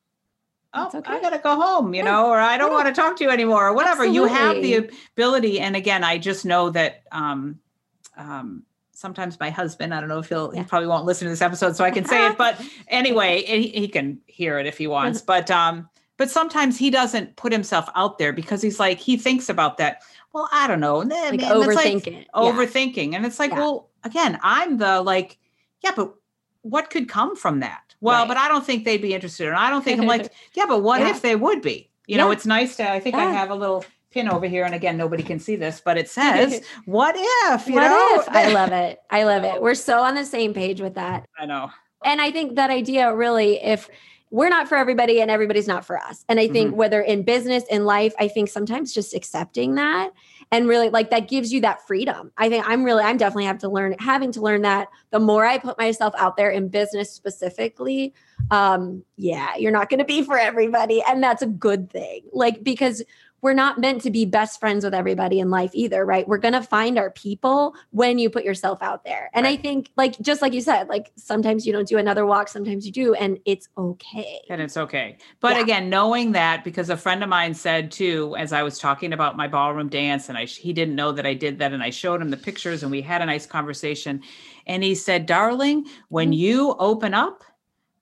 oh 0.74 0.90
okay. 0.94 1.12
i 1.12 1.20
gotta 1.20 1.38
go 1.38 1.56
home 1.56 1.94
you 1.94 2.04
yeah. 2.04 2.10
know 2.10 2.26
or 2.28 2.38
i 2.38 2.56
don't 2.56 2.70
yeah. 2.70 2.76
want 2.76 2.86
to 2.86 2.92
talk 2.92 3.16
to 3.16 3.24
you 3.24 3.30
anymore 3.30 3.68
or 3.68 3.72
whatever 3.72 4.04
Absolutely. 4.04 4.14
you 4.14 4.34
have 4.34 4.56
the 4.56 4.96
ability 5.14 5.58
and 5.58 5.74
again 5.74 6.04
i 6.04 6.18
just 6.18 6.44
know 6.44 6.70
that 6.70 7.02
um 7.10 7.58
um 8.16 8.62
sometimes 8.92 9.40
my 9.40 9.50
husband 9.50 9.94
i 9.94 10.00
don't 10.00 10.08
know 10.08 10.18
if 10.18 10.28
he'll 10.28 10.50
he 10.50 10.62
probably 10.62 10.86
won't 10.86 11.04
listen 11.04 11.26
to 11.26 11.30
this 11.30 11.42
episode 11.42 11.74
so 11.74 11.82
i 11.84 11.90
can 11.90 12.04
say 12.04 12.28
it 12.28 12.38
but 12.38 12.60
anyway 12.88 13.42
he, 13.42 13.68
he 13.68 13.88
can 13.88 14.20
hear 14.26 14.58
it 14.58 14.66
if 14.66 14.78
he 14.78 14.86
wants 14.86 15.20
but 15.32 15.50
um 15.50 15.88
but 16.16 16.30
sometimes 16.30 16.78
he 16.78 16.90
doesn't 16.90 17.36
put 17.36 17.52
himself 17.52 17.88
out 17.94 18.18
there 18.18 18.32
because 18.32 18.62
he's 18.62 18.78
like 18.78 18.98
he 18.98 19.16
thinks 19.16 19.48
about 19.48 19.78
that. 19.78 20.02
Well 20.32 20.48
i 20.52 20.66
don't 20.66 20.80
know. 20.80 20.98
Like 20.98 21.08
man, 21.08 21.38
overthinking 21.38 22.16
like 22.16 22.32
overthinking 22.34 23.10
yeah. 23.10 23.16
and 23.16 23.26
it's 23.26 23.38
like 23.38 23.50
yeah. 23.50 23.58
well 23.58 23.90
again 24.02 24.38
i'm 24.42 24.78
the 24.78 25.00
like 25.02 25.38
yeah 25.82 25.92
but 25.94 26.14
what 26.62 26.90
could 26.90 27.08
come 27.08 27.36
from 27.36 27.60
that? 27.60 27.94
Well 28.00 28.20
right. 28.20 28.28
but 28.28 28.36
i 28.36 28.48
don't 28.48 28.64
think 28.64 28.84
they'd 28.84 29.02
be 29.02 29.14
interested. 29.14 29.48
And 29.48 29.56
i 29.56 29.70
don't 29.70 29.82
think 29.84 30.00
i'm 30.00 30.06
like 30.06 30.32
yeah 30.54 30.66
but 30.66 30.82
what 30.82 31.00
yeah. 31.00 31.10
if 31.10 31.22
they 31.22 31.36
would 31.36 31.62
be? 31.62 31.90
You 32.06 32.18
know 32.18 32.30
it's 32.30 32.46
nice 32.46 32.76
to 32.76 32.90
i 32.90 33.00
think 33.00 33.16
i 33.16 33.30
have 33.30 33.50
a 33.50 33.54
little 33.54 33.84
pin 34.10 34.28
over 34.28 34.46
here. 34.46 34.64
And 34.64 34.74
again 34.74 34.96
nobody 34.96 35.22
can 35.22 35.38
see 35.40 35.56
this 35.56 35.80
but 35.80 35.98
it 35.98 36.08
says 36.18 36.64
what 36.84 37.14
if 37.16 37.66
you 37.66 37.74
what 37.74 37.88
know? 37.88 38.20
If? 38.20 38.28
i 38.28 38.52
love 38.52 38.72
it. 38.86 39.00
I 39.10 39.24
love 39.24 39.44
it. 39.44 39.60
We're 39.60 39.74
so 39.74 40.00
on 40.00 40.14
the 40.14 40.24
same 40.24 40.54
page 40.54 40.80
with 40.80 40.94
that. 40.94 41.26
I 41.38 41.46
know. 41.46 41.70
And 42.04 42.20
i 42.20 42.30
think 42.30 42.56
that 42.56 42.70
idea 42.70 43.14
really 43.14 43.62
if 43.62 43.88
we're 44.34 44.48
not 44.48 44.68
for 44.68 44.74
everybody 44.74 45.20
and 45.20 45.30
everybody's 45.30 45.68
not 45.68 45.84
for 45.84 45.96
us. 45.96 46.24
And 46.28 46.40
I 46.40 46.48
think 46.48 46.70
mm-hmm. 46.70 46.76
whether 46.76 47.00
in 47.00 47.22
business, 47.22 47.62
in 47.70 47.84
life, 47.84 48.12
I 48.18 48.26
think 48.26 48.48
sometimes 48.48 48.92
just 48.92 49.14
accepting 49.14 49.76
that 49.76 50.10
and 50.50 50.66
really 50.66 50.88
like 50.88 51.10
that 51.10 51.28
gives 51.28 51.52
you 51.52 51.60
that 51.60 51.86
freedom. 51.86 52.32
I 52.36 52.48
think 52.48 52.68
I'm 52.68 52.82
really, 52.82 53.04
I'm 53.04 53.16
definitely 53.16 53.44
have 53.44 53.58
to 53.58 53.68
learn, 53.68 53.94
having 54.00 54.32
to 54.32 54.40
learn 54.40 54.62
that 54.62 54.88
the 55.12 55.20
more 55.20 55.46
I 55.46 55.58
put 55.58 55.78
myself 55.78 56.14
out 56.18 56.36
there 56.36 56.50
in 56.50 56.66
business 56.66 57.12
specifically, 57.12 58.12
um, 58.50 59.04
yeah, 59.16 59.54
you're 59.56 59.70
not 59.70 59.88
going 59.88 60.00
to 60.00 60.04
be 60.04 60.24
for 60.24 60.36
everybody. 60.36 61.00
And 61.08 61.22
that's 61.22 61.42
a 61.42 61.46
good 61.46 61.88
thing. 61.88 62.22
Like, 62.32 62.64
because 62.64 63.04
we're 63.44 63.52
not 63.52 63.78
meant 63.78 64.00
to 64.00 64.10
be 64.10 64.24
best 64.24 64.58
friends 64.58 64.86
with 64.86 64.94
everybody 64.94 65.38
in 65.38 65.50
life 65.50 65.70
either, 65.74 66.06
right? 66.06 66.26
We're 66.26 66.38
going 66.38 66.54
to 66.54 66.62
find 66.62 66.98
our 66.98 67.10
people 67.10 67.74
when 67.90 68.18
you 68.18 68.30
put 68.30 68.42
yourself 68.42 68.82
out 68.82 69.04
there. 69.04 69.28
And 69.34 69.44
right. 69.44 69.58
I 69.58 69.60
think, 69.62 69.90
like, 69.98 70.18
just 70.22 70.40
like 70.40 70.54
you 70.54 70.62
said, 70.62 70.88
like 70.88 71.12
sometimes 71.16 71.66
you 71.66 71.72
don't 71.74 71.86
do 71.86 71.98
another 71.98 72.24
walk, 72.24 72.48
sometimes 72.48 72.86
you 72.86 72.92
do, 72.92 73.12
and 73.12 73.38
it's 73.44 73.68
okay. 73.76 74.40
And 74.48 74.62
it's 74.62 74.78
okay. 74.78 75.18
But 75.40 75.56
yeah. 75.56 75.62
again, 75.62 75.90
knowing 75.90 76.32
that, 76.32 76.64
because 76.64 76.88
a 76.88 76.96
friend 76.96 77.22
of 77.22 77.28
mine 77.28 77.52
said 77.52 77.92
too, 77.92 78.34
as 78.38 78.54
I 78.54 78.62
was 78.62 78.78
talking 78.78 79.12
about 79.12 79.36
my 79.36 79.46
ballroom 79.46 79.90
dance, 79.90 80.30
and 80.30 80.38
I 80.38 80.46
he 80.46 80.72
didn't 80.72 80.94
know 80.94 81.12
that 81.12 81.26
I 81.26 81.34
did 81.34 81.58
that, 81.58 81.74
and 81.74 81.82
I 81.82 81.90
showed 81.90 82.22
him 82.22 82.30
the 82.30 82.38
pictures, 82.38 82.82
and 82.82 82.90
we 82.90 83.02
had 83.02 83.20
a 83.20 83.26
nice 83.26 83.44
conversation. 83.44 84.22
And 84.66 84.82
he 84.82 84.94
said, 84.94 85.26
Darling, 85.26 85.84
when 86.08 86.28
mm-hmm. 86.28 86.32
you 86.32 86.76
open 86.78 87.12
up, 87.12 87.44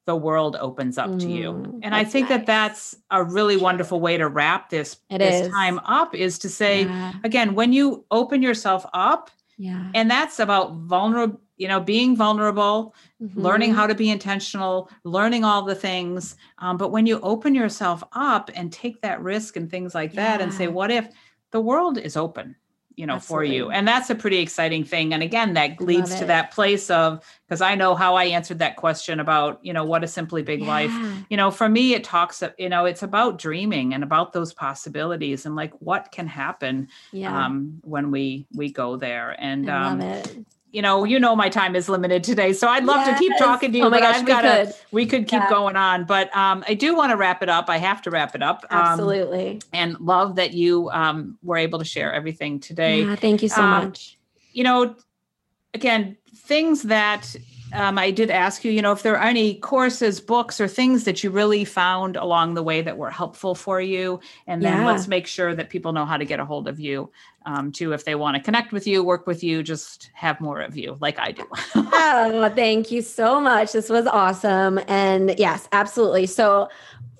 the 0.04 0.16
world 0.16 0.56
opens 0.60 0.98
up 0.98 1.10
mm, 1.10 1.20
to 1.20 1.28
you. 1.28 1.52
Mm, 1.52 1.80
and 1.82 1.94
I 1.94 2.04
think 2.04 2.28
nice. 2.28 2.38
that 2.38 2.46
that's 2.46 2.96
a 3.10 3.22
really 3.22 3.56
wonderful 3.56 4.00
way 4.00 4.16
to 4.16 4.28
wrap 4.28 4.70
this, 4.70 4.96
it 5.10 5.18
this 5.18 5.46
is. 5.46 5.52
time 5.52 5.78
up 5.80 6.14
is 6.14 6.38
to 6.40 6.48
say, 6.48 6.84
yeah. 6.84 7.12
again, 7.24 7.54
when 7.54 7.72
you 7.72 8.04
open 8.10 8.42
yourself 8.42 8.84
up, 8.92 9.30
yeah. 9.58 9.90
and 9.94 10.10
that's 10.10 10.40
about 10.40 10.74
vulnerable, 10.74 11.40
you 11.56 11.68
know, 11.68 11.78
being 11.78 12.16
vulnerable, 12.16 12.94
mm-hmm. 13.22 13.40
learning 13.40 13.72
how 13.72 13.86
to 13.86 13.94
be 13.94 14.10
intentional, 14.10 14.90
learning 15.04 15.44
all 15.44 15.62
the 15.62 15.76
things. 15.76 16.34
Um, 16.58 16.76
but 16.76 16.90
when 16.90 17.06
you 17.06 17.20
open 17.20 17.54
yourself 17.54 18.02
up 18.12 18.50
and 18.54 18.72
take 18.72 19.02
that 19.02 19.22
risk 19.22 19.56
and 19.56 19.70
things 19.70 19.94
like 19.94 20.14
yeah. 20.14 20.36
that 20.36 20.40
and 20.42 20.52
say, 20.52 20.66
what 20.66 20.90
if 20.90 21.08
the 21.52 21.60
world 21.60 21.98
is 21.98 22.16
open? 22.16 22.56
You 22.96 23.06
know 23.06 23.14
Absolutely. 23.14 23.48
for 23.48 23.52
you 23.52 23.70
and 23.70 23.86
that's 23.86 24.10
a 24.10 24.14
pretty 24.14 24.38
exciting 24.38 24.84
thing 24.84 25.12
and 25.14 25.22
again 25.22 25.54
that 25.54 25.80
leads 25.80 26.14
to 26.14 26.24
that 26.24 26.50
place 26.50 26.90
of 26.90 27.24
because 27.46 27.60
i 27.60 27.74
know 27.74 27.94
how 27.94 28.14
i 28.14 28.24
answered 28.24 28.58
that 28.58 28.76
question 28.76 29.20
about 29.20 29.58
you 29.62 29.72
know 29.72 29.84
what 29.84 30.04
a 30.04 30.08
simply 30.08 30.42
big 30.42 30.60
yeah. 30.60 30.66
life 30.66 31.24
you 31.30 31.36
know 31.36 31.50
for 31.50 31.68
me 31.68 31.94
it 31.94 32.04
talks 32.04 32.42
you 32.58 32.68
know 32.68 32.84
it's 32.84 33.02
about 33.02 33.38
dreaming 33.38 33.94
and 33.94 34.02
about 34.02 34.32
those 34.32 34.52
possibilities 34.52 35.46
and 35.46 35.56
like 35.56 35.72
what 35.80 36.10
can 36.12 36.26
happen 36.26 36.88
yeah. 37.12 37.46
um, 37.46 37.80
when 37.82 38.10
we 38.10 38.46
we 38.54 38.72
go 38.72 38.96
there 38.96 39.36
and 39.38 39.68
um, 39.68 40.00
you 40.72 40.80
know, 40.80 41.04
you 41.04 41.20
know, 41.20 41.36
my 41.36 41.50
time 41.50 41.76
is 41.76 41.88
limited 41.88 42.24
today, 42.24 42.54
so 42.54 42.66
I'd 42.66 42.84
love 42.84 43.06
yes. 43.06 43.18
to 43.18 43.18
keep 43.18 43.36
talking 43.36 43.72
to 43.72 43.78
you. 43.78 43.84
Oh 43.84 43.90
my 43.90 44.00
gosh, 44.00 44.16
I've 44.16 44.26
we 44.26 44.32
could. 44.34 44.74
We 44.90 45.06
could 45.06 45.28
keep 45.28 45.42
yeah. 45.42 45.50
going 45.50 45.76
on, 45.76 46.04
but 46.04 46.34
um, 46.34 46.64
I 46.66 46.72
do 46.72 46.96
want 46.96 47.10
to 47.10 47.16
wrap 47.16 47.42
it 47.42 47.50
up. 47.50 47.66
I 47.68 47.76
have 47.76 48.00
to 48.02 48.10
wrap 48.10 48.34
it 48.34 48.42
up. 48.42 48.64
Um, 48.70 48.80
Absolutely. 48.80 49.60
And 49.74 50.00
love 50.00 50.36
that 50.36 50.54
you 50.54 50.88
um, 50.90 51.36
were 51.42 51.58
able 51.58 51.78
to 51.78 51.84
share 51.84 52.12
everything 52.12 52.58
today. 52.58 53.04
Yeah, 53.04 53.16
thank 53.16 53.42
you 53.42 53.50
so 53.50 53.62
um, 53.62 53.84
much. 53.84 54.16
You 54.52 54.64
know, 54.64 54.96
again, 55.74 56.16
things 56.34 56.84
that 56.84 57.36
um, 57.72 57.98
I 57.98 58.10
did 58.10 58.30
ask 58.30 58.64
you, 58.64 58.70
you 58.70 58.82
know, 58.82 58.92
if 58.92 59.02
there 59.02 59.16
are 59.16 59.26
any 59.26 59.54
courses, 59.54 60.20
books, 60.20 60.60
or 60.60 60.68
things 60.68 61.04
that 61.04 61.24
you 61.24 61.30
really 61.30 61.64
found 61.64 62.16
along 62.16 62.54
the 62.54 62.62
way 62.62 62.82
that 62.82 62.98
were 62.98 63.10
helpful 63.10 63.54
for 63.54 63.80
you. 63.80 64.20
And 64.46 64.62
then 64.62 64.78
yeah. 64.78 64.86
let's 64.86 65.08
make 65.08 65.26
sure 65.26 65.54
that 65.54 65.70
people 65.70 65.92
know 65.92 66.04
how 66.04 66.16
to 66.16 66.24
get 66.24 66.40
a 66.40 66.44
hold 66.44 66.68
of 66.68 66.78
you 66.78 67.10
um, 67.46 67.72
too. 67.72 67.92
If 67.92 68.04
they 68.04 68.14
want 68.14 68.36
to 68.36 68.42
connect 68.42 68.72
with 68.72 68.86
you, 68.86 69.02
work 69.02 69.26
with 69.26 69.42
you, 69.42 69.62
just 69.62 70.10
have 70.14 70.40
more 70.40 70.60
of 70.60 70.76
you 70.76 70.96
like 71.00 71.18
I 71.18 71.32
do. 71.32 71.46
oh, 71.74 72.52
thank 72.54 72.90
you 72.90 73.02
so 73.02 73.40
much. 73.40 73.72
This 73.72 73.88
was 73.88 74.06
awesome. 74.06 74.78
And 74.86 75.34
yes, 75.38 75.68
absolutely. 75.72 76.26
So, 76.26 76.68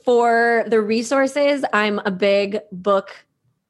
for 0.05 0.65
the 0.67 0.81
resources, 0.81 1.65
I'm 1.73 2.01
a 2.01 2.11
big 2.11 2.59
book 2.73 3.25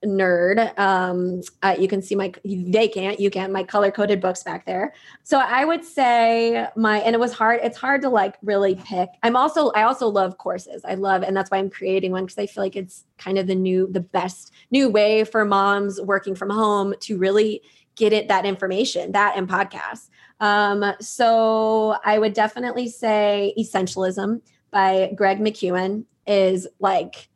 nerd. 0.04 0.78
Um, 0.78 1.42
uh, 1.62 1.76
you 1.78 1.88
can 1.88 2.02
see 2.02 2.14
my, 2.14 2.32
they 2.44 2.88
can't, 2.88 3.20
you 3.20 3.30
can, 3.30 3.52
my 3.52 3.62
color 3.62 3.90
coded 3.90 4.20
books 4.20 4.42
back 4.42 4.66
there. 4.66 4.92
So 5.22 5.38
I 5.38 5.64
would 5.64 5.84
say 5.84 6.66
my, 6.76 6.98
and 7.00 7.14
it 7.14 7.18
was 7.18 7.32
hard, 7.32 7.60
it's 7.62 7.78
hard 7.78 8.02
to 8.02 8.08
like 8.08 8.36
really 8.42 8.74
pick. 8.74 9.08
I'm 9.22 9.36
also, 9.36 9.70
I 9.70 9.82
also 9.82 10.08
love 10.08 10.38
courses. 10.38 10.84
I 10.84 10.94
love, 10.94 11.22
and 11.22 11.36
that's 11.36 11.50
why 11.50 11.58
I'm 11.58 11.70
creating 11.70 12.12
one 12.12 12.24
because 12.24 12.38
I 12.38 12.46
feel 12.46 12.64
like 12.64 12.76
it's 12.76 13.04
kind 13.18 13.38
of 13.38 13.46
the 13.46 13.54
new, 13.54 13.88
the 13.90 14.00
best 14.00 14.52
new 14.70 14.88
way 14.88 15.24
for 15.24 15.44
moms 15.44 16.00
working 16.00 16.34
from 16.34 16.50
home 16.50 16.94
to 17.00 17.16
really 17.16 17.62
get 17.94 18.12
it, 18.12 18.28
that 18.28 18.44
information, 18.44 19.12
that 19.12 19.34
and 19.36 19.48
podcasts. 19.48 20.08
Um, 20.40 20.94
so 21.00 21.96
I 22.04 22.18
would 22.18 22.32
definitely 22.32 22.88
say 22.88 23.54
Essentialism 23.58 24.40
by 24.70 25.12
Greg 25.14 25.38
McKeown 25.38 26.04
is 26.26 26.66
like, 26.80 27.28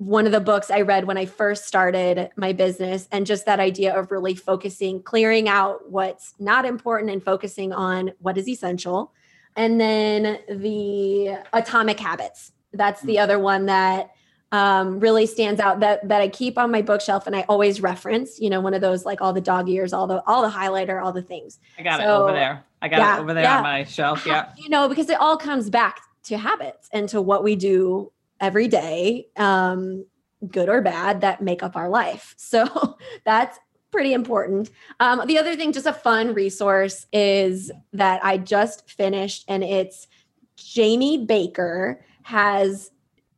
one 0.00 0.24
of 0.24 0.32
the 0.32 0.40
books 0.40 0.70
I 0.70 0.80
read 0.80 1.04
when 1.04 1.18
I 1.18 1.26
first 1.26 1.66
started 1.66 2.30
my 2.34 2.54
business, 2.54 3.06
and 3.12 3.26
just 3.26 3.44
that 3.44 3.60
idea 3.60 3.94
of 3.94 4.10
really 4.10 4.34
focusing, 4.34 5.02
clearing 5.02 5.46
out 5.46 5.90
what's 5.90 6.34
not 6.38 6.64
important 6.64 7.12
and 7.12 7.22
focusing 7.22 7.74
on 7.74 8.12
what 8.18 8.38
is 8.38 8.48
essential. 8.48 9.12
And 9.56 9.78
then 9.78 10.38
the 10.48 11.38
Atomic 11.52 12.00
Habits. 12.00 12.52
That's 12.72 13.02
the 13.02 13.18
other 13.18 13.38
one 13.38 13.66
that 13.66 14.12
um, 14.52 15.00
really 15.00 15.26
stands 15.26 15.60
out 15.60 15.80
that 15.80 16.08
that 16.08 16.22
I 16.22 16.28
keep 16.28 16.56
on 16.56 16.70
my 16.70 16.80
bookshelf 16.80 17.26
and 17.26 17.36
I 17.36 17.42
always 17.42 17.82
reference. 17.82 18.40
You 18.40 18.48
know, 18.48 18.62
one 18.62 18.72
of 18.72 18.80
those 18.80 19.04
like 19.04 19.20
all 19.20 19.34
the 19.34 19.42
dog 19.42 19.68
ears, 19.68 19.92
all 19.92 20.06
the 20.06 20.22
all 20.26 20.40
the 20.40 20.48
highlighter, 20.48 21.02
all 21.02 21.12
the 21.12 21.20
things. 21.20 21.58
I 21.78 21.82
got 21.82 22.00
so, 22.00 22.04
it 22.04 22.08
over 22.08 22.32
there. 22.32 22.64
I 22.80 22.88
got 22.88 23.00
yeah, 23.00 23.18
it 23.18 23.20
over 23.20 23.34
there 23.34 23.42
yeah. 23.42 23.58
on 23.58 23.64
my 23.64 23.84
shelf. 23.84 24.24
Yeah. 24.24 24.50
You 24.56 24.70
know, 24.70 24.88
because 24.88 25.10
it 25.10 25.20
all 25.20 25.36
comes 25.36 25.68
back 25.68 26.00
to 26.24 26.38
habits 26.38 26.88
and 26.90 27.06
to 27.10 27.20
what 27.20 27.44
we 27.44 27.54
do 27.54 28.10
every 28.40 28.68
day, 28.68 29.26
um, 29.36 30.04
good 30.48 30.68
or 30.68 30.80
bad, 30.80 31.20
that 31.20 31.42
make 31.42 31.62
up 31.62 31.76
our 31.76 31.88
life. 31.88 32.34
So 32.50 32.98
that's 33.24 33.58
pretty 33.90 34.12
important. 34.12 34.70
Um, 34.98 35.22
the 35.26 35.38
other 35.38 35.56
thing, 35.56 35.72
just 35.72 35.86
a 35.86 35.92
fun 35.92 36.34
resource, 36.34 37.06
is 37.12 37.70
that 37.92 38.24
I 38.24 38.38
just 38.38 38.90
finished, 38.90 39.44
and 39.48 39.62
it's 39.62 40.06
Jamie 40.56 41.24
Baker 41.24 42.04
has. 42.22 42.90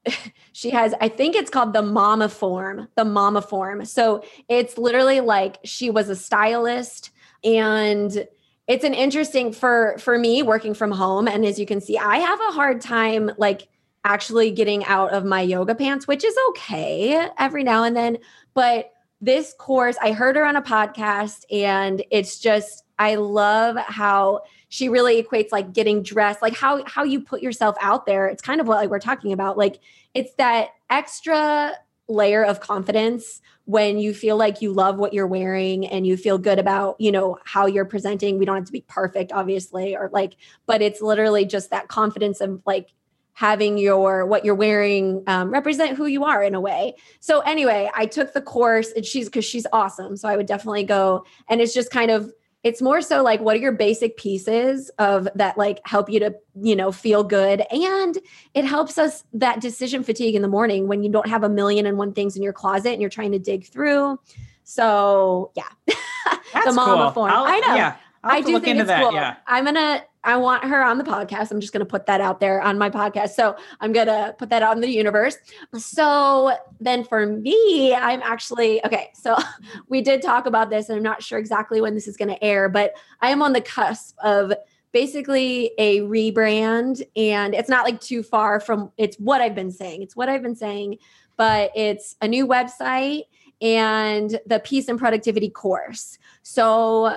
She 0.55 0.71
has, 0.71 0.95
I 1.01 1.09
think 1.09 1.35
it's 1.35 1.51
called 1.51 1.73
the 1.73 1.83
Mama 1.83 2.29
Form, 2.29 2.87
the 2.95 3.05
Mama 3.07 3.43
Form. 3.43 3.85
So 3.85 4.23
it's 4.49 4.79
literally 4.79 5.21
like 5.21 5.59
she 5.65 5.91
was 5.91 6.09
a 6.09 6.15
stylist 6.15 7.11
and 7.43 8.29
it's 8.69 8.85
an 8.85 8.95
interesting 8.95 9.53
for 9.53 9.97
for 9.99 10.19
me 10.19 10.43
working 10.43 10.75
from 10.75 10.91
home 10.91 11.27
and 11.27 11.45
as 11.45 11.59
you 11.59 11.67
can 11.67 11.81
see 11.81 11.99
i 11.99 12.17
have 12.19 12.41
a 12.41 12.53
hard 12.53 12.81
time 12.81 13.31
like 13.37 13.69
actually 14.05 14.51
getting 14.51 14.85
out 14.85 15.13
of 15.13 15.25
my 15.25 15.41
yoga 15.41 15.75
pants, 15.75 16.07
which 16.07 16.25
is 16.25 16.37
okay 16.51 17.29
every 17.39 17.65
now 17.65 17.85
and 17.85 17.97
then. 17.97 18.19
But 18.55 18.93
this 19.21 19.55
course, 19.59 19.97
I 20.03 20.13
heard 20.13 20.37
her 20.37 20.45
on 20.45 20.57
a 20.57 20.63
podcast, 20.63 21.45
and 21.51 22.03
it's 22.11 22.41
just, 22.41 22.85
I 22.99 23.15
love 23.15 23.77
how 23.77 24.43
she 24.73 24.89
really 24.89 25.23
equates 25.23 25.53
like 25.53 25.75
getting 25.75 26.03
dressed 26.03 26.41
like 26.41 26.57
how 26.57 26.83
how 26.87 27.05
you 27.05 27.21
put 27.21 27.43
yourself 27.43 27.77
out 27.79 28.07
there 28.07 28.27
it's 28.27 28.41
kind 28.41 28.59
of 28.59 28.67
what 28.67 28.77
like 28.77 28.89
we're 28.89 28.99
talking 28.99 29.31
about 29.31 29.59
like 29.59 29.79
it's 30.15 30.33
that 30.37 30.71
extra 30.89 31.73
layer 32.09 32.43
of 32.43 32.59
confidence 32.61 33.43
when 33.67 33.99
you 33.99 34.15
feel 34.15 34.39
like 34.39 34.63
you 34.63 34.73
love 34.73 34.97
what 34.97 35.13
you're 35.13 35.27
wearing 35.27 35.87
and 35.87 36.07
you 36.07 36.17
feel 36.17 36.39
good 36.39 36.59
about 36.59 36.99
you 36.99 37.13
know 37.13 37.39
how 37.45 37.67
you're 37.67 37.85
presenting 37.85 38.39
we 38.39 38.47
don't 38.47 38.57
have 38.57 38.65
to 38.65 38.73
be 38.73 38.85
perfect 38.89 39.31
obviously 39.31 39.95
or 39.95 40.09
like 40.11 40.37
but 40.65 40.81
it's 40.81 41.03
literally 41.03 41.45
just 41.45 41.69
that 41.69 41.89
confidence 41.89 42.41
of 42.41 42.63
like 42.65 42.95
having 43.35 43.79
your 43.79 44.27
what 44.27 44.45
you're 44.45 44.55
wearing 44.55 45.23
um, 45.27 45.51
represent 45.51 45.97
who 45.97 46.07
you 46.07 46.25
are 46.25 46.43
in 46.43 46.55
a 46.55 46.61
way. 46.61 46.95
So 47.21 47.41
anyway 47.41 47.91
i 47.95 48.07
took 48.07 48.33
the 48.33 48.43
course 48.43 48.93
and 48.93 49.05
she's 49.05 49.27
because 49.27 49.45
she's 49.45 49.67
awesome. 49.73 50.17
So 50.17 50.29
i 50.29 50.37
would 50.37 50.47
definitely 50.47 50.85
go 50.85 51.25
and 51.49 51.61
it's 51.61 51.75
just 51.75 51.91
kind 51.91 52.11
of 52.11 52.33
it's 52.63 52.81
more 52.81 53.03
so 53.03 53.23
like 53.23 53.41
what 53.41 53.57
are 53.57 53.59
your 53.59 53.73
basic 53.73 54.17
pieces 54.17 54.89
of 54.99 55.27
that 55.35 55.59
like 55.59 55.81
help 55.85 56.09
you 56.09 56.21
to 56.21 56.35
you 56.61 56.77
know 56.77 56.93
feel 56.93 57.25
good? 57.25 57.63
And 57.71 58.19
it 58.55 58.65
helps 58.65 58.99
us 58.99 59.25
that 59.33 59.61
decision 59.61 60.03
fatigue 60.05 60.35
in 60.35 60.43
the 60.43 60.49
morning 60.49 60.87
when 60.87 61.03
you 61.03 61.11
don't 61.11 61.29
have 61.29 61.43
a 61.43 61.49
million 61.49 61.87
and 61.87 61.99
one 61.99 62.13
things 62.13 62.37
in 62.37 62.43
your 62.43 62.53
closet 62.53 62.93
and 62.93 63.01
you're 63.01 63.11
trying 63.11 63.33
to 63.33 63.39
dig 63.39 63.67
through. 63.67 64.19
So 64.65 65.51
yeah. 65.57 65.69
The 66.65 66.73
mama 66.73 67.05
cool. 67.05 67.11
form 67.13 67.33
I'll, 67.33 67.45
i 67.45 67.59
know. 67.61 67.75
yeah 67.75 67.97
i 68.23 68.41
do 68.41 68.61
think 68.61 68.79
it's 68.79 68.87
that, 68.87 69.03
cool. 69.03 69.13
yeah. 69.13 69.37
i'm 69.47 69.65
gonna 69.65 70.05
I 70.25 70.37
want 70.37 70.65
her 70.65 70.83
on 70.85 70.99
the 70.99 71.05
podcast. 71.05 71.51
I'm 71.51 71.61
just 71.61 71.73
going 71.73 71.85
to 71.85 71.87
put 71.87 72.07
that 72.07 72.21
out 72.21 72.39
there 72.39 72.61
on 72.61 72.79
my 72.79 72.91
podcast. 72.91 73.31
So 73.31 73.57
I'm 73.81 73.93
going 73.93 74.07
to 74.07 74.35
put 74.39 74.51
that 74.51 74.63
out 74.63 74.77
in 74.77 74.81
the 74.81 74.89
universe. 74.89 75.37
So 75.77 76.53
then 76.81 77.05
for 77.05 77.27
me, 77.27 77.95
I'm 77.95 78.23
actually, 78.23 78.85
okay, 78.85 79.11
so 79.15 79.37
we 79.89 80.01
did 80.01 80.23
talk 80.23 80.47
about 80.47 80.71
this 80.71 80.89
and 80.89 80.97
I'm 80.97 81.03
not 81.03 81.23
sure 81.23 81.39
exactly 81.39 81.81
when 81.81 81.95
this 81.95 82.07
is 82.07 82.17
going 82.17 82.29
to 82.29 82.43
air, 82.43 82.69
but 82.69 82.95
I 83.21 83.31
am 83.31 83.43
on 83.43 83.53
the 83.53 83.61
cusp 83.61 84.17
of 84.23 84.53
basically 84.93 85.73
a 85.79 86.01
rebrand 86.01 87.03
and 87.17 87.55
it's 87.55 87.69
not 87.69 87.85
like 87.85 88.01
too 88.01 88.23
far 88.23 88.61
from 88.61 88.93
it's 88.99 89.17
what 89.17 89.41
I've 89.41 89.55
been 89.55 89.73
saying. 89.73 90.03
It's 90.03 90.15
what 90.15 90.29
I've 90.29 90.43
been 90.43 90.55
saying, 90.55 90.99
but 91.37 91.73
it's 91.75 92.15
a 92.21 92.29
new 92.29 92.47
website 92.47 93.23
and 93.61 94.39
the 94.47 94.61
peace 94.61 94.89
and 94.89 94.99
productivity 94.99 95.49
course. 95.49 96.19
So 96.43 97.17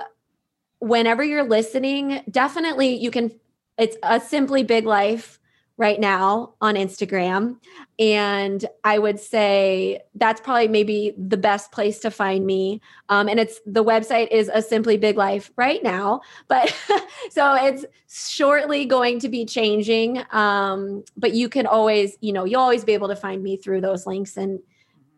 whenever 0.78 1.24
you're 1.24 1.48
listening, 1.48 2.22
definitely 2.30 2.94
you 2.96 3.10
can, 3.10 3.32
it's 3.78 3.96
a 4.02 4.20
simply 4.20 4.62
big 4.62 4.86
life 4.86 5.38
right 5.78 6.00
now 6.00 6.54
on 6.60 6.74
Instagram. 6.74 7.56
And 7.98 8.64
I 8.82 8.98
would 8.98 9.20
say 9.20 10.00
that's 10.14 10.40
probably 10.40 10.68
maybe 10.68 11.14
the 11.18 11.36
best 11.36 11.70
place 11.70 11.98
to 12.00 12.10
find 12.10 12.46
me. 12.46 12.80
Um, 13.10 13.28
and 13.28 13.38
it's 13.38 13.60
the 13.66 13.84
website 13.84 14.28
is 14.30 14.50
a 14.52 14.62
simply 14.62 14.96
big 14.96 15.16
life 15.16 15.50
right 15.56 15.82
now, 15.82 16.22
but 16.48 16.74
so 17.30 17.54
it's 17.54 17.84
shortly 18.08 18.86
going 18.86 19.18
to 19.20 19.28
be 19.28 19.44
changing. 19.44 20.24
Um, 20.30 21.04
but 21.16 21.34
you 21.34 21.48
can 21.50 21.66
always, 21.66 22.16
you 22.20 22.32
know, 22.32 22.44
you'll 22.44 22.62
always 22.62 22.84
be 22.84 22.94
able 22.94 23.08
to 23.08 23.16
find 23.16 23.42
me 23.42 23.56
through 23.56 23.82
those 23.82 24.06
links 24.06 24.36
and 24.36 24.60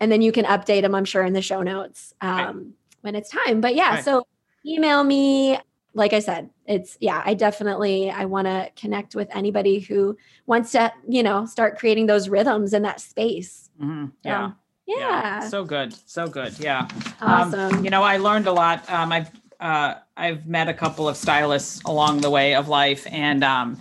and 0.01 0.13
then 0.13 0.23
you 0.23 0.31
can 0.31 0.45
update 0.45 0.83
them, 0.83 0.95
I'm 0.95 1.05
sure, 1.05 1.25
in 1.25 1.33
the 1.33 1.43
show 1.43 1.61
notes 1.61 2.15
um, 2.21 2.39
right. 2.39 2.55
when 3.01 3.15
it's 3.17 3.31
time. 3.31 3.61
But 3.61 3.75
yeah, 3.75 3.97
right. 3.97 4.05
so 4.05 4.28
email 4.67 5.05
me. 5.05 5.59
Like 5.95 6.13
i 6.13 6.21
said 6.21 6.51
it's 6.69 6.97
yeah 7.01 7.23
i 7.25 7.35
definitely 7.35 8.11
i 8.11 8.27
want 8.27 8.47
to 8.47 8.71
connect 8.77 9.17
with 9.17 9.27
anybody 9.35 9.81
who 9.81 10.17
wants 10.47 10.73
to 10.73 10.93
you 11.09 11.23
know 11.23 11.47
start 11.47 11.79
creating 11.79 12.07
those 12.07 12.29
rhythms 12.29 12.73
in 12.73 12.83
that 12.83 13.01
space. 13.01 13.71
Mm-hmm. 13.81 14.07
yeah. 14.23 14.53
yeah. 14.87 14.97
yeah. 14.97 15.49
So 15.49 15.65
good. 15.65 15.95
So 16.09 16.29
good. 16.29 16.57
Yeah. 16.61 16.87
Um, 17.21 17.55
awesome. 17.55 17.75
um, 17.79 17.85
you 17.85 17.91
know 17.91 18.03
i 18.03 18.19
learned 18.19 18.47
a 18.47 18.53
lot. 18.53 18.89
Um, 18.91 19.11
i've 19.11 19.31
uh, 19.61 19.95
i've 20.17 20.47
met 20.47 20.69
a 20.69 20.75
couple 20.75 21.09
of 21.09 21.17
stylists 21.17 21.83
along 21.85 22.21
the 22.21 22.31
way 22.31 22.55
of 22.55 22.69
life 22.69 23.07
and 23.11 23.43
um, 23.43 23.77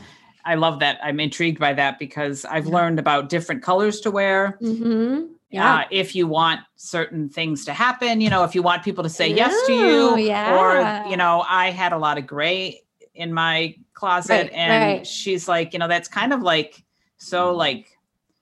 i 0.46 0.56
love 0.56 0.80
that. 0.80 1.00
I'm 1.04 1.20
intrigued 1.20 1.60
by 1.60 1.74
that 1.74 2.00
because 2.00 2.46
i've 2.46 2.68
learned 2.68 3.00
about 3.00 3.30
different 3.30 3.62
colors 3.62 4.00
to 4.02 4.12
wear. 4.12 4.58
Mm-hmm 4.62 5.34
yeah. 5.50 5.76
Uh, 5.76 5.84
if 5.92 6.14
you 6.14 6.28
want 6.28 6.62
certain 6.76 7.30
things 7.30 7.64
to 7.66 7.74
happen, 7.74 8.20
you 8.20 8.30
know, 8.30 8.44
if 8.44 8.54
you 8.54 8.62
want 8.62 8.84
people 8.84 9.04
to 9.04 9.10
say 9.10 9.32
Ooh, 9.32 9.36
yes 9.36 9.68
to 9.68 9.74
you, 9.74 10.18
yeah. 10.18 11.06
or, 11.06 11.10
you 11.10 11.16
know, 11.16 11.46
I 11.48 11.72
had 11.72 11.94
a 11.94 11.98
lot 11.98 12.18
of 12.18 12.28
gray 12.28 12.82
in 13.16 13.34
my 13.34 13.76
closet 13.94 14.34
right, 14.34 14.52
and 14.52 14.98
right. 14.98 15.08
she's 15.08 15.48
like, 15.48 15.72
you 15.72 15.80
know, 15.80 15.88
that's 15.88 16.10
kind 16.10 16.34
of 16.34 16.42
like, 16.42 16.84
so 17.18 17.54
like, 17.56 17.98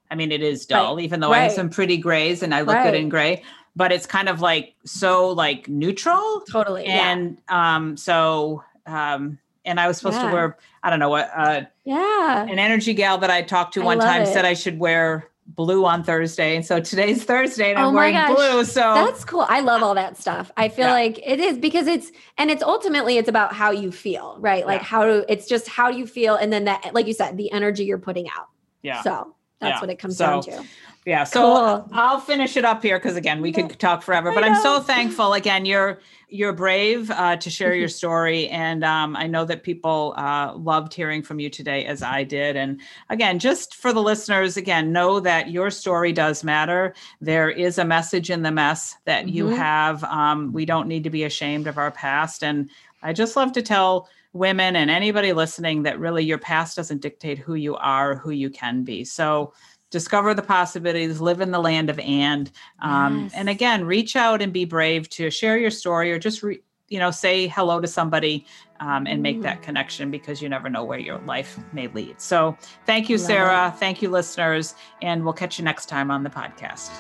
I 0.10 0.16
mean, 0.16 0.32
it 0.32 0.42
is 0.42 0.66
dull, 0.66 0.96
right, 0.96 1.04
even 1.04 1.20
though 1.20 1.32
I 1.32 1.40
have 1.40 1.52
some 1.52 1.70
pretty 1.70 1.98
grays 1.98 2.44
and 2.44 2.54
I 2.56 2.62
look 2.62 2.76
good 2.84 2.96
in 2.96 3.08
gray, 3.10 3.44
but 3.76 3.92
it's 3.92 4.06
kind 4.06 4.28
of 4.28 4.42
like, 4.42 4.74
so 4.84 5.30
like 5.30 5.70
neutral. 5.70 6.42
Totally. 6.50 6.86
And, 6.86 7.38
yeah. 7.50 7.76
um, 7.76 7.98
so, 7.98 8.64
um, 8.86 9.38
and 9.64 9.80
I 9.80 9.88
was 9.88 9.98
supposed 9.98 10.18
yeah. 10.18 10.28
to 10.28 10.34
wear, 10.34 10.58
I 10.84 10.90
don't 10.90 11.00
know 11.00 11.10
what, 11.10 11.30
uh, 11.36 11.62
yeah, 11.84 12.44
an 12.44 12.60
energy 12.60 12.94
gal 12.94 13.18
that 13.20 13.30
I 13.30 13.42
talked 13.42 13.76
to 13.76 13.82
one 13.82 14.00
time 14.00 14.24
it. 14.24 14.28
said 14.28 14.46
I 14.46 14.54
should 14.56 14.80
wear 14.80 15.30
blue 15.48 15.86
on 15.86 16.04
Thursday. 16.04 16.56
And 16.56 16.66
so 16.66 16.80
today's 16.80 17.24
Thursday 17.24 17.70
and 17.70 17.80
I'm 17.80 17.88
oh 17.88 17.92
wearing 17.92 18.16
gosh. 18.16 18.36
blue. 18.36 18.66
So 18.66 18.82
that's 18.82 19.24
cool. 19.24 19.46
I 19.48 19.60
love 19.60 19.84
all 19.84 19.96
that 19.96 20.18
stuff. 20.18 20.52
I 20.58 20.70
feel 20.70 20.88
yeah. 20.88 20.94
like 20.94 21.20
it 21.26 21.40
is 21.40 21.58
because 21.58 21.88
it's, 21.88 22.12
and 22.38 22.50
it's 22.50 22.64
ultimately, 22.64 23.18
it's 23.18 23.30
about 23.30 23.54
how 23.54 23.72
you 23.72 23.92
feel, 23.92 24.38
right? 24.40 24.66
Like 24.66 24.82
yeah. 24.82 24.88
how 24.88 25.06
to, 25.06 25.32
it's 25.32 25.48
just 25.48 25.68
how 25.68 25.92
do 25.92 25.98
you 25.98 26.08
feel. 26.08 26.36
And 26.36 26.52
then 26.52 26.66
that, 26.66 26.94
like 26.94 27.08
you 27.08 27.14
said, 27.14 27.38
the 27.38 27.52
energy 27.52 27.86
you're 27.86 28.00
putting 28.00 28.28
out. 28.30 28.50
Yeah. 28.82 29.02
So 29.04 29.36
that's 29.60 29.76
yeah. 29.76 29.82
what 29.82 29.90
it 29.90 30.00
comes 30.00 30.18
so, 30.18 30.26
down 30.26 30.44
to. 30.44 30.64
Yeah. 31.06 31.24
So 31.24 31.40
cool. 31.40 31.90
I'll 31.92 32.20
finish 32.20 32.58
it 32.58 32.66
up 32.66 32.82
here 32.82 32.98
because 32.98 33.16
again, 33.16 33.40
we 33.40 33.52
could 33.52 33.80
talk 33.80 34.02
forever, 34.02 34.34
but 34.34 34.44
I'm 34.44 34.60
so 34.62 34.80
thankful. 34.80 35.34
Again, 35.34 35.66
you're 35.66 36.00
you're 36.30 36.52
brave 36.52 37.12
uh, 37.12 37.36
to 37.38 37.50
share 37.52 37.76
your 37.76 37.88
story, 38.02 38.50
and 38.50 38.84
um, 38.84 39.16
I 39.16 39.28
know 39.28 39.46
that 39.46 39.62
people 39.62 40.16
uh, 40.18 40.56
loved 40.56 40.96
hearing 40.96 41.22
from 41.22 41.40
you 41.40 41.52
today, 41.52 41.86
as 41.86 42.02
I 42.02 42.24
did. 42.24 42.56
And 42.56 42.82
again, 43.12 43.38
just 43.38 43.76
for 43.76 43.94
the 43.94 44.02
listeners, 44.02 44.58
again, 44.58 44.92
know 44.92 45.20
that 45.20 45.52
your 45.52 45.70
story 45.70 46.12
does 46.12 46.44
matter. 46.44 46.96
There 47.22 47.52
is 47.52 47.78
a 47.78 47.86
message 47.86 48.32
in 48.32 48.42
the 48.42 48.52
mess 48.52 48.98
that 49.06 49.26
mm-hmm. 49.26 49.36
you 49.36 49.48
have. 49.50 50.04
Um, 50.06 50.54
we 50.54 50.66
don't 50.66 50.88
need 50.88 51.04
to 51.04 51.12
be 51.12 51.24
ashamed 51.24 51.68
of 51.68 51.78
our 51.78 51.92
past, 51.92 52.44
and 52.44 52.68
I 53.04 53.14
just 53.14 53.36
love 53.36 53.52
to 53.52 53.62
tell 53.62 54.10
women 54.34 54.76
and 54.76 54.90
anybody 54.90 55.32
listening 55.32 55.84
that 55.84 55.98
really 55.98 56.24
your 56.24 56.38
past 56.38 56.76
doesn't 56.76 57.02
dictate 57.02 57.38
who 57.38 57.54
you 57.54 57.76
are, 57.78 58.16
who 58.16 58.32
you 58.32 58.50
can 58.50 58.84
be. 58.84 59.06
So 59.06 59.54
discover 59.92 60.34
the 60.34 60.42
possibilities, 60.42 61.22
live 61.22 61.42
in 61.42 61.52
the 61.52 61.60
land 61.60 61.90
of 61.90 62.00
and. 62.00 62.52
Um, 62.82 63.24
yes. 63.24 63.34
And 63.36 63.50
again, 63.50 63.86
reach 63.86 64.16
out 64.16 64.42
and 64.42 64.52
be 64.52 64.66
brave 64.66 65.10
to 65.12 65.30
share 65.30 65.58
your 65.58 65.72
story 65.72 66.12
or 66.12 66.20
just, 66.20 66.44
re, 66.44 66.60
you 66.90 67.00
know, 67.00 67.12
say 67.12 67.48
hello 67.48 67.80
to 67.80 67.88
somebody 67.88 68.46
um, 68.80 69.08
and 69.08 69.22
make 69.22 69.42
that 69.42 69.60
mm. 69.60 69.64
connection 69.64 70.12
because 70.12 70.42
you 70.42 70.50
never 70.50 70.70
know 70.70 70.84
where 70.84 71.00
your 71.00 71.20
life 71.20 71.58
may 71.74 71.88
lead. 71.88 72.20
So 72.22 72.58
thank 72.86 73.10
you, 73.10 73.18
Love 73.18 73.26
Sarah. 73.26 73.68
It. 73.74 73.80
Thank 73.80 74.02
you, 74.02 74.10
listeners. 74.10 74.76
And 75.02 75.24
we'll 75.24 75.34
catch 75.34 75.58
you 75.58 75.66
next 75.66 75.88
time 75.88 76.12
on 76.12 76.24
the 76.24 76.30
podcast. 76.30 76.92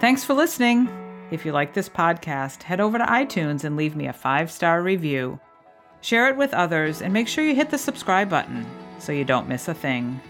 Thanks 0.00 0.24
for 0.24 0.34
listening. 0.34 0.88
If 1.30 1.46
you 1.46 1.52
like 1.52 1.72
this 1.72 1.88
podcast, 1.88 2.62
head 2.62 2.80
over 2.80 2.98
to 2.98 3.04
iTunes 3.04 3.64
and 3.64 3.76
leave 3.76 3.96
me 3.96 4.06
a 4.06 4.12
five 4.12 4.50
star 4.50 4.82
review. 4.82 5.40
Share 6.02 6.28
it 6.28 6.36
with 6.36 6.52
others 6.52 7.00
and 7.00 7.12
make 7.12 7.28
sure 7.28 7.44
you 7.44 7.54
hit 7.54 7.70
the 7.70 7.78
subscribe 7.78 8.28
button 8.28 8.66
so 8.98 9.12
you 9.12 9.24
don't 9.24 9.48
miss 9.48 9.68
a 9.68 9.74
thing. 9.74 10.20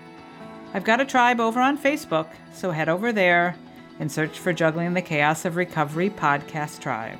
I've 0.74 0.84
got 0.84 1.00
a 1.00 1.04
tribe 1.04 1.38
over 1.38 1.60
on 1.60 1.76
Facebook, 1.76 2.28
so 2.54 2.70
head 2.70 2.88
over 2.88 3.12
there 3.12 3.56
and 4.00 4.10
search 4.10 4.38
for 4.38 4.54
Juggling 4.54 4.94
the 4.94 5.02
Chaos 5.02 5.44
of 5.44 5.56
Recovery 5.56 6.08
Podcast 6.08 6.80
Tribe. 6.80 7.18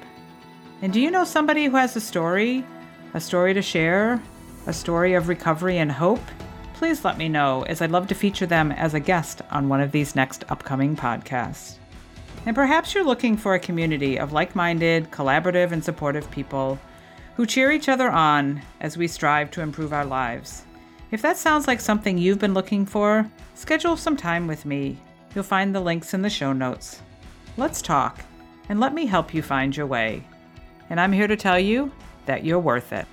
And 0.81 0.91
do 0.91 1.01
you 1.01 1.11
know 1.11 1.25
somebody 1.25 1.67
who 1.67 1.77
has 1.77 1.95
a 1.95 2.01
story, 2.01 2.65
a 3.13 3.21
story 3.21 3.53
to 3.53 3.61
share, 3.61 4.23
a 4.67 4.73
story 4.73 5.13
of 5.13 5.29
recovery 5.29 5.77
and 5.77 5.93
hope? 5.93 6.23
Please 6.73 7.05
let 7.05 7.19
me 7.19 7.29
know, 7.29 7.63
as 7.65 7.83
I'd 7.83 7.91
love 7.91 8.07
to 8.09 8.15
feature 8.15 8.47
them 8.47 8.73
as 8.73 8.95
a 8.95 9.01
guest 9.01 9.43
on 9.51 9.69
one 9.69 9.83
of 9.83 9.93
these 9.93 10.17
next 10.17 10.45
upcoming 10.49 10.97
podcasts. 10.97 11.77
And 12.47 12.57
perhaps 12.57 12.95
you're 12.95 13.05
looking 13.05 13.37
for 13.37 13.55
a 13.55 13.61
community 13.61 14.19
of 14.19 14.33
like 14.33 14.57
minded, 14.57 15.11
collaborative, 15.11 15.73
and 15.73 15.85
supportive 15.85 16.29
people 16.31 16.79
who 17.37 17.45
cheer 17.45 17.71
each 17.71 17.91
other 17.91 18.11
on 18.11 18.63
as 18.81 18.97
we 18.97 19.07
strive 19.09 19.51
to 19.51 19.61
improve 19.61 19.93
our 19.93 20.07
lives. 20.07 20.65
If 21.13 21.21
that 21.21 21.37
sounds 21.37 21.67
like 21.67 21.81
something 21.81 22.17
you've 22.17 22.39
been 22.39 22.55
looking 22.55 22.87
for, 22.87 23.31
schedule 23.55 23.99
some 23.99 24.17
time 24.17 24.47
with 24.47 24.65
me. 24.65 24.97
You'll 25.35 25.45
find 25.45 25.75
the 25.75 25.81
links 25.81 26.15
in 26.15 26.23
the 26.23 26.31
show 26.31 26.55
notes. 26.55 27.03
Let's 27.59 27.83
talk, 27.83 28.25
and 28.71 28.81
let 28.81 28.95
me 28.95 29.05
help 29.05 29.35
you 29.35 29.43
find 29.43 29.77
your 29.77 29.87
way. 29.87 30.25
And 30.89 30.99
I'm 30.99 31.13
here 31.13 31.27
to 31.27 31.37
tell 31.37 31.59
you 31.59 31.93
that 32.25 32.47
you're 32.47 32.59
worth 32.59 32.95
it. 32.95 33.07